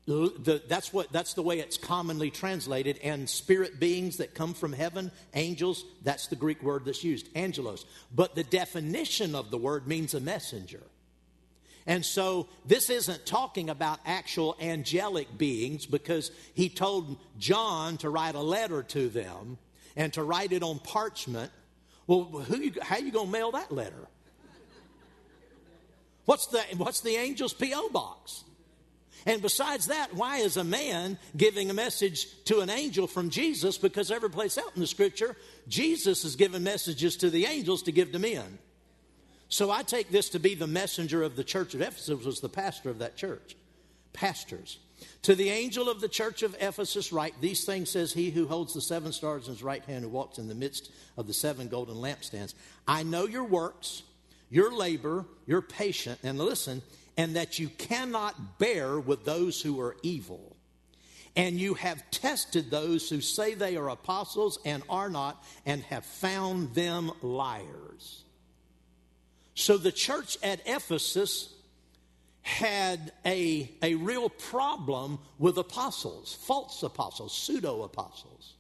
the, 0.07 0.63
that's 0.69 0.93
what 0.93 1.13
that's 1.13 1.35
the 1.35 1.43
way 1.43 1.59
it's 1.59 1.77
commonly 1.77 2.31
translated 2.31 2.99
and 3.05 3.29
spirit 3.29 3.79
beings 3.79 4.17
that 4.17 4.35
come 4.35 4.55
from 4.55 4.73
heaven 4.73 5.13
angels 5.35 5.85
that's 6.03 6.27
the 6.27 6.35
greek 6.35 6.61
word 6.65 6.85
that's 6.85 7.05
used 7.05 7.29
angelos 7.37 7.85
but 8.13 8.35
the 8.35 8.43
definition 8.43 9.37
of 9.37 9.53
the 9.53 9.59
word 9.59 9.87
means 9.87 10.15
a 10.15 10.19
messenger 10.19 10.81
and 11.91 12.07
so 12.07 12.47
this 12.65 12.89
isn't 12.89 13.27
talking 13.27 13.69
about 13.69 13.99
actual 14.07 14.57
angelic 14.61 15.37
beings 15.37 15.87
because 15.87 16.31
he 16.55 16.69
told 16.69 17.19
John 17.37 17.97
to 17.97 18.11
write 18.11 18.37
a 18.37 18.41
letter 18.41 18.85
to 18.85 19.09
them 19.09 19.59
and 19.97 20.13
to 20.13 20.23
write 20.23 20.53
it 20.53 20.63
on 20.63 20.79
parchment. 20.79 21.51
Well, 22.07 22.23
who 22.23 22.71
how 22.81 22.99
you 22.99 23.11
going 23.11 23.27
to 23.27 23.33
mail 23.33 23.51
that 23.51 23.73
letter? 23.73 24.07
What's 26.27 26.47
the, 26.47 26.61
what's 26.77 27.01
the 27.01 27.17
angel's 27.17 27.55
P.O. 27.55 27.89
box? 27.89 28.45
And 29.27 29.43
besides 29.43 29.87
that, 29.87 30.15
why 30.15 30.39
is 30.39 30.57
a 30.57 30.63
man 30.63 31.19
giving 31.37 31.71
a 31.71 31.75
message 31.75 32.29
to 32.45 32.61
an 32.61 32.71
angel 32.71 33.09
from 33.09 33.31
Jesus? 33.31 33.79
Because 33.79 34.13
every 34.13 34.31
place 34.31 34.59
out 34.59 34.71
in 34.77 34.81
the 34.81 34.87
scripture, 34.87 35.35
Jesus 35.67 36.25
is 36.25 36.37
giving 36.37 36.63
messages 36.63 37.17
to 37.17 37.31
the 37.31 37.47
angels 37.47 37.83
to 37.83 37.91
give 37.91 38.13
to 38.13 38.21
men. 38.21 38.61
So 39.51 39.71
I 39.71 39.83
take 39.83 40.11
this 40.11 40.31
to 40.31 40.39
be 40.39 40.55
the 40.55 40.69
messenger 40.69 41.25
of 41.25 41.35
the 41.35 41.45
church 41.45 41.75
of 41.75 41.83
Ephesus, 41.83 42.25
was 42.25 42.41
the 42.41 42.49
pastor 42.49 42.89
of 42.89 43.01
that 43.01 43.17
church. 43.17 43.57
Pastors. 44.13 44.79
To 45.23 45.35
the 45.35 45.51
angel 45.51 45.89
of 45.89 46.01
the 46.01 46.09
church 46.09 46.43
of 46.43 46.57
Ephesus, 46.61 47.13
write 47.13 47.35
these 47.41 47.65
things 47.65 47.91
says 47.91 48.13
he 48.13 48.31
who 48.31 48.47
holds 48.47 48.75
the 48.75 48.81
seven 48.81 49.13
stars 49.13 49.49
in 49.49 49.55
his 49.55 49.63
right 49.63 49.85
hand, 49.85 50.05
who 50.05 50.09
walks 50.09 50.39
in 50.39 50.47
the 50.47 50.55
midst 50.55 50.93
of 51.17 51.27
the 51.27 51.33
seven 51.33 51.69
golden 51.69 51.97
lampstands. 51.97 52.55
I 52.87 53.03
know 53.03 53.27
your 53.27 53.45
works, 53.45 54.05
your 54.51 54.73
labor, 54.73 55.25
your 55.47 55.63
patience, 55.63 56.21
and 56.23 56.39
listen, 56.39 56.81
and 57.17 57.35
that 57.35 57.59
you 57.59 57.69
cannot 57.71 58.59
bear 58.59 59.01
with 59.01 59.25
those 59.25 59.61
who 59.61 59.81
are 59.81 59.97
evil. 60.03 60.57
And 61.35 61.59
you 61.59 61.75
have 61.75 62.09
tested 62.13 62.71
those 62.71 63.09
who 63.09 63.21
say 63.21 63.55
they 63.55 63.77
are 63.77 63.89
apostles 63.89 64.59
and 64.65 64.85
are 64.89 65.11
not, 65.11 65.43
and 65.67 65.83
have 65.85 66.05
found 66.05 66.75
them 66.75 67.11
liars. 67.21 68.25
So 69.61 69.77
the 69.77 69.93
church 69.93 70.39
at 70.43 70.63
Ephesus 70.65 71.53
had 72.41 73.13
a, 73.27 73.71
a 73.83 73.95
real 73.97 74.31
problem 74.31 75.19
with 75.39 75.59
apostles, 75.59 76.35
false 76.47 76.83
apostles, 76.83 77.37
pseudo 77.37 77.83
apostles. 77.83 78.55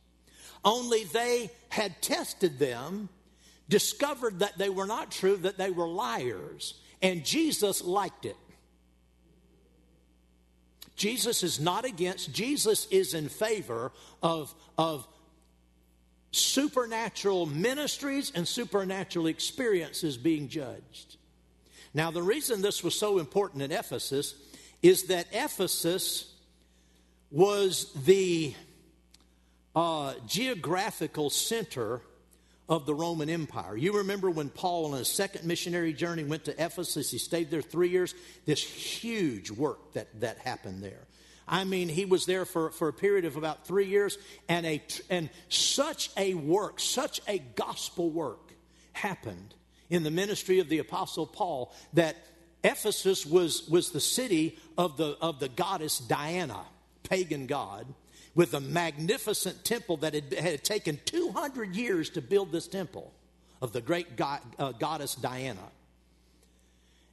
Only 0.62 1.04
they 1.04 1.50
had 1.70 2.02
tested 2.02 2.58
them, 2.58 3.08
discovered 3.66 4.40
that 4.40 4.58
they 4.58 4.68
were 4.68 4.84
not 4.84 5.10
true, 5.10 5.38
that 5.38 5.56
they 5.56 5.70
were 5.70 5.88
liars, 5.88 6.74
and 7.00 7.24
Jesus 7.24 7.82
liked 7.82 8.26
it. 8.26 8.36
Jesus 10.96 11.42
is 11.42 11.58
not 11.58 11.86
against, 11.86 12.30
Jesus 12.30 12.86
is 12.90 13.14
in 13.14 13.30
favor 13.30 13.90
of, 14.22 14.54
of 14.76 15.08
supernatural 16.32 17.46
ministries 17.46 18.32
and 18.34 18.46
supernatural 18.46 19.26
experiences 19.26 20.16
being 20.16 20.48
judged. 20.48 21.16
Now, 21.92 22.10
the 22.10 22.22
reason 22.22 22.62
this 22.62 22.84
was 22.84 22.94
so 22.94 23.18
important 23.18 23.62
in 23.62 23.72
Ephesus 23.72 24.34
is 24.82 25.04
that 25.04 25.26
Ephesus 25.32 26.32
was 27.30 27.92
the 28.04 28.54
uh, 29.74 30.14
geographical 30.26 31.30
center 31.30 32.00
of 32.68 32.86
the 32.86 32.94
Roman 32.94 33.28
Empire. 33.28 33.76
You 33.76 33.98
remember 33.98 34.30
when 34.30 34.48
Paul, 34.48 34.92
on 34.92 34.98
his 34.98 35.08
second 35.08 35.44
missionary 35.44 35.92
journey, 35.92 36.22
went 36.22 36.44
to 36.44 36.52
Ephesus, 36.52 37.10
he 37.10 37.18
stayed 37.18 37.50
there 37.50 37.62
three 37.62 37.88
years, 37.88 38.14
this 38.46 38.62
huge 38.62 39.50
work 39.50 39.92
that, 39.94 40.20
that 40.20 40.38
happened 40.38 40.82
there. 40.82 41.06
I 41.46 41.64
mean, 41.64 41.88
he 41.88 42.04
was 42.04 42.26
there 42.26 42.44
for, 42.44 42.70
for 42.70 42.88
a 42.88 42.92
period 42.92 43.24
of 43.24 43.36
about 43.36 43.66
three 43.66 43.86
years, 43.86 44.18
and, 44.48 44.64
a, 44.64 44.82
and 45.08 45.28
such 45.48 46.10
a 46.16 46.34
work, 46.34 46.78
such 46.80 47.20
a 47.26 47.38
gospel 47.38 48.10
work 48.10 48.52
happened 48.92 49.54
in 49.88 50.04
the 50.04 50.10
ministry 50.10 50.60
of 50.60 50.68
the 50.68 50.78
Apostle 50.78 51.26
Paul 51.26 51.74
that 51.94 52.16
Ephesus 52.62 53.26
was, 53.26 53.68
was 53.68 53.90
the 53.90 54.00
city 54.00 54.58
of 54.78 54.96
the, 54.96 55.16
of 55.20 55.40
the 55.40 55.48
goddess 55.48 55.98
Diana, 55.98 56.60
pagan 57.02 57.46
god, 57.46 57.86
with 58.34 58.54
a 58.54 58.60
magnificent 58.60 59.64
temple 59.64 59.98
that 59.98 60.14
had, 60.14 60.32
had 60.34 60.64
taken 60.64 61.00
200 61.04 61.74
years 61.74 62.10
to 62.10 62.22
build 62.22 62.52
this 62.52 62.68
temple 62.68 63.12
of 63.60 63.72
the 63.72 63.80
great 63.80 64.16
god, 64.16 64.40
uh, 64.58 64.72
goddess 64.72 65.14
Diana. 65.14 65.68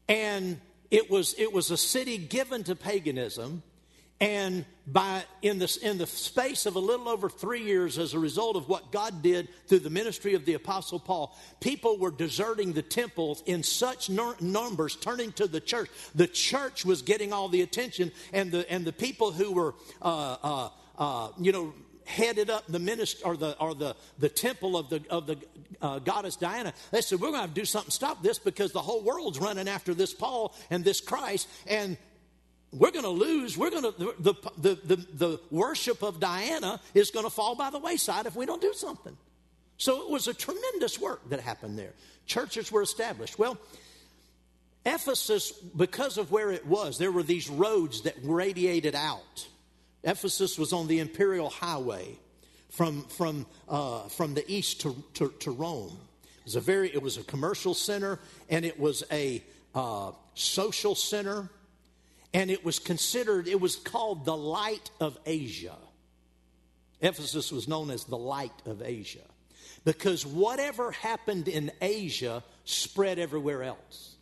And 0.08 0.60
it 0.92 1.10
was, 1.10 1.36
it 1.38 1.52
was 1.52 1.72
a 1.72 1.78
city 1.78 2.18
given 2.18 2.64
to 2.66 2.76
paganism 2.76 3.64
And 4.20 4.66
by 4.88 5.24
in 5.44 5.60
the, 5.60 5.80
in 5.84 6.00
the 6.00 6.08
space 6.08 6.66
of 6.66 6.76
a 6.76 6.80
little 6.80 7.08
over 7.08 7.30
three 7.30 7.64
years, 7.64 8.00
as 8.00 8.16
a 8.16 8.20
result 8.20 8.56
of 8.56 8.68
what 8.68 8.92
God 8.92 9.22
did 9.22 9.48
through 9.68 9.80
the 9.80 9.92
ministry 9.92 10.34
of 10.34 10.44
the 10.46 10.56
Apostle 10.56 11.00
Paul, 11.00 11.38
people 11.60 12.00
were 12.00 12.10
deserting 12.10 12.74
the 12.74 12.82
temples 12.82 13.44
in 13.46 13.62
such 13.62 14.10
numbers, 14.10 14.96
turning 14.96 15.34
to 15.34 15.46
the 15.46 15.60
church. 15.60 15.90
The 16.16 16.26
church 16.26 16.84
was 16.84 17.04
getting 17.04 17.32
all 17.32 17.48
the 17.48 17.62
attention, 17.62 18.12
and 18.34 18.52
the 18.52 18.70
and 18.72 18.86
the 18.86 18.94
people 18.94 19.32
who 19.32 19.52
were, 19.52 19.76
uh, 20.02 20.38
uh, 20.42 20.70
uh, 20.98 21.30
you 21.40 21.52
know, 21.52 21.74
headed 22.06 22.50
up 22.50 22.66
the 22.68 22.80
ministry 22.80 23.22
or 23.24 23.38
the 23.38 23.56
or 23.60 23.76
the, 23.76 23.96
the 24.18 24.30
temple 24.30 24.78
of 24.78 24.90
the 24.90 25.04
of 25.12 25.28
the 25.28 25.38
uh, 25.82 26.00
goddess 26.00 26.38
Diana. 26.38 26.74
They 26.92 27.02
said 27.02 27.20
we're 27.20 27.32
going 27.32 27.44
to 27.44 27.48
to 27.48 27.54
do 27.54 27.66
something 27.66 27.90
to 27.90 27.96
stop 27.96 28.24
this 28.24 28.40
because 28.40 28.72
the 28.72 28.82
whole 28.82 29.04
world's 29.04 29.38
running 29.38 29.68
after 29.68 29.94
this 29.94 30.14
Paul 30.14 30.56
and 30.72 30.84
this 30.84 31.02
Christ, 31.02 31.48
and 31.68 31.98
we're 32.72 32.92
going 32.92 33.04
to 33.04 33.10
lose. 33.10 33.58
We're 33.58 33.70
going 33.70 33.84
to 33.84 34.14
the, 34.20 34.34
the, 34.58 34.76
the, 34.84 34.96
the 35.14 35.40
worship 35.52 36.04
of 36.04 36.20
Diana 36.20 36.80
is 36.94 37.12
going 37.12 37.26
to 37.26 37.30
fall 37.30 37.56
by 37.56 37.70
the 37.70 37.80
wayside 37.80 38.26
if 38.26 38.36
we 38.36 38.46
don't 38.46 38.62
do 38.62 38.74
something. 38.74 39.16
So 39.78 40.02
it 40.02 40.10
was 40.10 40.28
a 40.28 40.34
tremendous 40.34 41.00
work 41.00 41.30
that 41.30 41.40
happened 41.40 41.78
there. 41.78 41.94
Churches 42.26 42.72
were 42.72 42.82
established. 42.82 43.40
Well, 43.40 43.58
Ephesus, 44.86 45.52
because 45.52 46.18
of 46.18 46.32
where 46.32 46.52
it 46.52 46.66
was, 46.66 46.98
there 46.98 47.12
were 47.12 47.24
these 47.24 47.50
roads 47.50 48.02
that 48.02 48.16
radiated 48.24 48.96
out. 48.96 49.48
Ephesus 50.04 50.58
was 50.58 50.74
on 50.74 50.88
the 50.88 51.00
imperial 51.00 51.50
highway 51.50 52.18
from, 52.70 53.04
from, 53.04 53.46
uh, 53.68 54.04
from 54.04 54.34
the 54.34 54.50
east 54.52 54.82
to, 54.82 54.96
to, 55.16 55.34
to, 55.40 55.52
Rome. 55.52 55.98
It 56.24 56.46
was 56.46 56.56
a 56.56 56.62
very, 56.62 56.90
it 56.94 57.02
was 57.02 57.18
a 57.18 57.24
commercial 57.24 57.74
center 57.74 58.20
and 58.50 58.64
it 58.64 58.80
was 58.80 59.04
a 59.12 59.44
uh, 59.76 60.12
social 60.36 60.96
center 60.96 61.50
and 62.34 62.52
it 62.52 62.64
was 62.64 62.80
considered, 62.80 63.48
it 63.48 63.60
was 63.60 63.76
called 63.76 64.26
the 64.26 64.36
light 64.36 64.90
of 65.00 65.18
Asia. 65.26 65.76
Ephesus 67.02 67.52
was 67.52 67.68
known 67.68 67.92
as 67.92 68.06
the 68.06 68.18
light 68.18 68.52
of 68.66 68.82
Asia 68.82 69.20
because 69.86 70.26
whatever 70.26 70.92
happened 70.92 71.48
in 71.48 71.72
Asia 71.82 72.44
spread 72.66 73.20
everywhere 73.20 73.64
else. 73.64 74.16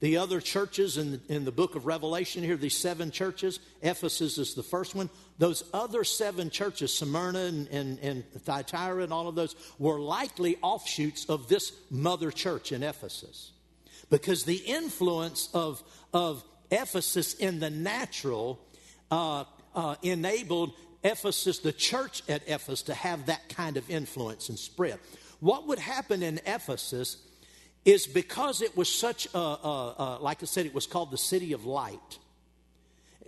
The 0.00 0.16
other 0.16 0.40
churches 0.40 0.96
in 0.96 1.12
the, 1.12 1.20
in 1.28 1.44
the 1.44 1.52
book 1.52 1.74
of 1.74 1.84
Revelation 1.84 2.42
here, 2.42 2.56
these 2.56 2.76
seven 2.76 3.10
churches, 3.10 3.60
Ephesus 3.82 4.38
is 4.38 4.54
the 4.54 4.62
first 4.62 4.94
one. 4.94 5.10
Those 5.38 5.62
other 5.74 6.04
seven 6.04 6.48
churches, 6.48 6.94
Smyrna 6.94 7.40
and, 7.40 7.68
and, 7.68 7.98
and 7.98 8.32
Thyatira 8.32 9.02
and 9.02 9.12
all 9.12 9.28
of 9.28 9.34
those, 9.34 9.54
were 9.78 10.00
likely 10.00 10.56
offshoots 10.62 11.26
of 11.26 11.48
this 11.48 11.72
mother 11.90 12.30
church 12.30 12.72
in 12.72 12.82
Ephesus. 12.82 13.52
Because 14.08 14.44
the 14.44 14.56
influence 14.56 15.50
of, 15.52 15.82
of 16.14 16.42
Ephesus 16.70 17.34
in 17.34 17.60
the 17.60 17.70
natural 17.70 18.58
uh, 19.10 19.44
uh, 19.74 19.96
enabled 20.02 20.72
Ephesus, 21.02 21.58
the 21.58 21.72
church 21.72 22.22
at 22.28 22.42
Ephesus, 22.46 22.82
to 22.82 22.94
have 22.94 23.26
that 23.26 23.48
kind 23.48 23.76
of 23.76 23.88
influence 23.90 24.48
and 24.48 24.58
spread. 24.58 24.98
What 25.40 25.66
would 25.66 25.78
happen 25.78 26.22
in 26.22 26.40
Ephesus 26.46 27.16
is 27.84 28.06
because 28.06 28.60
it 28.60 28.76
was 28.76 28.92
such 28.92 29.26
a, 29.34 29.38
a, 29.38 29.94
a 29.98 30.18
like 30.20 30.42
I 30.42 30.46
said, 30.46 30.66
it 30.66 30.74
was 30.74 30.86
called 30.86 31.10
the 31.10 31.18
city 31.18 31.52
of 31.52 31.64
light. 31.64 32.18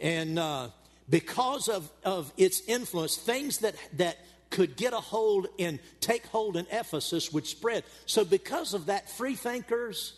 And 0.00 0.38
uh, 0.38 0.68
because 1.08 1.68
of, 1.68 1.90
of 2.04 2.32
its 2.36 2.60
influence, 2.68 3.16
things 3.16 3.58
that, 3.58 3.74
that 3.96 4.18
could 4.50 4.76
get 4.76 4.92
a 4.92 5.00
hold 5.00 5.48
and 5.58 5.78
take 6.00 6.26
hold 6.26 6.56
in 6.56 6.66
Ephesus 6.70 7.32
would 7.32 7.46
spread. 7.46 7.84
So, 8.04 8.24
because 8.24 8.74
of 8.74 8.86
that, 8.86 9.08
free 9.08 9.34
thinkers, 9.34 10.14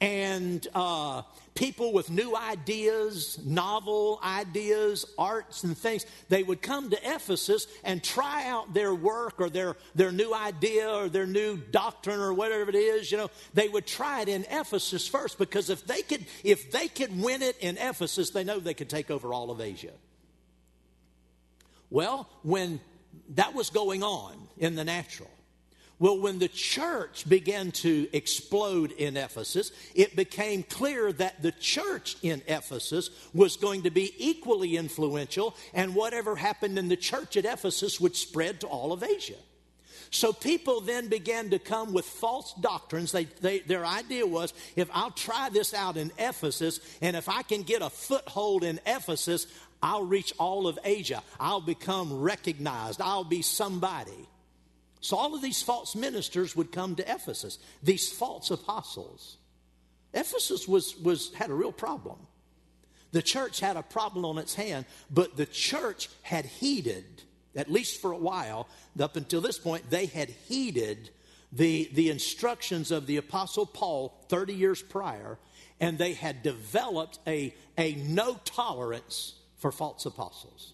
and 0.00 0.66
uh, 0.74 1.22
people 1.54 1.92
with 1.92 2.10
new 2.10 2.36
ideas, 2.36 3.38
novel 3.44 4.20
ideas, 4.24 5.06
arts, 5.16 5.62
and 5.62 5.78
things, 5.78 6.04
they 6.28 6.42
would 6.42 6.60
come 6.60 6.90
to 6.90 6.96
Ephesus 7.02 7.66
and 7.84 8.02
try 8.02 8.46
out 8.48 8.74
their 8.74 8.94
work 8.94 9.40
or 9.40 9.48
their, 9.48 9.76
their 9.94 10.10
new 10.10 10.34
idea 10.34 10.88
or 10.88 11.08
their 11.08 11.26
new 11.26 11.56
doctrine 11.56 12.18
or 12.20 12.34
whatever 12.34 12.70
it 12.70 12.74
is. 12.74 13.10
You 13.10 13.18
know, 13.18 13.30
they 13.54 13.68
would 13.68 13.86
try 13.86 14.22
it 14.22 14.28
in 14.28 14.44
Ephesus 14.50 15.06
first 15.06 15.38
because 15.38 15.70
if 15.70 15.86
they 15.86 16.02
could, 16.02 16.24
if 16.42 16.72
they 16.72 16.88
could 16.88 17.20
win 17.22 17.42
it 17.42 17.56
in 17.60 17.78
Ephesus, 17.78 18.30
they 18.30 18.44
know 18.44 18.58
they 18.58 18.74
could 18.74 18.90
take 18.90 19.10
over 19.10 19.32
all 19.32 19.50
of 19.50 19.60
Asia. 19.60 19.92
Well, 21.90 22.28
when 22.42 22.80
that 23.30 23.54
was 23.54 23.70
going 23.70 24.02
on 24.02 24.36
in 24.58 24.74
the 24.74 24.84
natural, 24.84 25.30
well, 25.98 26.18
when 26.18 26.38
the 26.38 26.48
church 26.48 27.28
began 27.28 27.70
to 27.72 28.08
explode 28.12 28.92
in 28.92 29.16
Ephesus, 29.16 29.70
it 29.94 30.16
became 30.16 30.64
clear 30.64 31.12
that 31.12 31.40
the 31.40 31.52
church 31.52 32.16
in 32.22 32.42
Ephesus 32.48 33.10
was 33.32 33.56
going 33.56 33.82
to 33.82 33.90
be 33.90 34.12
equally 34.18 34.76
influential, 34.76 35.54
and 35.72 35.94
whatever 35.94 36.34
happened 36.34 36.78
in 36.78 36.88
the 36.88 36.96
church 36.96 37.36
at 37.36 37.44
Ephesus 37.44 38.00
would 38.00 38.16
spread 38.16 38.60
to 38.60 38.66
all 38.66 38.92
of 38.92 39.02
Asia. 39.04 39.36
So 40.10 40.32
people 40.32 40.80
then 40.80 41.08
began 41.08 41.50
to 41.50 41.58
come 41.58 41.92
with 41.92 42.04
false 42.04 42.54
doctrines. 42.60 43.10
They, 43.10 43.24
they, 43.24 43.60
their 43.60 43.84
idea 43.84 44.26
was 44.26 44.52
if 44.76 44.88
I'll 44.92 45.10
try 45.10 45.48
this 45.48 45.74
out 45.74 45.96
in 45.96 46.12
Ephesus, 46.18 46.80
and 47.02 47.16
if 47.16 47.28
I 47.28 47.42
can 47.42 47.62
get 47.62 47.82
a 47.82 47.90
foothold 47.90 48.62
in 48.62 48.78
Ephesus, 48.86 49.46
I'll 49.82 50.04
reach 50.04 50.32
all 50.38 50.66
of 50.66 50.78
Asia. 50.84 51.22
I'll 51.38 51.60
become 51.60 52.20
recognized. 52.20 53.00
I'll 53.00 53.24
be 53.24 53.42
somebody. 53.42 54.28
So 55.04 55.18
all 55.18 55.34
of 55.34 55.42
these 55.42 55.60
false 55.60 55.94
ministers 55.94 56.56
would 56.56 56.72
come 56.72 56.96
to 56.96 57.02
Ephesus, 57.02 57.58
these 57.82 58.10
false 58.10 58.50
apostles. 58.50 59.36
Ephesus 60.14 60.66
was, 60.66 60.98
was, 60.98 61.30
had 61.34 61.50
a 61.50 61.54
real 61.54 61.72
problem. 61.72 62.16
The 63.12 63.20
church 63.20 63.60
had 63.60 63.76
a 63.76 63.82
problem 63.82 64.24
on 64.24 64.38
its 64.38 64.54
hand, 64.54 64.86
but 65.10 65.36
the 65.36 65.44
church 65.44 66.08
had 66.22 66.46
heeded, 66.46 67.04
at 67.54 67.70
least 67.70 68.00
for 68.00 68.12
a 68.12 68.16
while, 68.16 68.66
up 68.98 69.16
until 69.16 69.42
this 69.42 69.58
point, 69.58 69.90
they 69.90 70.06
had 70.06 70.30
heeded 70.48 71.10
the, 71.52 71.90
the 71.92 72.08
instructions 72.08 72.90
of 72.90 73.06
the 73.06 73.18
Apostle 73.18 73.66
Paul 73.66 74.18
30 74.30 74.54
years 74.54 74.80
prior, 74.80 75.38
and 75.80 75.98
they 75.98 76.14
had 76.14 76.42
developed 76.42 77.18
a, 77.26 77.54
a 77.76 77.94
no 77.94 78.40
tolerance 78.46 79.34
for 79.58 79.70
false 79.70 80.06
apostles. 80.06 80.73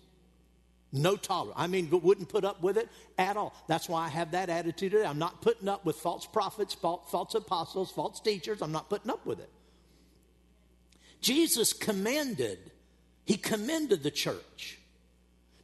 No 0.93 1.16
tolerance. 1.16 1.57
I 1.57 1.68
mean, 1.68 1.88
wouldn't 1.91 2.28
put 2.28 2.45
up 2.45 2.62
with 2.62 2.76
it 2.76 2.88
at 3.16 3.36
all. 3.36 3.55
That's 3.68 3.88
why 3.88 4.07
I 4.07 4.09
have 4.09 4.32
that 4.32 4.51
attitude 4.51 4.93
today. 4.93 5.07
I'm 5.07 5.18
not 5.18 5.41
putting 5.41 5.68
up 5.68 5.84
with 5.84 5.97
false 5.97 6.26
prophets, 6.26 6.74
false 6.74 7.34
apostles, 7.34 7.93
false 7.93 8.20
teachers. 8.20 8.61
I'm 8.61 8.72
not 8.72 8.88
putting 8.88 9.11
up 9.11 9.24
with 9.24 9.38
it. 9.38 9.51
Jesus 11.20 11.72
commanded, 11.72 12.59
he 13.24 13.36
commended 13.36 14.03
the 14.03 14.11
church. 14.11 14.78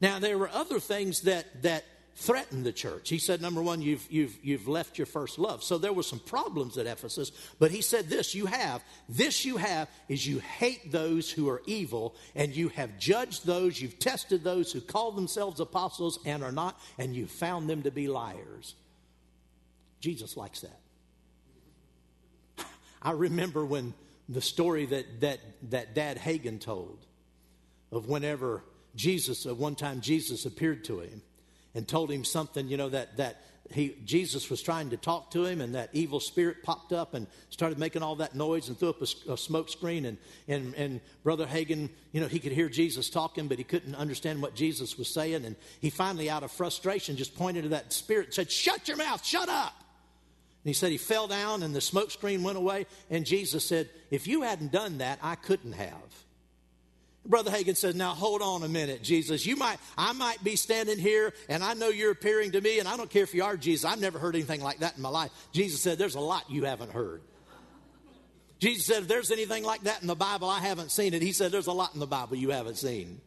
Now, 0.01 0.19
there 0.19 0.39
were 0.39 0.51
other 0.51 0.79
things 0.79 1.23
that, 1.23 1.63
that 1.63 1.85
threatened 2.17 2.65
the 2.65 2.73
church. 2.73 3.11
He 3.11 3.19
said, 3.19 3.43
number 3.43 3.63
one, 3.63 3.83
you've, 3.83 4.11
you've, 4.11 4.39
you've 4.43 4.67
left 4.67 4.97
your 4.97 5.07
first 5.07 5.39
love. 5.39 5.63
So 5.63 5.77
there 5.77 5.93
were 5.93 6.03
some 6.03 6.19
problems 6.19 6.79
at 6.79 6.87
Ephesus, 6.87 7.31
but 7.59 7.71
he 7.71 7.83
said, 7.83 8.09
this 8.09 8.35
you 8.35 8.47
have, 8.47 8.83
this 9.07 9.45
you 9.45 9.59
have 9.59 9.87
is 10.09 10.27
you 10.27 10.39
hate 10.39 10.91
those 10.91 11.31
who 11.31 11.47
are 11.51 11.61
evil, 11.67 12.15
and 12.35 12.57
you 12.57 12.71
have 12.71 12.99
judged 12.99 13.45
those, 13.45 13.81
you've 13.81 13.99
tested 13.99 14.43
those 14.43 14.73
who 14.73 14.81
call 14.81 15.13
themselves 15.13 15.61
apostles 15.61 16.19
and 16.25 16.43
are 16.43 16.53
not, 16.53 16.81
and 16.99 17.15
you 17.15 17.27
found 17.27 17.69
them 17.69 17.83
to 17.83 17.91
be 17.91 18.09
liars. 18.09 18.75
Jesus 20.01 20.39
likes 20.39 20.63
that. 20.63 20.81
I 23.03 23.11
remember 23.11 23.65
when 23.67 23.93
the 24.27 24.41
story 24.41 24.87
that, 24.87 25.21
that, 25.21 25.41
that 25.71 25.95
Dad 25.95 26.17
Hagin 26.17 26.61
told 26.61 27.05
of 27.93 28.09
whenever 28.09 28.65
Jesus, 28.95 29.45
at 29.45 29.59
one 29.59 29.75
time 29.75 30.01
Jesus 30.01 30.47
appeared 30.47 30.85
to 30.85 31.01
him 31.01 31.21
and 31.77 31.87
told 31.87 32.11
him 32.11 32.25
something, 32.25 32.69
you 32.69 32.79
know, 32.79 32.89
that, 32.89 33.19
that 33.19 33.37
he, 33.71 33.97
Jesus 34.07 34.49
was 34.49 34.63
trying 34.63 34.91
to 34.91 34.97
talk 34.97 35.31
to 35.33 35.45
him, 35.45 35.61
and 35.61 35.75
that 35.75 35.91
evil 35.93 36.21
spirit 36.21 36.63
popped 36.63 36.93
up 36.93 37.13
and 37.13 37.27
started 37.51 37.79
making 37.79 38.03
all 38.03 38.17
that 38.17 38.35
noise 38.35 38.69
and 38.69 38.79
threw 38.79 38.89
up 38.89 39.03
a, 39.03 39.33
a 39.33 39.37
smoke 39.37 39.69
screen. 39.69 40.07
And, 40.07 40.17
and, 40.49 40.75
and 40.75 41.01
Brother 41.23 41.45
Hagin, 41.45 41.91
you 42.13 42.21
know, 42.23 42.29
he 42.29 42.39
could 42.39 42.53
hear 42.53 42.71
Jesus 42.71 43.11
talking, 43.11 43.47
but 43.47 43.59
he 43.59 43.65
couldn't 43.65 43.95
understand 43.95 44.41
what 44.41 44.55
Jesus 44.55 44.97
was 44.97 45.09
saying. 45.09 45.45
And 45.45 45.55
he 45.81 45.91
finally, 45.91 46.31
out 46.31 46.43
of 46.43 46.51
frustration, 46.51 47.17
just 47.17 47.37
pointed 47.37 47.65
to 47.65 47.69
that 47.71 47.93
spirit 47.93 48.29
and 48.29 48.35
said, 48.35 48.51
Shut 48.51 48.89
your 48.89 48.97
mouth, 48.97 49.23
shut 49.23 49.51
up. 49.51 49.75
And 49.77 50.71
he 50.71 50.73
said 50.73 50.93
he 50.93 50.99
fell 50.99 51.27
down 51.27 51.63
and 51.63 51.75
the 51.75 51.83
smoke 51.83 52.11
screen 52.11 52.43
went 52.43 52.57
away. 52.57 52.87
And 53.11 53.27
Jesus 53.27 53.67
said, 53.67 53.91
If 54.11 54.27
you 54.27 54.43
hadn't 54.43 54.73
done 54.73 54.99
that, 54.99 55.19
I 55.23 55.35
couldn't 55.35 55.73
have. 55.73 56.26
Brother 57.27 57.51
Hagin 57.51 57.77
says, 57.77 57.95
Now 57.95 58.11
hold 58.11 58.43
on 58.43 58.63
a 58.63 58.69
minute, 58.69 59.03
Jesus. 59.03 59.47
You 59.47 59.57
might, 59.57 59.79
I 59.97 60.13
might 60.13 60.43
be 60.43 60.57
standing 60.57 60.99
here 60.99 61.33
and 61.49 61.63
I 61.63 61.75
know 61.75 61.89
you're 61.89 62.13
appearing 62.13 62.53
to 62.53 62.61
me, 62.61 62.79
and 62.79 62.89
I 62.89 62.97
don't 62.97 63.11
care 63.11 63.23
if 63.23 63.35
you 63.35 63.45
are 63.45 63.57
Jesus. 63.57 63.85
I've 63.85 64.01
never 64.01 64.19
heard 64.19 64.35
anything 64.35 64.61
like 64.61 64.79
that 64.79 64.97
in 64.97 65.03
my 65.03 65.09
life. 65.09 65.31
Jesus 65.53 65.81
said, 65.81 65.99
There's 65.99 66.15
a 66.15 66.21
lot 66.21 66.51
you 66.51 66.65
haven't 66.65 66.93
heard. 66.93 67.23
Jesus 68.59 68.87
said, 68.87 69.03
If 69.03 69.09
there's 69.09 69.31
anything 69.31 69.65
like 69.65 69.83
that 69.83 70.01
in 70.01 70.07
the 70.07 70.17
Bible, 70.17 70.49
I 70.49 70.61
haven't 70.61 70.91
seen 70.91 71.15
it. 71.15 71.23
He 71.23 71.33
said, 71.33 71.53
There's 71.53 71.67
a 71.67 71.73
lot 71.73 71.95
in 71.95 72.01
the 72.01 72.07
Bible 72.07 72.37
you 72.37 72.51
haven't 72.51 72.77
seen. 72.77 73.21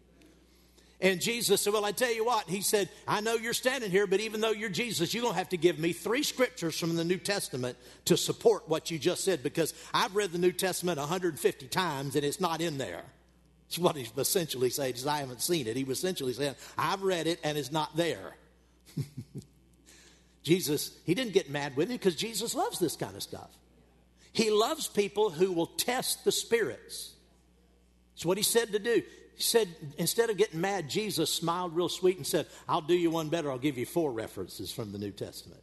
And 1.01 1.21
Jesus 1.21 1.61
said, 1.61 1.73
Well, 1.73 1.85
I 1.85 1.91
tell 1.91 2.13
you 2.13 2.25
what, 2.25 2.49
he 2.49 2.61
said, 2.61 2.89
I 3.07 3.21
know 3.21 3.35
you're 3.35 3.53
standing 3.53 3.91
here, 3.91 4.07
but 4.07 4.19
even 4.19 4.41
though 4.41 4.51
you're 4.51 4.69
Jesus, 4.69 5.13
you're 5.13 5.23
going 5.23 5.33
to 5.33 5.37
have 5.37 5.49
to 5.49 5.57
give 5.57 5.79
me 5.79 5.93
three 5.93 6.23
scriptures 6.23 6.77
from 6.77 6.95
the 6.95 7.05
New 7.05 7.17
Testament 7.17 7.77
to 8.05 8.17
support 8.17 8.67
what 8.67 8.91
you 8.91 8.99
just 8.99 9.23
said 9.23 9.43
because 9.43 9.73
I've 9.93 10.15
read 10.15 10.31
the 10.31 10.39
New 10.39 10.51
Testament 10.51 10.99
150 10.99 11.67
times 11.67 12.15
and 12.15 12.25
it's 12.25 12.41
not 12.41 12.59
in 12.59 12.77
there. 12.77 13.03
What 13.77 13.95
he's 13.95 14.11
essentially 14.17 14.71
saying, 14.71 14.95
is 14.95 15.05
I 15.05 15.19
haven't 15.19 15.41
seen 15.41 15.67
it. 15.67 15.77
He 15.77 15.83
was 15.83 15.99
essentially 15.99 16.33
saying, 16.33 16.55
I've 16.77 17.03
read 17.03 17.27
it 17.27 17.39
and 17.43 17.57
it's 17.57 17.71
not 17.71 17.95
there. 17.95 18.35
Jesus, 20.43 20.97
he 21.05 21.13
didn't 21.13 21.33
get 21.33 21.49
mad 21.49 21.75
with 21.75 21.91
it 21.91 21.99
because 21.99 22.15
Jesus 22.15 22.55
loves 22.55 22.79
this 22.79 22.95
kind 22.95 23.15
of 23.15 23.21
stuff. 23.21 23.49
He 24.31 24.49
loves 24.49 24.87
people 24.87 25.29
who 25.29 25.51
will 25.51 25.67
test 25.67 26.25
the 26.25 26.31
spirits. 26.31 27.13
It's 28.15 28.25
what 28.25 28.37
he 28.37 28.43
said 28.43 28.71
to 28.71 28.79
do. 28.79 29.03
He 29.35 29.43
said, 29.43 29.67
instead 29.97 30.29
of 30.29 30.37
getting 30.37 30.61
mad, 30.61 30.89
Jesus 30.89 31.31
smiled 31.31 31.75
real 31.75 31.89
sweet 31.89 32.17
and 32.17 32.25
said, 32.25 32.47
I'll 32.67 32.81
do 32.81 32.95
you 32.95 33.11
one 33.11 33.29
better. 33.29 33.51
I'll 33.51 33.57
give 33.57 33.77
you 33.77 33.85
four 33.85 34.11
references 34.11 34.71
from 34.71 34.91
the 34.91 34.97
New 34.97 35.11
Testament. 35.11 35.61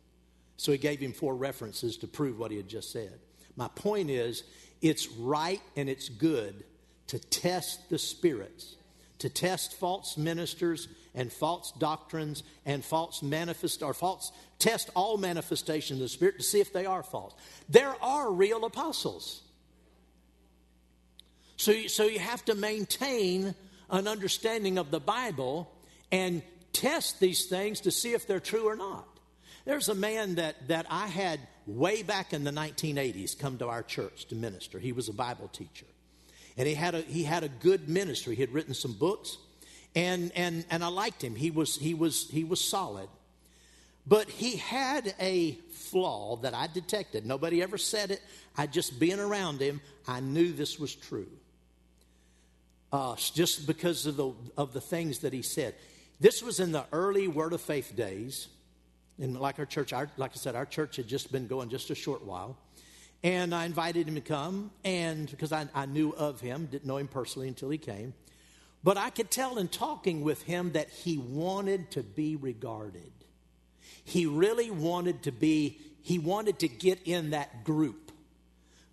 So 0.56 0.72
he 0.72 0.78
gave 0.78 1.00
him 1.00 1.12
four 1.12 1.34
references 1.34 1.96
to 1.98 2.06
prove 2.06 2.38
what 2.38 2.50
he 2.50 2.56
had 2.56 2.68
just 2.68 2.92
said. 2.92 3.18
My 3.56 3.68
point 3.68 4.10
is, 4.10 4.44
it's 4.80 5.08
right 5.08 5.60
and 5.76 5.88
it's 5.88 6.08
good 6.08 6.64
to 7.08 7.18
test 7.18 7.88
the 7.90 7.98
spirits, 7.98 8.76
to 9.18 9.28
test 9.28 9.74
false 9.78 10.16
ministers 10.16 10.88
and 11.14 11.32
false 11.32 11.72
doctrines 11.78 12.42
and 12.64 12.84
false 12.84 13.22
manifest 13.22 13.82
or 13.82 13.94
false 13.94 14.32
test 14.58 14.90
all 14.94 15.16
manifestations 15.16 16.00
of 16.00 16.04
the 16.04 16.08
spirit 16.08 16.36
to 16.38 16.44
see 16.44 16.60
if 16.60 16.72
they 16.72 16.86
are 16.86 17.02
false. 17.02 17.34
There 17.68 17.94
are 18.02 18.30
real 18.30 18.64
apostles. 18.64 19.42
So, 21.56 21.72
so 21.86 22.04
you 22.04 22.18
have 22.18 22.44
to 22.46 22.54
maintain 22.54 23.54
an 23.90 24.06
understanding 24.06 24.78
of 24.78 24.90
the 24.90 25.00
Bible 25.00 25.72
and 26.12 26.42
test 26.72 27.18
these 27.20 27.46
things 27.46 27.80
to 27.82 27.90
see 27.90 28.12
if 28.12 28.26
they're 28.26 28.40
true 28.40 28.68
or 28.68 28.76
not. 28.76 29.08
There's 29.64 29.88
a 29.88 29.94
man 29.94 30.36
that, 30.36 30.68
that 30.68 30.86
I 30.90 31.06
had 31.06 31.40
way 31.66 32.02
back 32.02 32.32
in 32.32 32.44
the 32.44 32.52
1980s 32.52 33.38
come 33.38 33.58
to 33.58 33.68
our 33.68 33.82
church 33.82 34.26
to 34.26 34.36
minister. 34.36 34.78
He 34.78 34.92
was 34.92 35.08
a 35.08 35.12
Bible 35.12 35.48
teacher. 35.48 35.86
And 36.56 36.66
he 36.66 36.74
had 36.74 36.94
a, 36.94 37.02
he 37.02 37.22
had 37.22 37.44
a 37.44 37.48
good 37.48 37.88
ministry. 37.88 38.34
He 38.34 38.40
had 38.40 38.52
written 38.52 38.74
some 38.74 38.92
books. 38.92 39.38
And, 39.94 40.32
and, 40.34 40.64
and 40.70 40.84
I 40.84 40.88
liked 40.88 41.22
him. 41.22 41.34
He 41.34 41.50
was, 41.50 41.76
he, 41.76 41.94
was, 41.94 42.28
he 42.30 42.44
was 42.44 42.60
solid. 42.60 43.08
But 44.06 44.28
he 44.28 44.56
had 44.56 45.14
a 45.20 45.52
flaw 45.70 46.36
that 46.36 46.54
I 46.54 46.68
detected. 46.68 47.26
Nobody 47.26 47.62
ever 47.62 47.78
said 47.78 48.10
it. 48.10 48.22
I 48.56 48.66
just 48.66 49.00
being 49.00 49.18
around 49.18 49.60
him, 49.60 49.80
I 50.06 50.20
knew 50.20 50.52
this 50.52 50.78
was 50.78 50.94
true. 50.94 51.28
Uh, 52.92 53.16
just 53.16 53.66
because 53.66 54.06
of 54.06 54.16
the, 54.16 54.32
of 54.56 54.72
the 54.72 54.80
things 54.80 55.20
that 55.20 55.32
he 55.32 55.42
said. 55.42 55.74
This 56.20 56.42
was 56.42 56.60
in 56.60 56.72
the 56.72 56.84
early 56.92 57.28
Word 57.28 57.52
of 57.52 57.60
Faith 57.60 57.94
days. 57.96 58.48
And 59.18 59.38
like 59.38 59.58
our 59.58 59.66
church, 59.66 59.92
our, 59.92 60.08
like 60.16 60.32
I 60.32 60.36
said, 60.36 60.54
our 60.54 60.66
church 60.66 60.96
had 60.96 61.08
just 61.08 61.32
been 61.32 61.46
going 61.46 61.68
just 61.68 61.90
a 61.90 61.94
short 61.94 62.24
while. 62.24 62.56
And 63.26 63.52
I 63.52 63.64
invited 63.64 64.06
him 64.06 64.14
to 64.14 64.20
come, 64.20 64.70
and 64.84 65.28
because 65.28 65.50
I, 65.50 65.66
I 65.74 65.86
knew 65.86 66.10
of 66.10 66.40
him, 66.40 66.66
didn't 66.66 66.86
know 66.86 66.98
him 66.98 67.08
personally 67.08 67.48
until 67.48 67.68
he 67.70 67.76
came. 67.76 68.14
But 68.84 68.96
I 68.96 69.10
could 69.10 69.32
tell 69.32 69.58
in 69.58 69.66
talking 69.66 70.20
with 70.20 70.42
him 70.42 70.70
that 70.74 70.90
he 70.90 71.18
wanted 71.18 71.90
to 71.90 72.04
be 72.04 72.36
regarded. 72.36 73.10
He 74.04 74.26
really 74.26 74.70
wanted 74.70 75.24
to 75.24 75.32
be, 75.32 75.80
he 76.02 76.20
wanted 76.20 76.60
to 76.60 76.68
get 76.68 77.00
in 77.04 77.30
that 77.30 77.64
group 77.64 78.12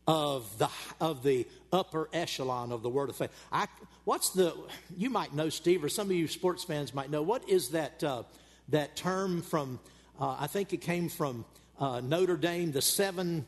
of 0.07 0.57
the, 0.57 0.69
of 0.99 1.21
the 1.21 1.45
upper 1.71 2.09
echelon 2.11 2.71
of 2.71 2.81
the 2.81 2.89
word 2.89 3.11
of 3.11 3.15
faith. 3.15 3.29
I, 3.51 3.67
what's 4.03 4.31
the, 4.31 4.55
you 4.97 5.11
might 5.11 5.35
know, 5.35 5.49
Steve, 5.49 5.83
or 5.83 5.89
some 5.89 6.07
of 6.07 6.13
you 6.13 6.27
sports 6.27 6.63
fans 6.63 6.91
might 6.91 7.11
know, 7.11 7.21
what 7.21 7.47
is 7.47 7.69
that, 7.69 8.03
uh, 8.03 8.23
that 8.69 8.95
term 8.95 9.43
from, 9.43 9.79
uh, 10.19 10.37
I 10.39 10.47
think 10.47 10.73
it 10.73 10.81
came 10.81 11.07
from 11.07 11.45
uh, 11.79 11.99
Notre 11.99 12.35
Dame, 12.35 12.71
the 12.71 12.81
seven 12.81 13.45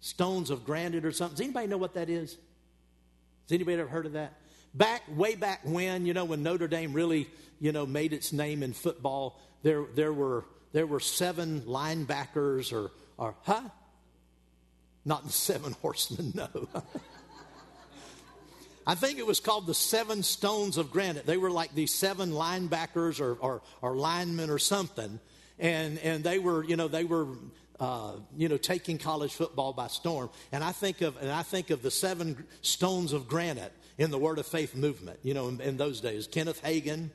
stones 0.00 0.50
of 0.50 0.64
granite 0.64 1.04
or 1.04 1.12
something. 1.12 1.36
Does 1.36 1.44
anybody 1.44 1.66
know 1.66 1.78
what 1.78 1.94
that 1.94 2.08
is? 2.08 2.32
Has 2.32 3.52
anybody 3.52 3.78
ever 3.78 3.88
heard 3.88 4.06
of 4.06 4.12
that? 4.12 4.34
Back, 4.74 5.02
way 5.16 5.34
back 5.34 5.60
when, 5.64 6.06
you 6.06 6.14
know, 6.14 6.24
when 6.24 6.42
Notre 6.42 6.68
Dame 6.68 6.92
really, 6.92 7.28
you 7.60 7.72
know, 7.72 7.86
made 7.86 8.12
its 8.12 8.32
name 8.32 8.62
in 8.62 8.72
football, 8.72 9.40
there, 9.62 9.84
there, 9.94 10.12
were, 10.12 10.44
there 10.72 10.86
were 10.86 11.00
seven 11.00 11.62
linebackers 11.62 12.72
or, 12.72 12.90
or 13.18 13.34
huh? 13.42 13.62
Not 15.04 15.30
seven 15.30 15.74
horsemen, 15.82 16.32
no. 16.34 16.68
I 18.86 18.94
think 18.94 19.18
it 19.18 19.26
was 19.26 19.40
called 19.40 19.66
the 19.66 19.74
seven 19.74 20.22
stones 20.22 20.76
of 20.76 20.90
granite. 20.90 21.26
They 21.26 21.36
were 21.36 21.50
like 21.50 21.74
these 21.74 21.94
seven 21.94 22.32
linebackers 22.32 23.20
or, 23.20 23.34
or, 23.34 23.62
or 23.82 23.94
linemen 23.94 24.50
or 24.50 24.58
something. 24.58 25.20
And, 25.58 25.98
and 25.98 26.24
they 26.24 26.38
were, 26.38 26.64
you 26.64 26.76
know, 26.76 26.88
they 26.88 27.04
were 27.04 27.26
uh, 27.80 28.12
you 28.36 28.48
know, 28.48 28.58
taking 28.58 28.98
college 28.98 29.34
football 29.34 29.72
by 29.72 29.88
storm. 29.88 30.30
And 30.52 30.62
I 30.62 30.72
think 30.72 31.00
of, 31.00 31.16
and 31.16 31.30
I 31.30 31.42
think 31.42 31.70
of 31.70 31.82
the 31.82 31.90
seven 31.90 32.44
stones 32.60 33.12
of 33.12 33.26
granite 33.26 33.72
in 33.98 34.10
the 34.10 34.18
Word 34.18 34.38
of 34.38 34.46
Faith 34.46 34.76
movement. 34.76 35.18
You 35.22 35.34
know, 35.34 35.48
in, 35.48 35.60
in 35.60 35.76
those 35.76 36.00
days, 36.00 36.26
Kenneth 36.26 36.62
Hagin, 36.62 37.10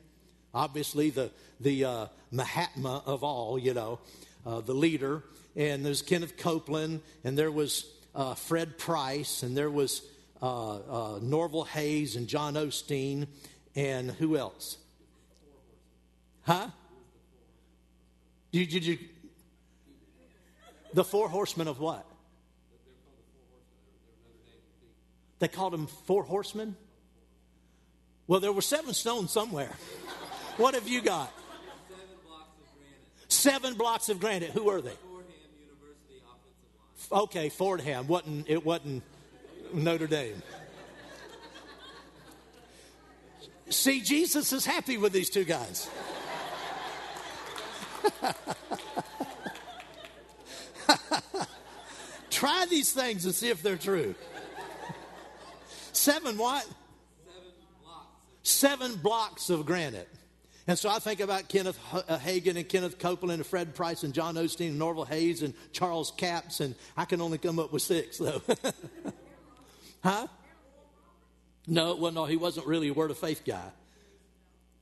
obviously 0.53 1.11
the 1.11 1.31
the 1.59 1.85
uh, 1.85 2.05
Mahatma 2.31 3.03
of 3.05 3.23
all. 3.23 3.57
You 3.59 3.73
know, 3.73 3.99
uh, 4.45 4.61
the 4.61 4.73
leader. 4.73 5.23
And 5.57 5.85
there's 5.85 6.01
Kenneth 6.01 6.35
Copeland, 6.35 7.01
and 7.23 7.37
there 7.37 7.49
was 7.49 7.85
uh, 8.13 8.33
Fred 8.33 8.77
Price, 8.77 9.41
and 9.41 9.55
there 9.55 9.69
was 9.69 10.01
uh, 10.41 11.19
Norval 11.21 11.63
Hayes 11.63 12.17
and 12.17 12.27
John 12.27 12.55
Osteen, 12.55 13.27
and 13.73 14.11
who 14.11 14.35
else? 14.35 14.77
Huh? 16.41 16.67
Did, 18.51 18.69
did 18.69 18.85
you 18.85 18.97
the 20.95 21.03
four 21.03 21.27
horsemen 21.27 21.67
of 21.67 21.79
what? 21.79 22.05
They 25.39 25.49
called 25.49 25.73
them 25.73 25.87
four 25.87 26.23
horsemen? 26.23 26.77
Well, 28.27 28.39
there 28.39 28.53
were 28.53 28.61
seven 28.61 28.93
stones 28.93 29.29
somewhere. 29.29 29.71
what 30.57 30.73
have 30.73 30.87
you 30.87 31.01
got? 31.01 31.31
Seven 33.27 33.73
blocks 33.73 34.07
of 34.07 34.21
granite. 34.21 34.51
Who 34.51 34.69
are 34.69 34.81
they? 34.81 34.93
Okay, 37.11 37.49
Fordham. 37.49 38.07
Wasn't, 38.07 38.49
it 38.49 38.65
wasn't 38.65 39.03
Notre 39.73 40.07
Dame. 40.07 40.41
See, 43.69 43.99
Jesus 43.99 44.53
is 44.53 44.65
happy 44.65 44.97
with 44.97 45.11
these 45.11 45.29
two 45.29 45.43
guys. 45.43 45.89
Try 52.29 52.65
these 52.69 52.91
things 52.91 53.25
and 53.25 53.33
see 53.33 53.49
if 53.49 53.61
they're 53.61 53.77
true. 53.77 54.15
Seven 55.93 56.37
what? 56.37 56.67
Seven 57.25 57.51
blocks. 57.83 58.07
Seven 58.43 58.95
blocks 58.95 59.49
of 59.49 59.65
granite. 59.65 60.09
And 60.67 60.77
so 60.77 60.89
I 60.89 60.99
think 60.99 61.19
about 61.19 61.47
Kenneth 61.47 61.79
uh, 61.93 62.17
Hagin 62.17 62.57
and 62.57 62.67
Kenneth 62.67 62.97
Copeland 62.97 63.39
and 63.39 63.45
Fred 63.45 63.75
Price 63.75 64.03
and 64.03 64.13
John 64.13 64.35
Osteen 64.35 64.69
and 64.69 64.79
Norval 64.79 65.05
Hayes 65.05 65.43
and 65.43 65.53
Charles 65.73 66.11
Capps, 66.17 66.59
and 66.59 66.73
I 66.97 67.05
can 67.05 67.21
only 67.21 67.37
come 67.37 67.59
up 67.59 67.71
with 67.71 67.83
six, 67.83 68.17
though. 68.17 68.41
huh? 70.03 70.27
No, 71.67 71.95
well, 71.95 72.11
no, 72.11 72.25
he 72.25 72.35
wasn't 72.35 72.65
really 72.65 72.87
a 72.89 72.93
Word 72.93 73.11
of 73.11 73.17
Faith 73.17 73.43
guy. 73.45 73.69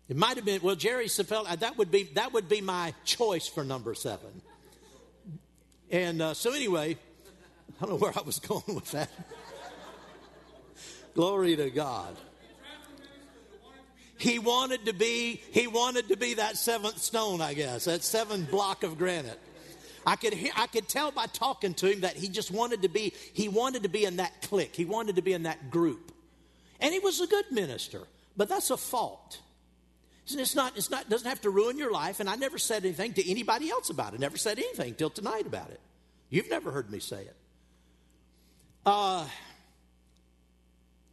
It 0.09 0.17
might 0.17 0.35
have 0.35 0.45
been, 0.45 0.61
well, 0.61 0.75
Jerry 0.75 1.05
Savelle, 1.05 1.45
uh, 1.47 1.55
that 1.57 1.77
would 1.77 1.91
be, 1.91 2.03
that 2.15 2.33
would 2.33 2.49
be 2.49 2.61
my 2.61 2.93
choice 3.05 3.47
for 3.47 3.63
number 3.63 3.93
seven. 3.93 4.41
And 5.93 6.23
uh, 6.23 6.33
so, 6.33 6.51
anyway, 6.51 6.97
I 7.79 7.85
don't 7.85 7.91
know 7.91 7.95
where 7.97 8.11
I 8.17 8.21
was 8.23 8.39
going 8.39 8.63
with 8.73 8.91
that. 8.93 9.11
Glory 11.13 11.55
to 11.55 11.69
God. 11.69 12.17
He 14.17 14.39
wanted 14.39 14.87
to 14.87 14.93
be, 14.93 15.39
he 15.51 15.67
wanted 15.67 16.07
to 16.07 16.17
be 16.17 16.33
that 16.33 16.57
seventh 16.57 16.97
stone, 16.97 17.41
I 17.41 17.53
guess, 17.53 17.85
that 17.85 18.03
seventh 18.03 18.49
block 18.49 18.81
of 18.81 18.97
granite. 18.97 19.39
I 20.03 20.15
could 20.15 20.33
hear, 20.33 20.51
I 20.55 20.65
could 20.65 20.89
tell 20.89 21.11
by 21.11 21.27
talking 21.27 21.75
to 21.75 21.91
him 21.91 22.01
that 22.01 22.15
he 22.15 22.27
just 22.27 22.49
wanted 22.49 22.81
to 22.81 22.89
be, 22.89 23.13
he 23.33 23.47
wanted 23.47 23.83
to 23.83 23.89
be 23.89 24.03
in 24.03 24.15
that 24.15 24.41
clique. 24.41 24.75
He 24.75 24.85
wanted 24.85 25.17
to 25.17 25.21
be 25.21 25.33
in 25.33 25.43
that 25.43 25.69
group. 25.69 26.11
And 26.79 26.91
he 26.91 26.99
was 26.99 27.21
a 27.21 27.27
good 27.27 27.45
minister, 27.51 28.01
but 28.35 28.49
that's 28.49 28.71
a 28.71 28.77
fault. 28.77 29.37
It's 30.25 30.55
not, 30.55 30.77
it's 30.77 30.89
not, 30.89 31.09
doesn't 31.09 31.27
have 31.27 31.41
to 31.41 31.49
ruin 31.49 31.77
your 31.77 31.91
life. 31.91 32.19
And 32.19 32.29
I 32.29 32.35
never 32.35 32.57
said 32.57 32.85
anything 32.85 33.13
to 33.13 33.29
anybody 33.29 33.69
else 33.69 33.89
about 33.89 34.13
it. 34.13 34.19
Never 34.19 34.37
said 34.37 34.57
anything 34.57 34.95
till 34.95 35.09
tonight 35.09 35.45
about 35.45 35.69
it. 35.69 35.81
You've 36.29 36.49
never 36.49 36.71
heard 36.71 36.89
me 36.89 36.99
say 36.99 37.21
it. 37.21 37.35
Uh, 38.85 39.27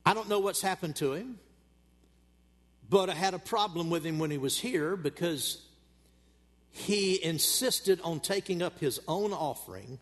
I 0.07 0.15
don't 0.15 0.29
know 0.29 0.41
what's 0.41 0.63
happened 0.63 0.97
to 0.97 1.13
him, 1.13 1.39
but 2.89 3.11
I 3.11 3.15
had 3.15 3.35
a 3.35 3.39
problem 3.39 3.91
with 3.91 4.05
him 4.05 4.19
when 4.19 4.31
he 4.31 4.39
was 4.39 4.59
here 4.59 4.97
because 4.97 5.61
he 6.71 7.23
insisted 7.23 8.01
on 8.03 8.21
taking 8.21 8.63
up 8.63 8.79
his 8.79 9.01
own 9.07 9.33
offering. 9.33 9.99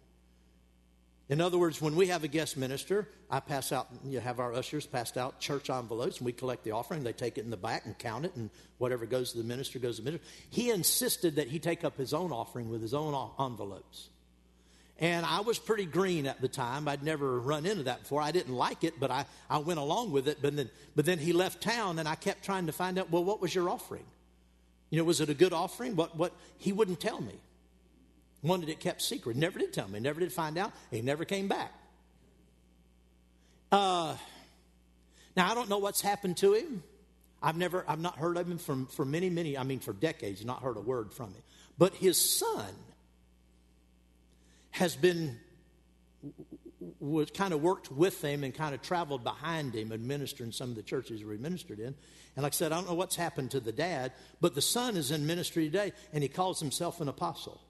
In 1.28 1.42
other 1.42 1.58
words, 1.58 1.80
when 1.82 1.94
we 1.94 2.06
have 2.06 2.24
a 2.24 2.28
guest 2.28 2.56
minister, 2.56 3.06
I 3.30 3.40
pass 3.40 3.70
out, 3.70 3.88
you 4.02 4.18
have 4.18 4.40
our 4.40 4.54
ushers 4.54 4.86
pass 4.86 5.14
out 5.16 5.40
church 5.40 5.68
envelopes, 5.68 6.18
and 6.18 6.26
we 6.26 6.32
collect 6.32 6.64
the 6.64 6.70
offering. 6.70 7.04
They 7.04 7.12
take 7.12 7.36
it 7.36 7.44
in 7.44 7.50
the 7.50 7.56
back 7.58 7.84
and 7.84 7.98
count 7.98 8.24
it, 8.24 8.34
and 8.34 8.48
whatever 8.78 9.04
goes 9.04 9.32
to 9.32 9.38
the 9.38 9.44
minister 9.44 9.78
goes 9.78 9.96
to 9.96 10.02
the 10.02 10.10
minister. 10.10 10.26
He 10.48 10.70
insisted 10.70 11.36
that 11.36 11.48
he 11.48 11.58
take 11.58 11.84
up 11.84 11.98
his 11.98 12.14
own 12.14 12.32
offering 12.32 12.70
with 12.70 12.80
his 12.80 12.94
own 12.94 13.14
envelopes. 13.38 14.08
And 15.00 15.24
I 15.24 15.40
was 15.40 15.58
pretty 15.58 15.84
green 15.84 16.26
at 16.26 16.40
the 16.40 16.48
time. 16.48 16.88
I'd 16.88 17.02
never 17.02 17.38
run 17.38 17.66
into 17.66 17.84
that 17.84 18.00
before. 18.00 18.22
I 18.22 18.32
didn't 18.32 18.54
like 18.54 18.82
it, 18.82 18.98
but 18.98 19.10
I, 19.10 19.26
I 19.50 19.58
went 19.58 19.78
along 19.78 20.10
with 20.12 20.28
it. 20.28 20.38
But 20.40 20.56
then, 20.56 20.70
but 20.96 21.04
then 21.04 21.18
he 21.18 21.34
left 21.34 21.62
town, 21.62 21.98
and 21.98 22.08
I 22.08 22.14
kept 22.14 22.42
trying 22.42 22.66
to 22.66 22.72
find 22.72 22.98
out, 22.98 23.10
well, 23.10 23.22
what 23.22 23.40
was 23.40 23.54
your 23.54 23.68
offering? 23.68 24.04
You 24.90 24.98
know, 24.98 25.04
was 25.04 25.20
it 25.20 25.28
a 25.28 25.34
good 25.34 25.52
offering? 25.52 25.94
What, 25.94 26.16
what? 26.16 26.32
He 26.56 26.72
wouldn't 26.72 27.00
tell 27.00 27.20
me. 27.20 27.34
Wanted 28.42 28.68
it 28.68 28.80
kept 28.80 29.02
secret. 29.02 29.36
Never 29.36 29.58
did 29.58 29.72
tell 29.72 29.88
me. 29.88 29.98
Never 30.00 30.20
did 30.20 30.32
find 30.32 30.58
out. 30.58 30.72
He 30.90 31.02
never 31.02 31.24
came 31.24 31.48
back. 31.48 31.72
Uh, 33.72 34.16
now, 35.36 35.50
I 35.50 35.54
don't 35.54 35.68
know 35.68 35.78
what's 35.78 36.00
happened 36.00 36.36
to 36.38 36.54
him. 36.54 36.82
I've 37.42 37.56
never, 37.56 37.84
I've 37.86 38.00
not 38.00 38.16
heard 38.16 38.36
of 38.36 38.48
him 38.48 38.58
for, 38.58 38.86
for 38.90 39.04
many, 39.04 39.30
many, 39.30 39.56
I 39.56 39.62
mean, 39.62 39.80
for 39.80 39.92
decades, 39.92 40.44
not 40.44 40.62
heard 40.62 40.76
a 40.76 40.80
word 40.80 41.12
from 41.12 41.28
him. 41.28 41.42
But 41.76 41.94
his 41.94 42.18
son 42.38 42.74
has 44.70 44.96
been 44.96 45.38
was 47.00 47.30
kind 47.30 47.52
of 47.52 47.62
worked 47.62 47.90
with 47.90 48.22
him 48.22 48.44
and 48.44 48.54
kind 48.54 48.74
of 48.74 48.82
traveled 48.82 49.24
behind 49.24 49.74
him 49.74 49.92
administering 49.92 50.52
some 50.52 50.70
of 50.70 50.76
the 50.76 50.82
churches 50.82 51.20
he 51.20 51.26
ministered 51.26 51.80
in. 51.80 51.94
And 52.36 52.42
like 52.42 52.52
I 52.52 52.56
said, 52.56 52.72
I 52.72 52.76
don't 52.76 52.88
know 52.88 52.94
what's 52.94 53.16
happened 53.16 53.50
to 53.52 53.60
the 53.60 53.72
dad, 53.72 54.12
but 54.40 54.54
the 54.54 54.62
son 54.62 54.96
is 54.96 55.10
in 55.10 55.26
ministry 55.26 55.66
today 55.66 55.92
and 56.12 56.22
he 56.22 56.28
calls 56.28 56.60
himself 56.60 57.00
an 57.00 57.08
apostle. 57.08 57.60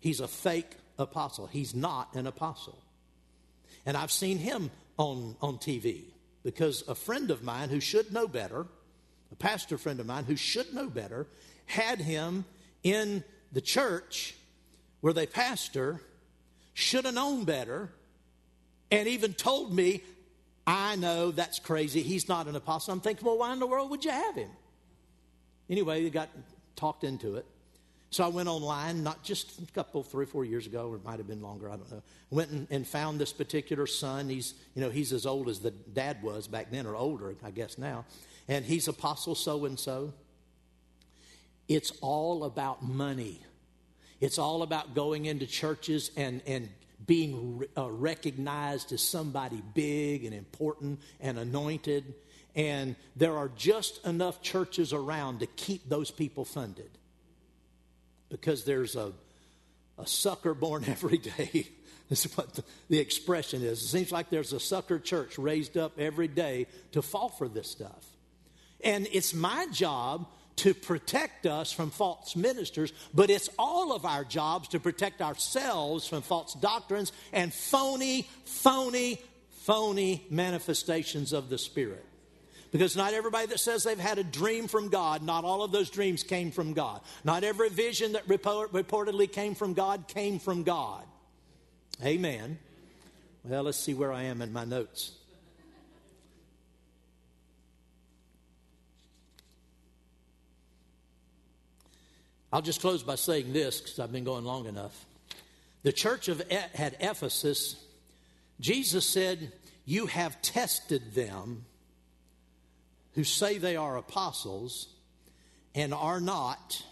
He's 0.00 0.20
a 0.20 0.28
fake 0.28 0.76
apostle. 0.98 1.46
He's 1.46 1.74
not 1.74 2.14
an 2.14 2.26
apostle. 2.26 2.78
And 3.86 3.96
I've 3.96 4.12
seen 4.12 4.38
him 4.38 4.70
on, 4.96 5.36
on 5.40 5.58
TV 5.58 6.02
because 6.42 6.84
a 6.88 6.94
friend 6.94 7.30
of 7.30 7.42
mine 7.42 7.68
who 7.68 7.80
should 7.80 8.12
know 8.12 8.28
better, 8.28 8.66
a 9.32 9.36
pastor 9.36 9.78
friend 9.78 10.00
of 10.00 10.06
mine 10.06 10.24
who 10.24 10.36
should 10.36 10.72
know 10.74 10.88
better, 10.88 11.26
had 11.66 12.00
him 12.00 12.44
in 12.82 13.24
the 13.52 13.60
church 13.60 14.34
where 15.00 15.12
they 15.12 15.26
pastor, 15.26 16.00
should 16.74 17.04
have 17.04 17.14
known 17.14 17.44
better, 17.44 17.90
and 18.90 19.08
even 19.08 19.32
told 19.32 19.74
me, 19.74 20.02
I 20.66 20.96
know 20.96 21.30
that's 21.30 21.58
crazy. 21.58 22.02
He's 22.02 22.28
not 22.28 22.46
an 22.46 22.56
apostle. 22.56 22.92
I'm 22.92 23.00
thinking, 23.00 23.26
well, 23.26 23.38
why 23.38 23.52
in 23.52 23.58
the 23.58 23.66
world 23.66 23.90
would 23.90 24.04
you 24.04 24.10
have 24.10 24.34
him? 24.34 24.50
Anyway, 25.70 26.02
they 26.02 26.10
got 26.10 26.28
talked 26.76 27.04
into 27.04 27.36
it. 27.36 27.46
So 28.10 28.24
I 28.24 28.28
went 28.28 28.48
online, 28.48 29.02
not 29.02 29.22
just 29.22 29.60
a 29.60 29.72
couple, 29.72 30.02
three, 30.02 30.24
four 30.24 30.44
years 30.44 30.66
ago, 30.66 30.88
or 30.88 30.96
it 30.96 31.04
might 31.04 31.18
have 31.18 31.26
been 31.28 31.42
longer, 31.42 31.70
I 31.70 31.76
don't 31.76 31.90
know. 31.90 32.02
Went 32.30 32.50
and, 32.50 32.66
and, 32.70 32.86
found 32.86 33.20
this 33.20 33.34
particular 33.34 33.86
son. 33.86 34.30
He's, 34.30 34.54
you 34.74 34.80
know, 34.80 34.88
he's 34.88 35.12
as 35.12 35.26
old 35.26 35.48
as 35.48 35.60
the 35.60 35.70
dad 35.70 36.22
was 36.22 36.48
back 36.48 36.70
then, 36.70 36.86
or 36.86 36.96
older, 36.96 37.34
I 37.44 37.50
guess 37.50 37.76
now. 37.76 38.06
And 38.48 38.64
he's 38.64 38.88
apostle 38.88 39.34
so 39.34 39.66
and 39.66 39.78
so. 39.78 40.14
It's 41.68 41.92
all 42.00 42.44
about 42.44 42.82
money. 42.82 43.42
It's 44.20 44.38
all 44.38 44.62
about 44.62 44.94
going 44.94 45.26
into 45.26 45.46
churches 45.46 46.10
and, 46.16 46.40
and 46.46 46.70
being 47.06 47.64
uh, 47.76 47.90
recognized 47.90 48.90
as 48.92 49.02
somebody 49.02 49.62
big 49.74 50.24
and 50.24 50.34
important 50.34 51.00
and 51.20 51.38
anointed. 51.38 52.14
And 52.56 52.96
there 53.16 53.36
are 53.36 53.50
just 53.54 54.04
enough 54.06 54.40
churches 54.40 54.94
around 54.94 55.40
to 55.40 55.46
keep 55.46 55.90
those 55.90 56.10
people 56.10 56.46
funded 56.46 56.88
because 58.28 58.64
there's 58.64 58.96
a, 58.96 59.12
a 59.98 60.06
sucker 60.06 60.54
born 60.54 60.84
every 60.88 61.18
day. 61.18 61.68
this 62.08 62.24
is 62.24 62.36
what 62.36 62.54
the, 62.54 62.64
the 62.88 62.98
expression 62.98 63.62
is. 63.62 63.82
It 63.82 63.86
seems 63.86 64.12
like 64.12 64.30
there's 64.30 64.52
a 64.52 64.60
sucker 64.60 64.98
church 64.98 65.38
raised 65.38 65.76
up 65.76 65.98
every 65.98 66.28
day 66.28 66.66
to 66.92 67.02
fall 67.02 67.28
for 67.28 67.48
this 67.48 67.70
stuff. 67.70 68.04
And 68.82 69.08
it's 69.12 69.34
my 69.34 69.66
job 69.72 70.26
to 70.56 70.74
protect 70.74 71.46
us 71.46 71.70
from 71.72 71.90
false 71.90 72.34
ministers, 72.34 72.92
but 73.14 73.30
it's 73.30 73.48
all 73.58 73.92
of 73.92 74.04
our 74.04 74.24
jobs 74.24 74.68
to 74.68 74.80
protect 74.80 75.22
ourselves 75.22 76.06
from 76.06 76.22
false 76.22 76.54
doctrines 76.54 77.12
and 77.32 77.52
phony, 77.54 78.28
phony, 78.44 79.20
phony 79.50 80.26
manifestations 80.30 81.32
of 81.32 81.48
the 81.48 81.58
Spirit. 81.58 82.04
Because 82.70 82.96
not 82.96 83.14
everybody 83.14 83.46
that 83.46 83.60
says 83.60 83.82
they've 83.82 83.98
had 83.98 84.18
a 84.18 84.24
dream 84.24 84.68
from 84.68 84.88
God, 84.88 85.22
not 85.22 85.44
all 85.44 85.62
of 85.62 85.72
those 85.72 85.88
dreams 85.88 86.22
came 86.22 86.50
from 86.50 86.74
God. 86.74 87.00
Not 87.24 87.42
every 87.42 87.70
vision 87.70 88.12
that 88.12 88.28
report, 88.28 88.72
reportedly 88.72 89.30
came 89.30 89.54
from 89.54 89.72
God 89.72 90.06
came 90.06 90.38
from 90.38 90.64
God. 90.64 91.02
Amen. 92.04 92.58
Well, 93.44 93.62
let's 93.62 93.78
see 93.78 93.94
where 93.94 94.12
I 94.12 94.24
am 94.24 94.42
in 94.42 94.52
my 94.52 94.64
notes. 94.64 95.12
I'll 102.52 102.62
just 102.62 102.80
close 102.80 103.02
by 103.02 103.14
saying 103.14 103.52
this 103.52 103.80
because 103.80 103.98
I've 103.98 104.12
been 104.12 104.24
going 104.24 104.44
long 104.44 104.66
enough. 104.66 105.04
The 105.82 105.92
church 105.92 106.28
of 106.28 106.42
had 106.50 106.96
Ephesus, 107.00 107.76
Jesus 108.60 109.06
said, 109.06 109.52
"You 109.84 110.06
have 110.06 110.40
tested 110.40 111.14
them 111.14 111.66
who 113.18 113.24
say 113.24 113.58
they 113.58 113.74
are 113.74 113.96
apostles 113.96 114.86
and 115.74 115.92
are 115.92 116.20
not." 116.20 116.84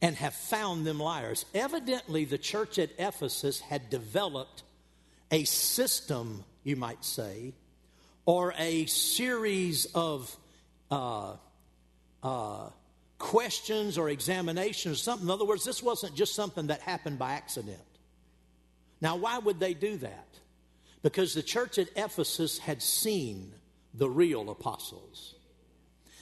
and 0.00 0.14
have 0.14 0.34
found 0.34 0.86
them 0.86 1.00
liars. 1.00 1.44
Evidently, 1.54 2.24
the 2.24 2.38
church 2.38 2.78
at 2.78 2.90
Ephesus 2.98 3.58
had 3.58 3.90
developed 3.90 4.62
a 5.32 5.42
system, 5.42 6.44
you 6.62 6.76
might 6.76 7.04
say, 7.04 7.52
or 8.24 8.54
a 8.58 8.86
series 8.86 9.86
of 9.96 10.36
uh, 10.92 11.34
uh, 12.22 12.68
questions 13.18 13.98
or 13.98 14.08
examinations 14.08 15.00
or 15.00 15.02
something. 15.02 15.26
In 15.26 15.32
other 15.32 15.44
words, 15.44 15.64
this 15.64 15.82
wasn't 15.82 16.14
just 16.14 16.36
something 16.36 16.68
that 16.68 16.80
happened 16.80 17.18
by 17.18 17.32
accident. 17.32 17.78
Now, 19.00 19.16
why 19.16 19.38
would 19.38 19.58
they 19.58 19.74
do 19.74 19.96
that? 19.96 20.28
Because 21.02 21.34
the 21.34 21.42
church 21.42 21.76
at 21.78 21.88
Ephesus 21.96 22.58
had 22.58 22.82
seen 22.82 23.52
the 23.98 24.08
real 24.08 24.48
apostles. 24.50 25.34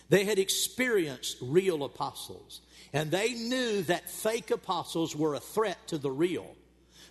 They 0.09 0.25
had 0.25 0.39
experienced 0.39 1.37
real 1.41 1.85
apostles. 1.85 2.61
And 2.93 3.11
they 3.11 3.35
knew 3.35 3.83
that 3.83 4.09
fake 4.09 4.51
apostles 4.51 5.15
were 5.15 5.35
a 5.35 5.41
threat 5.41 5.79
to 5.89 5.99
the 5.99 6.11
real. 6.11 6.55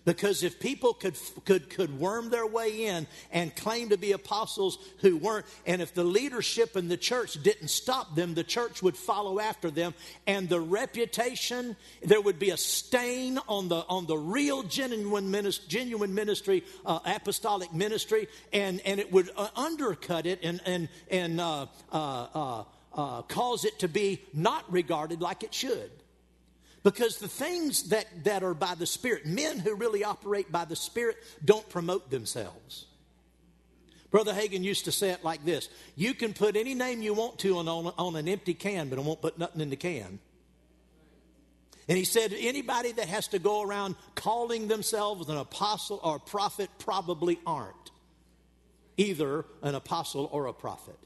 Because 0.06 0.43
if 0.43 0.60
people 0.60 0.93
could, 0.93 1.18
could, 1.45 1.70
could 1.70 1.99
worm 1.99 2.30
their 2.30 2.45
way 2.45 2.86
in 2.86 3.08
and 3.32 3.56
claim 3.56 3.89
to 3.89 3.97
be 3.97 4.12
apostles 4.12 4.78
who 4.99 5.18
weren't, 5.18 5.47
and 5.66 5.82
if 5.82 5.95
the 5.95 6.03
leadership 6.03 6.78
in 6.78 6.88
the 6.88 6.97
church 6.97 7.41
didn't 7.41 7.70
stop 7.70 8.16
them, 8.16 8.36
the 8.36 8.43
church 8.43 8.84
would 8.84 8.95
follow 8.95 9.39
after 9.39 9.72
them. 9.72 9.95
And 10.28 10.47
the 10.47 10.62
reputation, 10.62 11.76
there 12.03 12.22
would 12.22 12.38
be 12.38 12.51
a 12.51 12.58
stain 12.58 13.39
on 13.47 13.68
the, 13.68 13.84
on 13.89 14.06
the 14.06 14.18
real 14.18 14.62
genuine 14.62 15.32
ministry, 15.32 15.66
genuine 15.68 16.14
ministry 16.14 16.64
uh, 16.86 16.99
apostolic 17.06 17.74
ministry, 17.74 18.28
and, 18.53 18.82
and 18.86 18.99
it 18.99 19.12
would 19.12 19.32
uh, 19.36 19.47
undercut 19.56 20.28
it 20.28 20.39
and, 20.43 20.62
and, 20.66 20.88
and 21.10 21.41
uh, 21.41 21.66
uh, 21.91 22.28
uh, 22.36 22.64
uh 22.93 23.22
cause 23.24 23.66
it 23.66 23.80
to 23.80 23.88
be 23.88 24.22
not 24.34 24.72
regarded 24.72 25.20
like 25.20 25.41
it 25.41 25.53
should. 25.53 25.89
Because 26.86 27.18
the 27.18 27.28
things 27.28 27.90
that, 27.90 28.06
that 28.26 28.44
are 28.44 28.54
by 28.54 28.76
the 28.76 28.86
Spirit, 28.86 29.26
men 29.26 29.58
who 29.58 29.74
really 29.74 30.04
operate 30.04 30.52
by 30.52 30.66
the 30.66 30.76
Spirit 30.76 31.18
don't 31.44 31.68
promote 31.68 32.12
themselves. 32.12 32.86
Brother 34.12 34.34
Hagin 34.34 34.62
used 34.62 34.86
to 34.86 34.92
say 34.92 35.10
it 35.10 35.24
like 35.24 35.44
this 35.44 35.68
You 35.96 36.14
can 36.14 36.36
put 36.36 36.56
any 36.56 36.76
name 36.76 37.02
you 37.02 37.16
want 37.16 37.40
to 37.40 37.58
on, 37.58 37.68
on, 37.68 37.92
on 37.98 38.16
an 38.16 38.28
empty 38.28 38.54
can, 38.54 38.90
but 38.90 39.00
it 39.00 39.04
won't 39.04 39.20
put 39.20 39.40
nothing 39.40 39.62
in 39.62 39.72
the 39.72 39.76
can. 39.76 40.20
And 41.90 41.98
he 41.98 42.04
said, 42.04 42.36
anybody 42.38 42.92
that 42.92 43.08
has 43.08 43.30
to 43.30 43.40
go 43.40 43.64
around 43.64 43.96
calling 44.14 44.68
themselves 44.68 45.28
an 45.28 45.38
apostle 45.38 46.00
or 46.04 46.18
a 46.18 46.20
prophet 46.20 46.70
probably 46.78 47.40
aren't 47.48 47.92
either 48.96 49.46
an 49.64 49.74
apostle 49.74 50.30
or 50.32 50.46
a 50.46 50.54
prophet. 50.54 51.00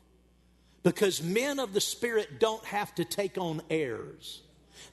Because 0.83 1.23
men 1.23 1.57
of 1.57 1.73
the 1.73 1.81
Spirit 1.81 2.37
don't 2.37 2.63
have 2.65 2.93
to 2.95 3.05
take 3.05 3.37
on 3.37 3.61
airs. 3.69 4.41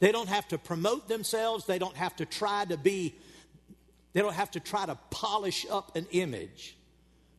They 0.00 0.12
don't 0.12 0.28
have 0.28 0.48
to 0.48 0.58
promote 0.58 1.08
themselves. 1.08 1.66
They 1.66 1.78
don't 1.78 1.96
have 1.96 2.16
to 2.16 2.26
try 2.26 2.64
to 2.66 2.76
be, 2.76 3.14
they 4.12 4.20
don't 4.20 4.34
have 4.34 4.50
to 4.52 4.60
try 4.60 4.86
to 4.86 4.96
polish 5.10 5.66
up 5.70 5.96
an 5.96 6.06
image 6.10 6.76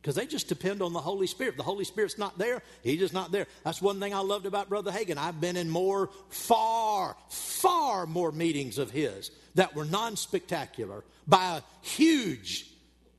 because 0.00 0.14
they 0.14 0.26
just 0.26 0.48
depend 0.48 0.80
on 0.80 0.92
the 0.92 1.00
Holy 1.00 1.26
Spirit. 1.26 1.56
the 1.56 1.62
Holy 1.62 1.84
Spirit's 1.84 2.18
not 2.18 2.38
there, 2.38 2.62
He's 2.82 2.98
just 2.98 3.14
not 3.14 3.32
there. 3.32 3.46
That's 3.64 3.82
one 3.82 4.00
thing 4.00 4.14
I 4.14 4.20
loved 4.20 4.46
about 4.46 4.68
Brother 4.68 4.90
Hagin. 4.90 5.18
I've 5.18 5.40
been 5.40 5.56
in 5.56 5.68
more, 5.68 6.10
far, 6.30 7.16
far 7.28 8.06
more 8.06 8.32
meetings 8.32 8.78
of 8.78 8.90
his 8.90 9.30
that 9.54 9.74
were 9.74 9.84
non 9.84 10.16
spectacular 10.16 11.04
by 11.26 11.58
a 11.58 11.62
huge 11.86 12.66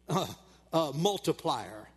uh, 0.08 0.26
uh, 0.74 0.92
multiplier 0.96 1.90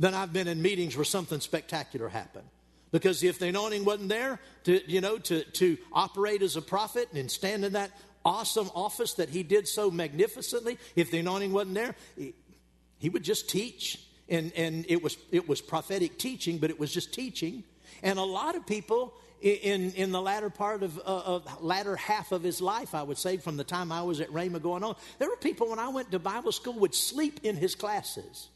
than 0.00 0.14
I've 0.14 0.32
been 0.32 0.48
in 0.48 0.60
meetings 0.60 0.96
where 0.96 1.04
something 1.04 1.40
spectacular 1.40 2.08
happened. 2.08 2.48
Because 2.92 3.24
if 3.24 3.38
the 3.38 3.48
anointing 3.48 3.84
wasn't 3.84 4.10
there 4.10 4.38
to, 4.64 4.80
you 4.90 5.00
know, 5.00 5.18
to, 5.18 5.42
to 5.42 5.78
operate 5.92 6.42
as 6.42 6.56
a 6.56 6.62
prophet 6.62 7.08
and 7.14 7.30
stand 7.30 7.64
in 7.64 7.72
that 7.72 7.90
awesome 8.24 8.70
office 8.74 9.14
that 9.14 9.30
he 9.30 9.42
did 9.42 9.66
so 9.66 9.90
magnificently, 9.90 10.78
if 10.94 11.10
the 11.10 11.18
anointing 11.18 11.52
wasn't 11.52 11.74
there, 11.74 11.96
he, 12.16 12.34
he 12.98 13.08
would 13.08 13.24
just 13.24 13.48
teach. 13.48 13.98
And, 14.28 14.52
and 14.54 14.84
it, 14.88 15.02
was, 15.02 15.16
it 15.30 15.48
was 15.48 15.60
prophetic 15.60 16.18
teaching, 16.18 16.58
but 16.58 16.70
it 16.70 16.78
was 16.78 16.92
just 16.92 17.12
teaching. 17.12 17.64
And 18.02 18.18
a 18.18 18.24
lot 18.24 18.54
of 18.56 18.66
people 18.66 19.14
in, 19.40 19.90
in 19.92 20.12
the 20.12 20.20
latter 20.20 20.50
part 20.50 20.82
of, 20.82 20.98
uh, 20.98 21.02
of 21.02 21.62
latter 21.62 21.96
half 21.96 22.30
of 22.30 22.42
his 22.42 22.60
life, 22.60 22.94
I 22.94 23.02
would 23.02 23.18
say, 23.18 23.38
from 23.38 23.56
the 23.56 23.64
time 23.64 23.90
I 23.90 24.02
was 24.02 24.20
at 24.20 24.28
Rhema 24.28 24.62
going 24.62 24.84
on, 24.84 24.96
there 25.18 25.28
were 25.28 25.36
people 25.36 25.70
when 25.70 25.78
I 25.78 25.88
went 25.88 26.10
to 26.12 26.18
Bible 26.18 26.52
school 26.52 26.74
would 26.74 26.94
sleep 26.94 27.40
in 27.42 27.56
his 27.56 27.74
classes 27.74 28.48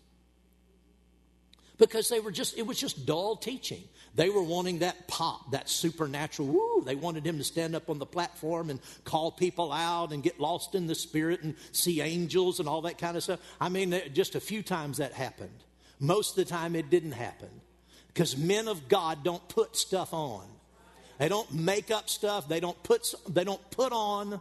because 1.78 2.08
they 2.08 2.20
were 2.20 2.30
just 2.30 2.56
it 2.56 2.66
was 2.66 2.78
just 2.78 3.06
dull 3.06 3.36
teaching. 3.36 3.82
They 4.14 4.30
were 4.30 4.42
wanting 4.42 4.78
that 4.78 5.08
pop 5.08 5.52
that 5.52 5.68
supernatural 5.68 6.48
woo 6.48 6.82
they 6.84 6.94
wanted 6.94 7.26
him 7.26 7.38
to 7.38 7.44
stand 7.44 7.76
up 7.76 7.90
on 7.90 7.98
the 7.98 8.06
platform 8.06 8.70
and 8.70 8.80
call 9.04 9.30
people 9.30 9.72
out 9.72 10.12
and 10.12 10.22
get 10.22 10.40
lost 10.40 10.74
in 10.74 10.86
the 10.86 10.94
spirit 10.94 11.42
and 11.42 11.54
see 11.72 12.00
angels 12.00 12.60
and 12.60 12.68
all 12.68 12.82
that 12.82 12.98
kind 12.98 13.16
of 13.16 13.22
stuff. 13.22 13.40
I 13.60 13.68
mean 13.68 14.00
just 14.12 14.34
a 14.34 14.40
few 14.40 14.62
times 14.62 14.98
that 14.98 15.12
happened. 15.12 15.64
Most 16.00 16.38
of 16.38 16.44
the 16.44 16.50
time 16.50 16.76
it 16.76 16.90
didn't 16.90 17.12
happen 17.12 17.50
because 18.08 18.36
men 18.36 18.68
of 18.68 18.88
god 18.88 19.22
don't 19.24 19.46
put 19.48 19.76
stuff 19.76 20.14
on. 20.14 20.46
They 21.18 21.28
don't 21.28 21.52
make 21.52 21.90
up 21.90 22.08
stuff. 22.08 22.48
They 22.48 22.60
don't 22.60 22.80
put 22.82 23.14
they 23.28 23.44
don't 23.44 23.70
put 23.70 23.92
on. 23.92 24.40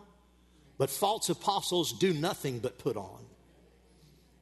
But 0.78 0.90
false 0.90 1.30
apostles 1.30 1.94
do 1.94 2.14
nothing 2.14 2.60
but 2.60 2.78
put 2.78 2.98
on 2.98 3.26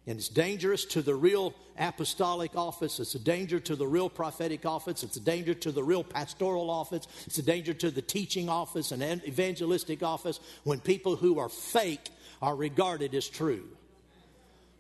and 0.05 0.19
it's 0.19 0.27
dangerous 0.27 0.83
to 0.85 1.01
the 1.01 1.15
real 1.15 1.53
apostolic 1.77 2.55
office. 2.55 2.99
It's 2.99 3.15
a 3.15 3.19
danger 3.19 3.59
to 3.61 3.75
the 3.75 3.87
real 3.87 4.09
prophetic 4.09 4.65
office. 4.65 5.01
It's 5.03 5.15
a 5.15 5.21
danger 5.21 5.53
to 5.53 5.71
the 5.71 5.83
real 5.83 6.03
pastoral 6.03 6.69
office. 6.69 7.07
It's 7.25 7.37
a 7.37 7.43
danger 7.43 7.73
to 7.75 7.89
the 7.89 8.01
teaching 8.01 8.49
office 8.49 8.91
and 8.91 9.01
evangelistic 9.25 10.03
office 10.03 10.41
when 10.65 10.81
people 10.81 11.15
who 11.15 11.39
are 11.39 11.47
fake 11.47 12.09
are 12.41 12.55
regarded 12.55 13.15
as 13.15 13.29
true. 13.29 13.63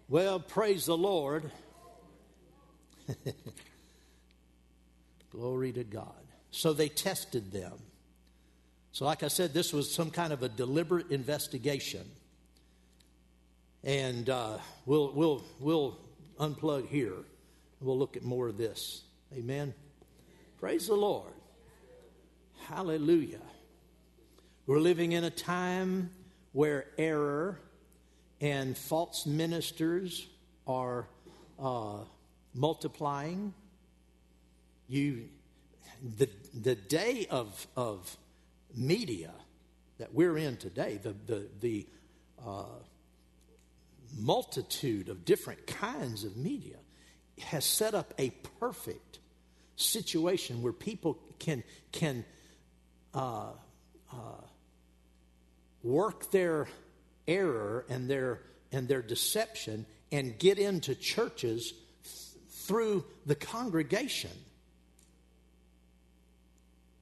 Well, 0.09 0.39
praise 0.39 0.85
the 0.85 0.97
Lord. 0.97 1.49
Glory 5.31 5.71
to 5.71 5.85
God. 5.85 6.11
So 6.51 6.73
they 6.73 6.89
tested 6.89 7.51
them. 7.51 7.73
So, 8.91 9.05
like 9.05 9.23
I 9.23 9.27
said, 9.29 9.53
this 9.53 9.73
was 9.73 9.91
some 9.91 10.11
kind 10.11 10.31
of 10.33 10.43
a 10.43 10.49
deliberate 10.49 11.09
investigation. 11.09 12.05
And 13.83 14.29
uh, 14.29 14.57
we'll, 14.85 15.11
we'll, 15.11 15.43
we'll 15.59 15.97
unplug 16.39 16.87
here. 16.87 17.13
We'll 17.81 17.99
look 17.99 18.15
at 18.15 18.23
more 18.23 18.47
of 18.47 18.57
this. 18.57 19.01
Amen. 19.33 19.73
Praise 20.59 20.87
the 20.87 20.95
Lord. 20.95 21.33
Hallelujah. 22.67 23.41
We're 24.65 24.79
living 24.79 25.11
in 25.11 25.25
a 25.25 25.29
time 25.29 26.11
where 26.53 26.85
error 26.97 27.59
and 28.39 28.77
false 28.77 29.25
ministers 29.25 30.27
are 30.65 31.07
uh, 31.61 31.97
multiplying. 32.53 33.53
You, 34.87 35.27
the, 36.17 36.29
the 36.53 36.75
day 36.75 37.27
of, 37.29 37.67
of 37.75 38.15
media 38.73 39.31
that 39.97 40.13
we're 40.13 40.37
in 40.37 40.55
today, 40.55 40.99
the, 41.03 41.13
the, 41.25 41.47
the 41.59 41.87
uh, 42.45 42.63
multitude 44.17 45.09
of 45.09 45.25
different 45.25 45.65
kinds 45.67 46.23
of 46.23 46.37
media 46.37 46.77
has 47.39 47.65
set 47.65 47.93
up 47.93 48.13
a 48.19 48.29
perfect 48.59 49.19
situation 49.75 50.61
where 50.61 50.73
people 50.73 51.17
can 51.39 51.63
can 51.91 52.23
uh, 53.13 53.51
uh, 54.11 54.15
work 55.83 56.31
their 56.31 56.67
error 57.27 57.85
and 57.89 58.09
their 58.09 58.41
and 58.71 58.87
their 58.87 59.01
deception 59.01 59.85
and 60.11 60.37
get 60.37 60.59
into 60.59 60.95
churches 60.95 61.73
through 62.49 63.03
the 63.25 63.35
congregation. 63.35 64.31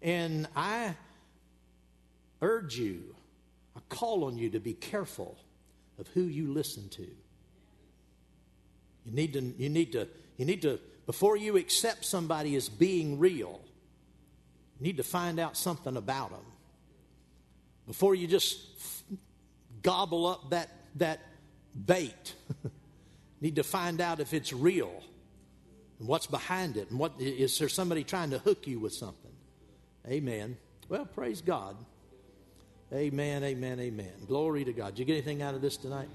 And 0.02 0.48
I 0.56 0.96
urge 2.42 2.78
you, 2.78 3.16
I 3.76 3.82
call 3.90 4.24
on 4.24 4.38
you 4.38 4.50
to 4.52 4.60
be 4.60 4.74
careful 4.74 5.38
of 6.02 6.08
who 6.10 6.24
you 6.24 6.52
listen 6.52 6.90
to. 6.90 7.08
You 9.06 9.14
need 9.14 9.34
to, 9.34 9.42
you 9.58 9.70
need 9.70 9.94
to, 9.94 10.08
you 10.38 10.46
need 10.46 10.62
to, 10.64 10.80
before 11.06 11.38
you 11.38 11.56
accept 11.58 12.04
somebody 12.04 12.56
as 12.56 12.68
being 12.68 13.20
real, 13.20 13.62
you 14.80 14.88
need 14.88 14.98
to 14.98 15.04
find 15.04 15.40
out 15.40 15.56
something 15.56 15.96
about 15.96 16.32
them. 16.32 16.46
Before 17.88 18.16
you 18.16 18.28
just 18.28 18.60
gobble 19.82 20.28
up 20.28 20.50
that, 20.50 20.70
that 20.96 21.20
bait, 21.86 22.36
need 23.42 23.56
to 23.56 23.64
find 23.64 24.02
out 24.02 24.20
if 24.20 24.34
it's 24.34 24.52
real 24.52 25.04
and 26.00 26.08
what's 26.08 26.28
behind 26.28 26.78
it 26.78 26.90
and 26.90 27.00
what 27.00 27.14
is 27.20 27.58
there 27.60 27.70
somebody 27.70 28.04
trying 28.04 28.32
to 28.32 28.40
hook 28.40 28.68
you 28.68 28.80
with 28.80 28.94
something. 28.94 29.32
Amen. 30.08 30.58
Well, 30.90 31.06
praise 31.06 31.42
God. 31.42 31.76
Amen, 32.94 33.44
amen, 33.44 33.80
amen. 33.80 34.12
Glory 34.28 34.66
to 34.66 34.74
God. 34.74 34.96
Did 34.96 35.00
you 35.00 35.06
get 35.06 35.14
anything 35.14 35.42
out 35.42 35.56
of 35.56 35.62
this 35.62 35.78
tonight? 35.78 36.10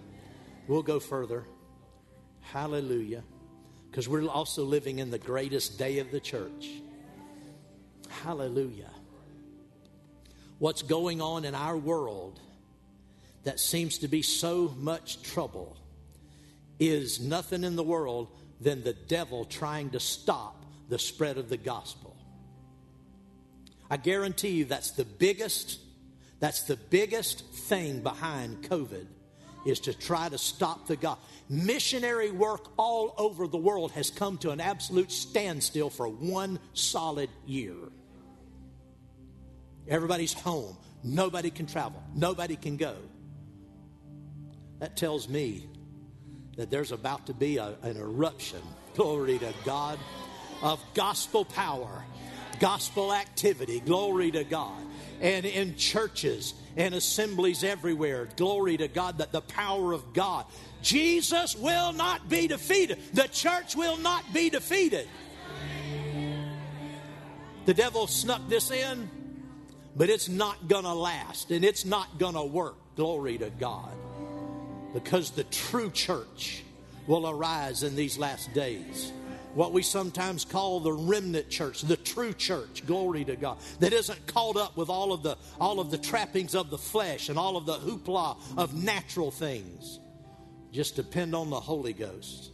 We'll 0.69 0.83
go 0.83 1.01
further. 1.01 1.47
Hallelujah. 2.41 3.23
Because 3.91 4.09
we're 4.11 4.29
also 4.29 4.63
living 4.63 4.99
in 4.99 5.11
the 5.11 5.19
greatest 5.19 5.79
day 5.79 6.01
of 6.01 6.11
the 6.11 6.21
church. 6.21 6.69
Hallelujah. 8.09 8.91
What's 10.59 10.83
going 10.83 11.23
on 11.23 11.47
in 11.47 11.55
our 11.55 11.79
world 11.79 12.41
that 13.45 13.59
seems 13.59 13.99
to 13.99 14.09
be 14.09 14.21
so 14.21 14.75
much 14.77 15.23
trouble 15.23 15.79
is 16.79 17.21
nothing 17.21 17.65
in 17.65 17.77
the 17.77 17.83
world 17.83 18.29
than 18.61 18.85
the 18.85 18.93
devil 18.93 19.47
trying 19.47 19.91
to 19.91 20.01
stop 20.01 20.63
the 20.91 20.99
spread 20.99 21.39
of 21.39 21.49
the 21.49 21.57
gospel. 21.57 22.17
I 23.91 23.97
guarantee 23.97 24.51
you 24.51 24.65
that's 24.67 24.91
the 24.91 25.05
biggest 25.05 25.79
that's 26.39 26.63
the 26.63 26.77
biggest 26.77 27.45
thing 27.47 28.01
behind 28.01 28.63
COVID 28.65 29.07
is 29.65 29.81
to 29.81 29.95
try 29.95 30.29
to 30.29 30.39
stop 30.39 30.87
the 30.87 30.97
God. 30.97 31.19
Missionary 31.49 32.31
work 32.31 32.73
all 32.77 33.15
over 33.19 33.47
the 33.49 33.57
world 33.57 33.91
has 33.93 34.11
come 34.11 34.39
to 34.39 34.51
an 34.51 34.61
absolute 34.61 35.11
standstill 35.11 35.91
for 35.91 36.09
one 36.09 36.59
solid 36.75 37.31
year. 37.47 37.75
Everybody's 39.89 40.33
home. 40.33 40.77
Nobody 41.03 41.51
can 41.51 41.67
travel. 41.67 42.03
Nobody 42.15 42.57
can 42.57 42.77
go. 42.77 42.97
That 44.79 44.97
tells 44.97 45.29
me 45.29 45.69
that 46.57 46.71
there's 46.71 46.93
about 46.93 47.27
to 47.27 47.35
be 47.35 47.57
a, 47.57 47.77
an 47.83 47.97
eruption, 47.97 48.61
glory 48.95 49.39
to 49.39 49.53
God, 49.65 49.99
of 50.63 50.83
gospel 50.95 51.45
power, 51.45 52.05
gospel 52.61 53.13
activity, 53.13 53.81
glory 53.81 54.31
to 54.33 54.45
God 54.45 54.86
and 55.21 55.47
in 55.47 55.77
churches 55.77 56.55
and 56.77 56.95
assemblies 56.95 57.65
everywhere. 57.65 58.29
Glory 58.37 58.77
to 58.77 58.89
God 58.89 59.19
that 59.19 59.33
the 59.33 59.41
power 59.41 59.93
of 59.93 60.13
God. 60.13 60.45
Jesus 60.83 61.57
will 61.57 61.93
not 61.93 62.29
be 62.29 62.47
defeated. 62.47 62.99
The 63.15 63.29
church 63.29 63.75
will 63.75 63.97
not 63.97 64.23
be 64.33 64.51
defeated. 64.51 65.09
The 67.65 67.75
devil 67.75 68.07
snuck 68.07 68.49
this 68.49 68.71
in, 68.71 69.11
but 69.97 70.09
it's 70.09 70.29
not 70.29 70.69
going 70.69 70.85
to 70.85 70.95
last 70.95 71.51
and 71.51 71.65
it's 71.65 71.85
not 71.85 72.19
going 72.19 72.35
to 72.35 72.45
work. 72.45 72.77
Glory 72.97 73.39
to 73.39 73.51
God. 73.51 73.93
Because 74.95 75.31
the 75.31 75.45
true 75.45 75.91
church 75.91 76.63
will 77.07 77.29
arise 77.29 77.83
in 77.83 77.97
these 77.97 78.19
last 78.19 78.53
days 78.55 79.13
what 79.57 79.73
we 79.73 79.83
sometimes 79.83 80.45
call 80.45 80.81
the 80.81 80.93
remnant 80.93 81.49
church, 81.49 81.81
the 81.81 81.97
true 81.97 82.35
church, 82.35 82.85
glory 82.85 83.25
to 83.25 83.37
God, 83.37 83.57
that 83.81 83.95
isn't 83.95 84.27
caught 84.27 84.59
up 84.59 84.77
with 84.77 84.91
all 84.91 85.15
of 85.15 85.23
the 85.23 85.39
all 85.59 85.81
of 85.81 85.91
the 85.91 85.97
trappings 85.97 86.55
of 86.55 86.69
the 86.69 86.77
flesh 86.77 87.31
and 87.31 87.39
all 87.39 87.57
of 87.57 87.65
the 87.65 87.79
hoopla 87.79 88.37
of 88.59 88.75
natural 88.75 89.31
things. 89.31 89.99
Just 90.73 90.95
depend 90.95 91.35
on 91.35 91.49
the 91.49 91.59
Holy 91.59 91.95
Ghost. 91.95 92.51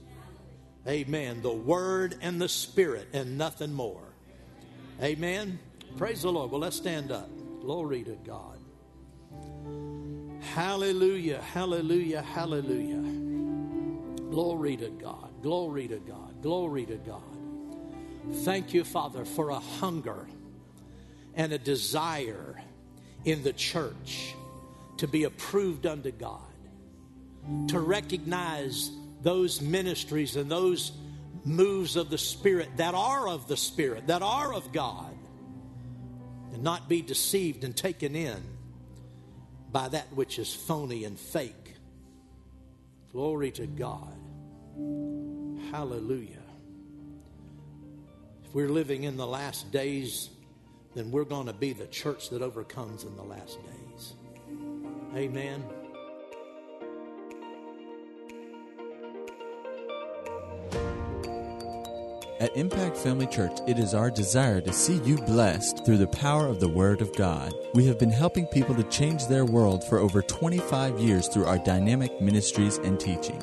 Amen. 0.86 1.42
The 1.42 1.52
Word 1.52 2.14
and 2.22 2.40
the 2.40 2.48
Spirit 2.48 3.08
and 3.12 3.36
nothing 3.36 3.72
more. 3.72 4.14
Amen. 5.02 5.58
Praise 5.98 6.22
the 6.22 6.30
Lord. 6.30 6.52
Well, 6.52 6.60
let's 6.60 6.76
stand 6.76 7.10
up. 7.10 7.28
Glory 7.60 8.04
to 8.04 8.16
God. 8.24 8.60
Hallelujah, 10.54 11.40
hallelujah, 11.40 12.22
hallelujah. 12.22 13.02
Glory 14.30 14.76
to 14.76 14.90
God. 14.90 15.30
Glory 15.42 15.88
to 15.88 15.98
God. 15.98 16.31
Glory 16.42 16.84
to 16.86 16.96
God. 16.96 17.22
Thank 18.44 18.74
you, 18.74 18.82
Father, 18.84 19.24
for 19.24 19.50
a 19.50 19.58
hunger 19.58 20.26
and 21.34 21.52
a 21.52 21.58
desire 21.58 22.60
in 23.24 23.42
the 23.44 23.52
church 23.52 24.34
to 24.98 25.06
be 25.06 25.24
approved 25.24 25.86
unto 25.86 26.10
God, 26.10 26.40
to 27.68 27.78
recognize 27.78 28.90
those 29.22 29.60
ministries 29.60 30.36
and 30.36 30.50
those 30.50 30.92
moves 31.44 31.96
of 31.96 32.10
the 32.10 32.18
Spirit 32.18 32.68
that 32.76 32.94
are 32.94 33.28
of 33.28 33.46
the 33.48 33.56
Spirit, 33.56 34.08
that 34.08 34.22
are 34.22 34.52
of 34.52 34.72
God, 34.72 35.14
and 36.52 36.62
not 36.62 36.88
be 36.88 37.02
deceived 37.02 37.64
and 37.64 37.76
taken 37.76 38.14
in 38.16 38.42
by 39.70 39.88
that 39.88 40.12
which 40.12 40.38
is 40.38 40.52
phony 40.52 41.04
and 41.04 41.18
fake. 41.18 41.74
Glory 43.12 43.50
to 43.52 43.66
God. 43.66 44.16
Hallelujah. 45.72 46.36
If 48.44 48.54
we're 48.54 48.68
living 48.68 49.04
in 49.04 49.16
the 49.16 49.26
last 49.26 49.72
days, 49.72 50.28
then 50.94 51.10
we're 51.10 51.24
going 51.24 51.46
to 51.46 51.54
be 51.54 51.72
the 51.72 51.86
church 51.86 52.28
that 52.28 52.42
overcomes 52.42 53.04
in 53.04 53.16
the 53.16 53.22
last 53.22 53.58
days. 53.62 54.12
Amen. 55.16 55.64
At 62.38 62.54
Impact 62.54 62.96
Family 62.98 63.26
Church, 63.28 63.56
it 63.66 63.78
is 63.78 63.94
our 63.94 64.10
desire 64.10 64.60
to 64.60 64.72
see 64.74 64.96
you 65.04 65.16
blessed 65.16 65.86
through 65.86 65.98
the 65.98 66.08
power 66.08 66.48
of 66.48 66.60
the 66.60 66.68
Word 66.68 67.00
of 67.00 67.16
God. 67.16 67.54
We 67.72 67.86
have 67.86 67.98
been 67.98 68.10
helping 68.10 68.46
people 68.48 68.74
to 68.74 68.82
change 68.84 69.26
their 69.26 69.46
world 69.46 69.84
for 69.88 69.98
over 69.98 70.20
25 70.20 70.98
years 70.98 71.28
through 71.28 71.46
our 71.46 71.58
dynamic 71.58 72.20
ministries 72.20 72.76
and 72.78 73.00
teaching. 73.00 73.42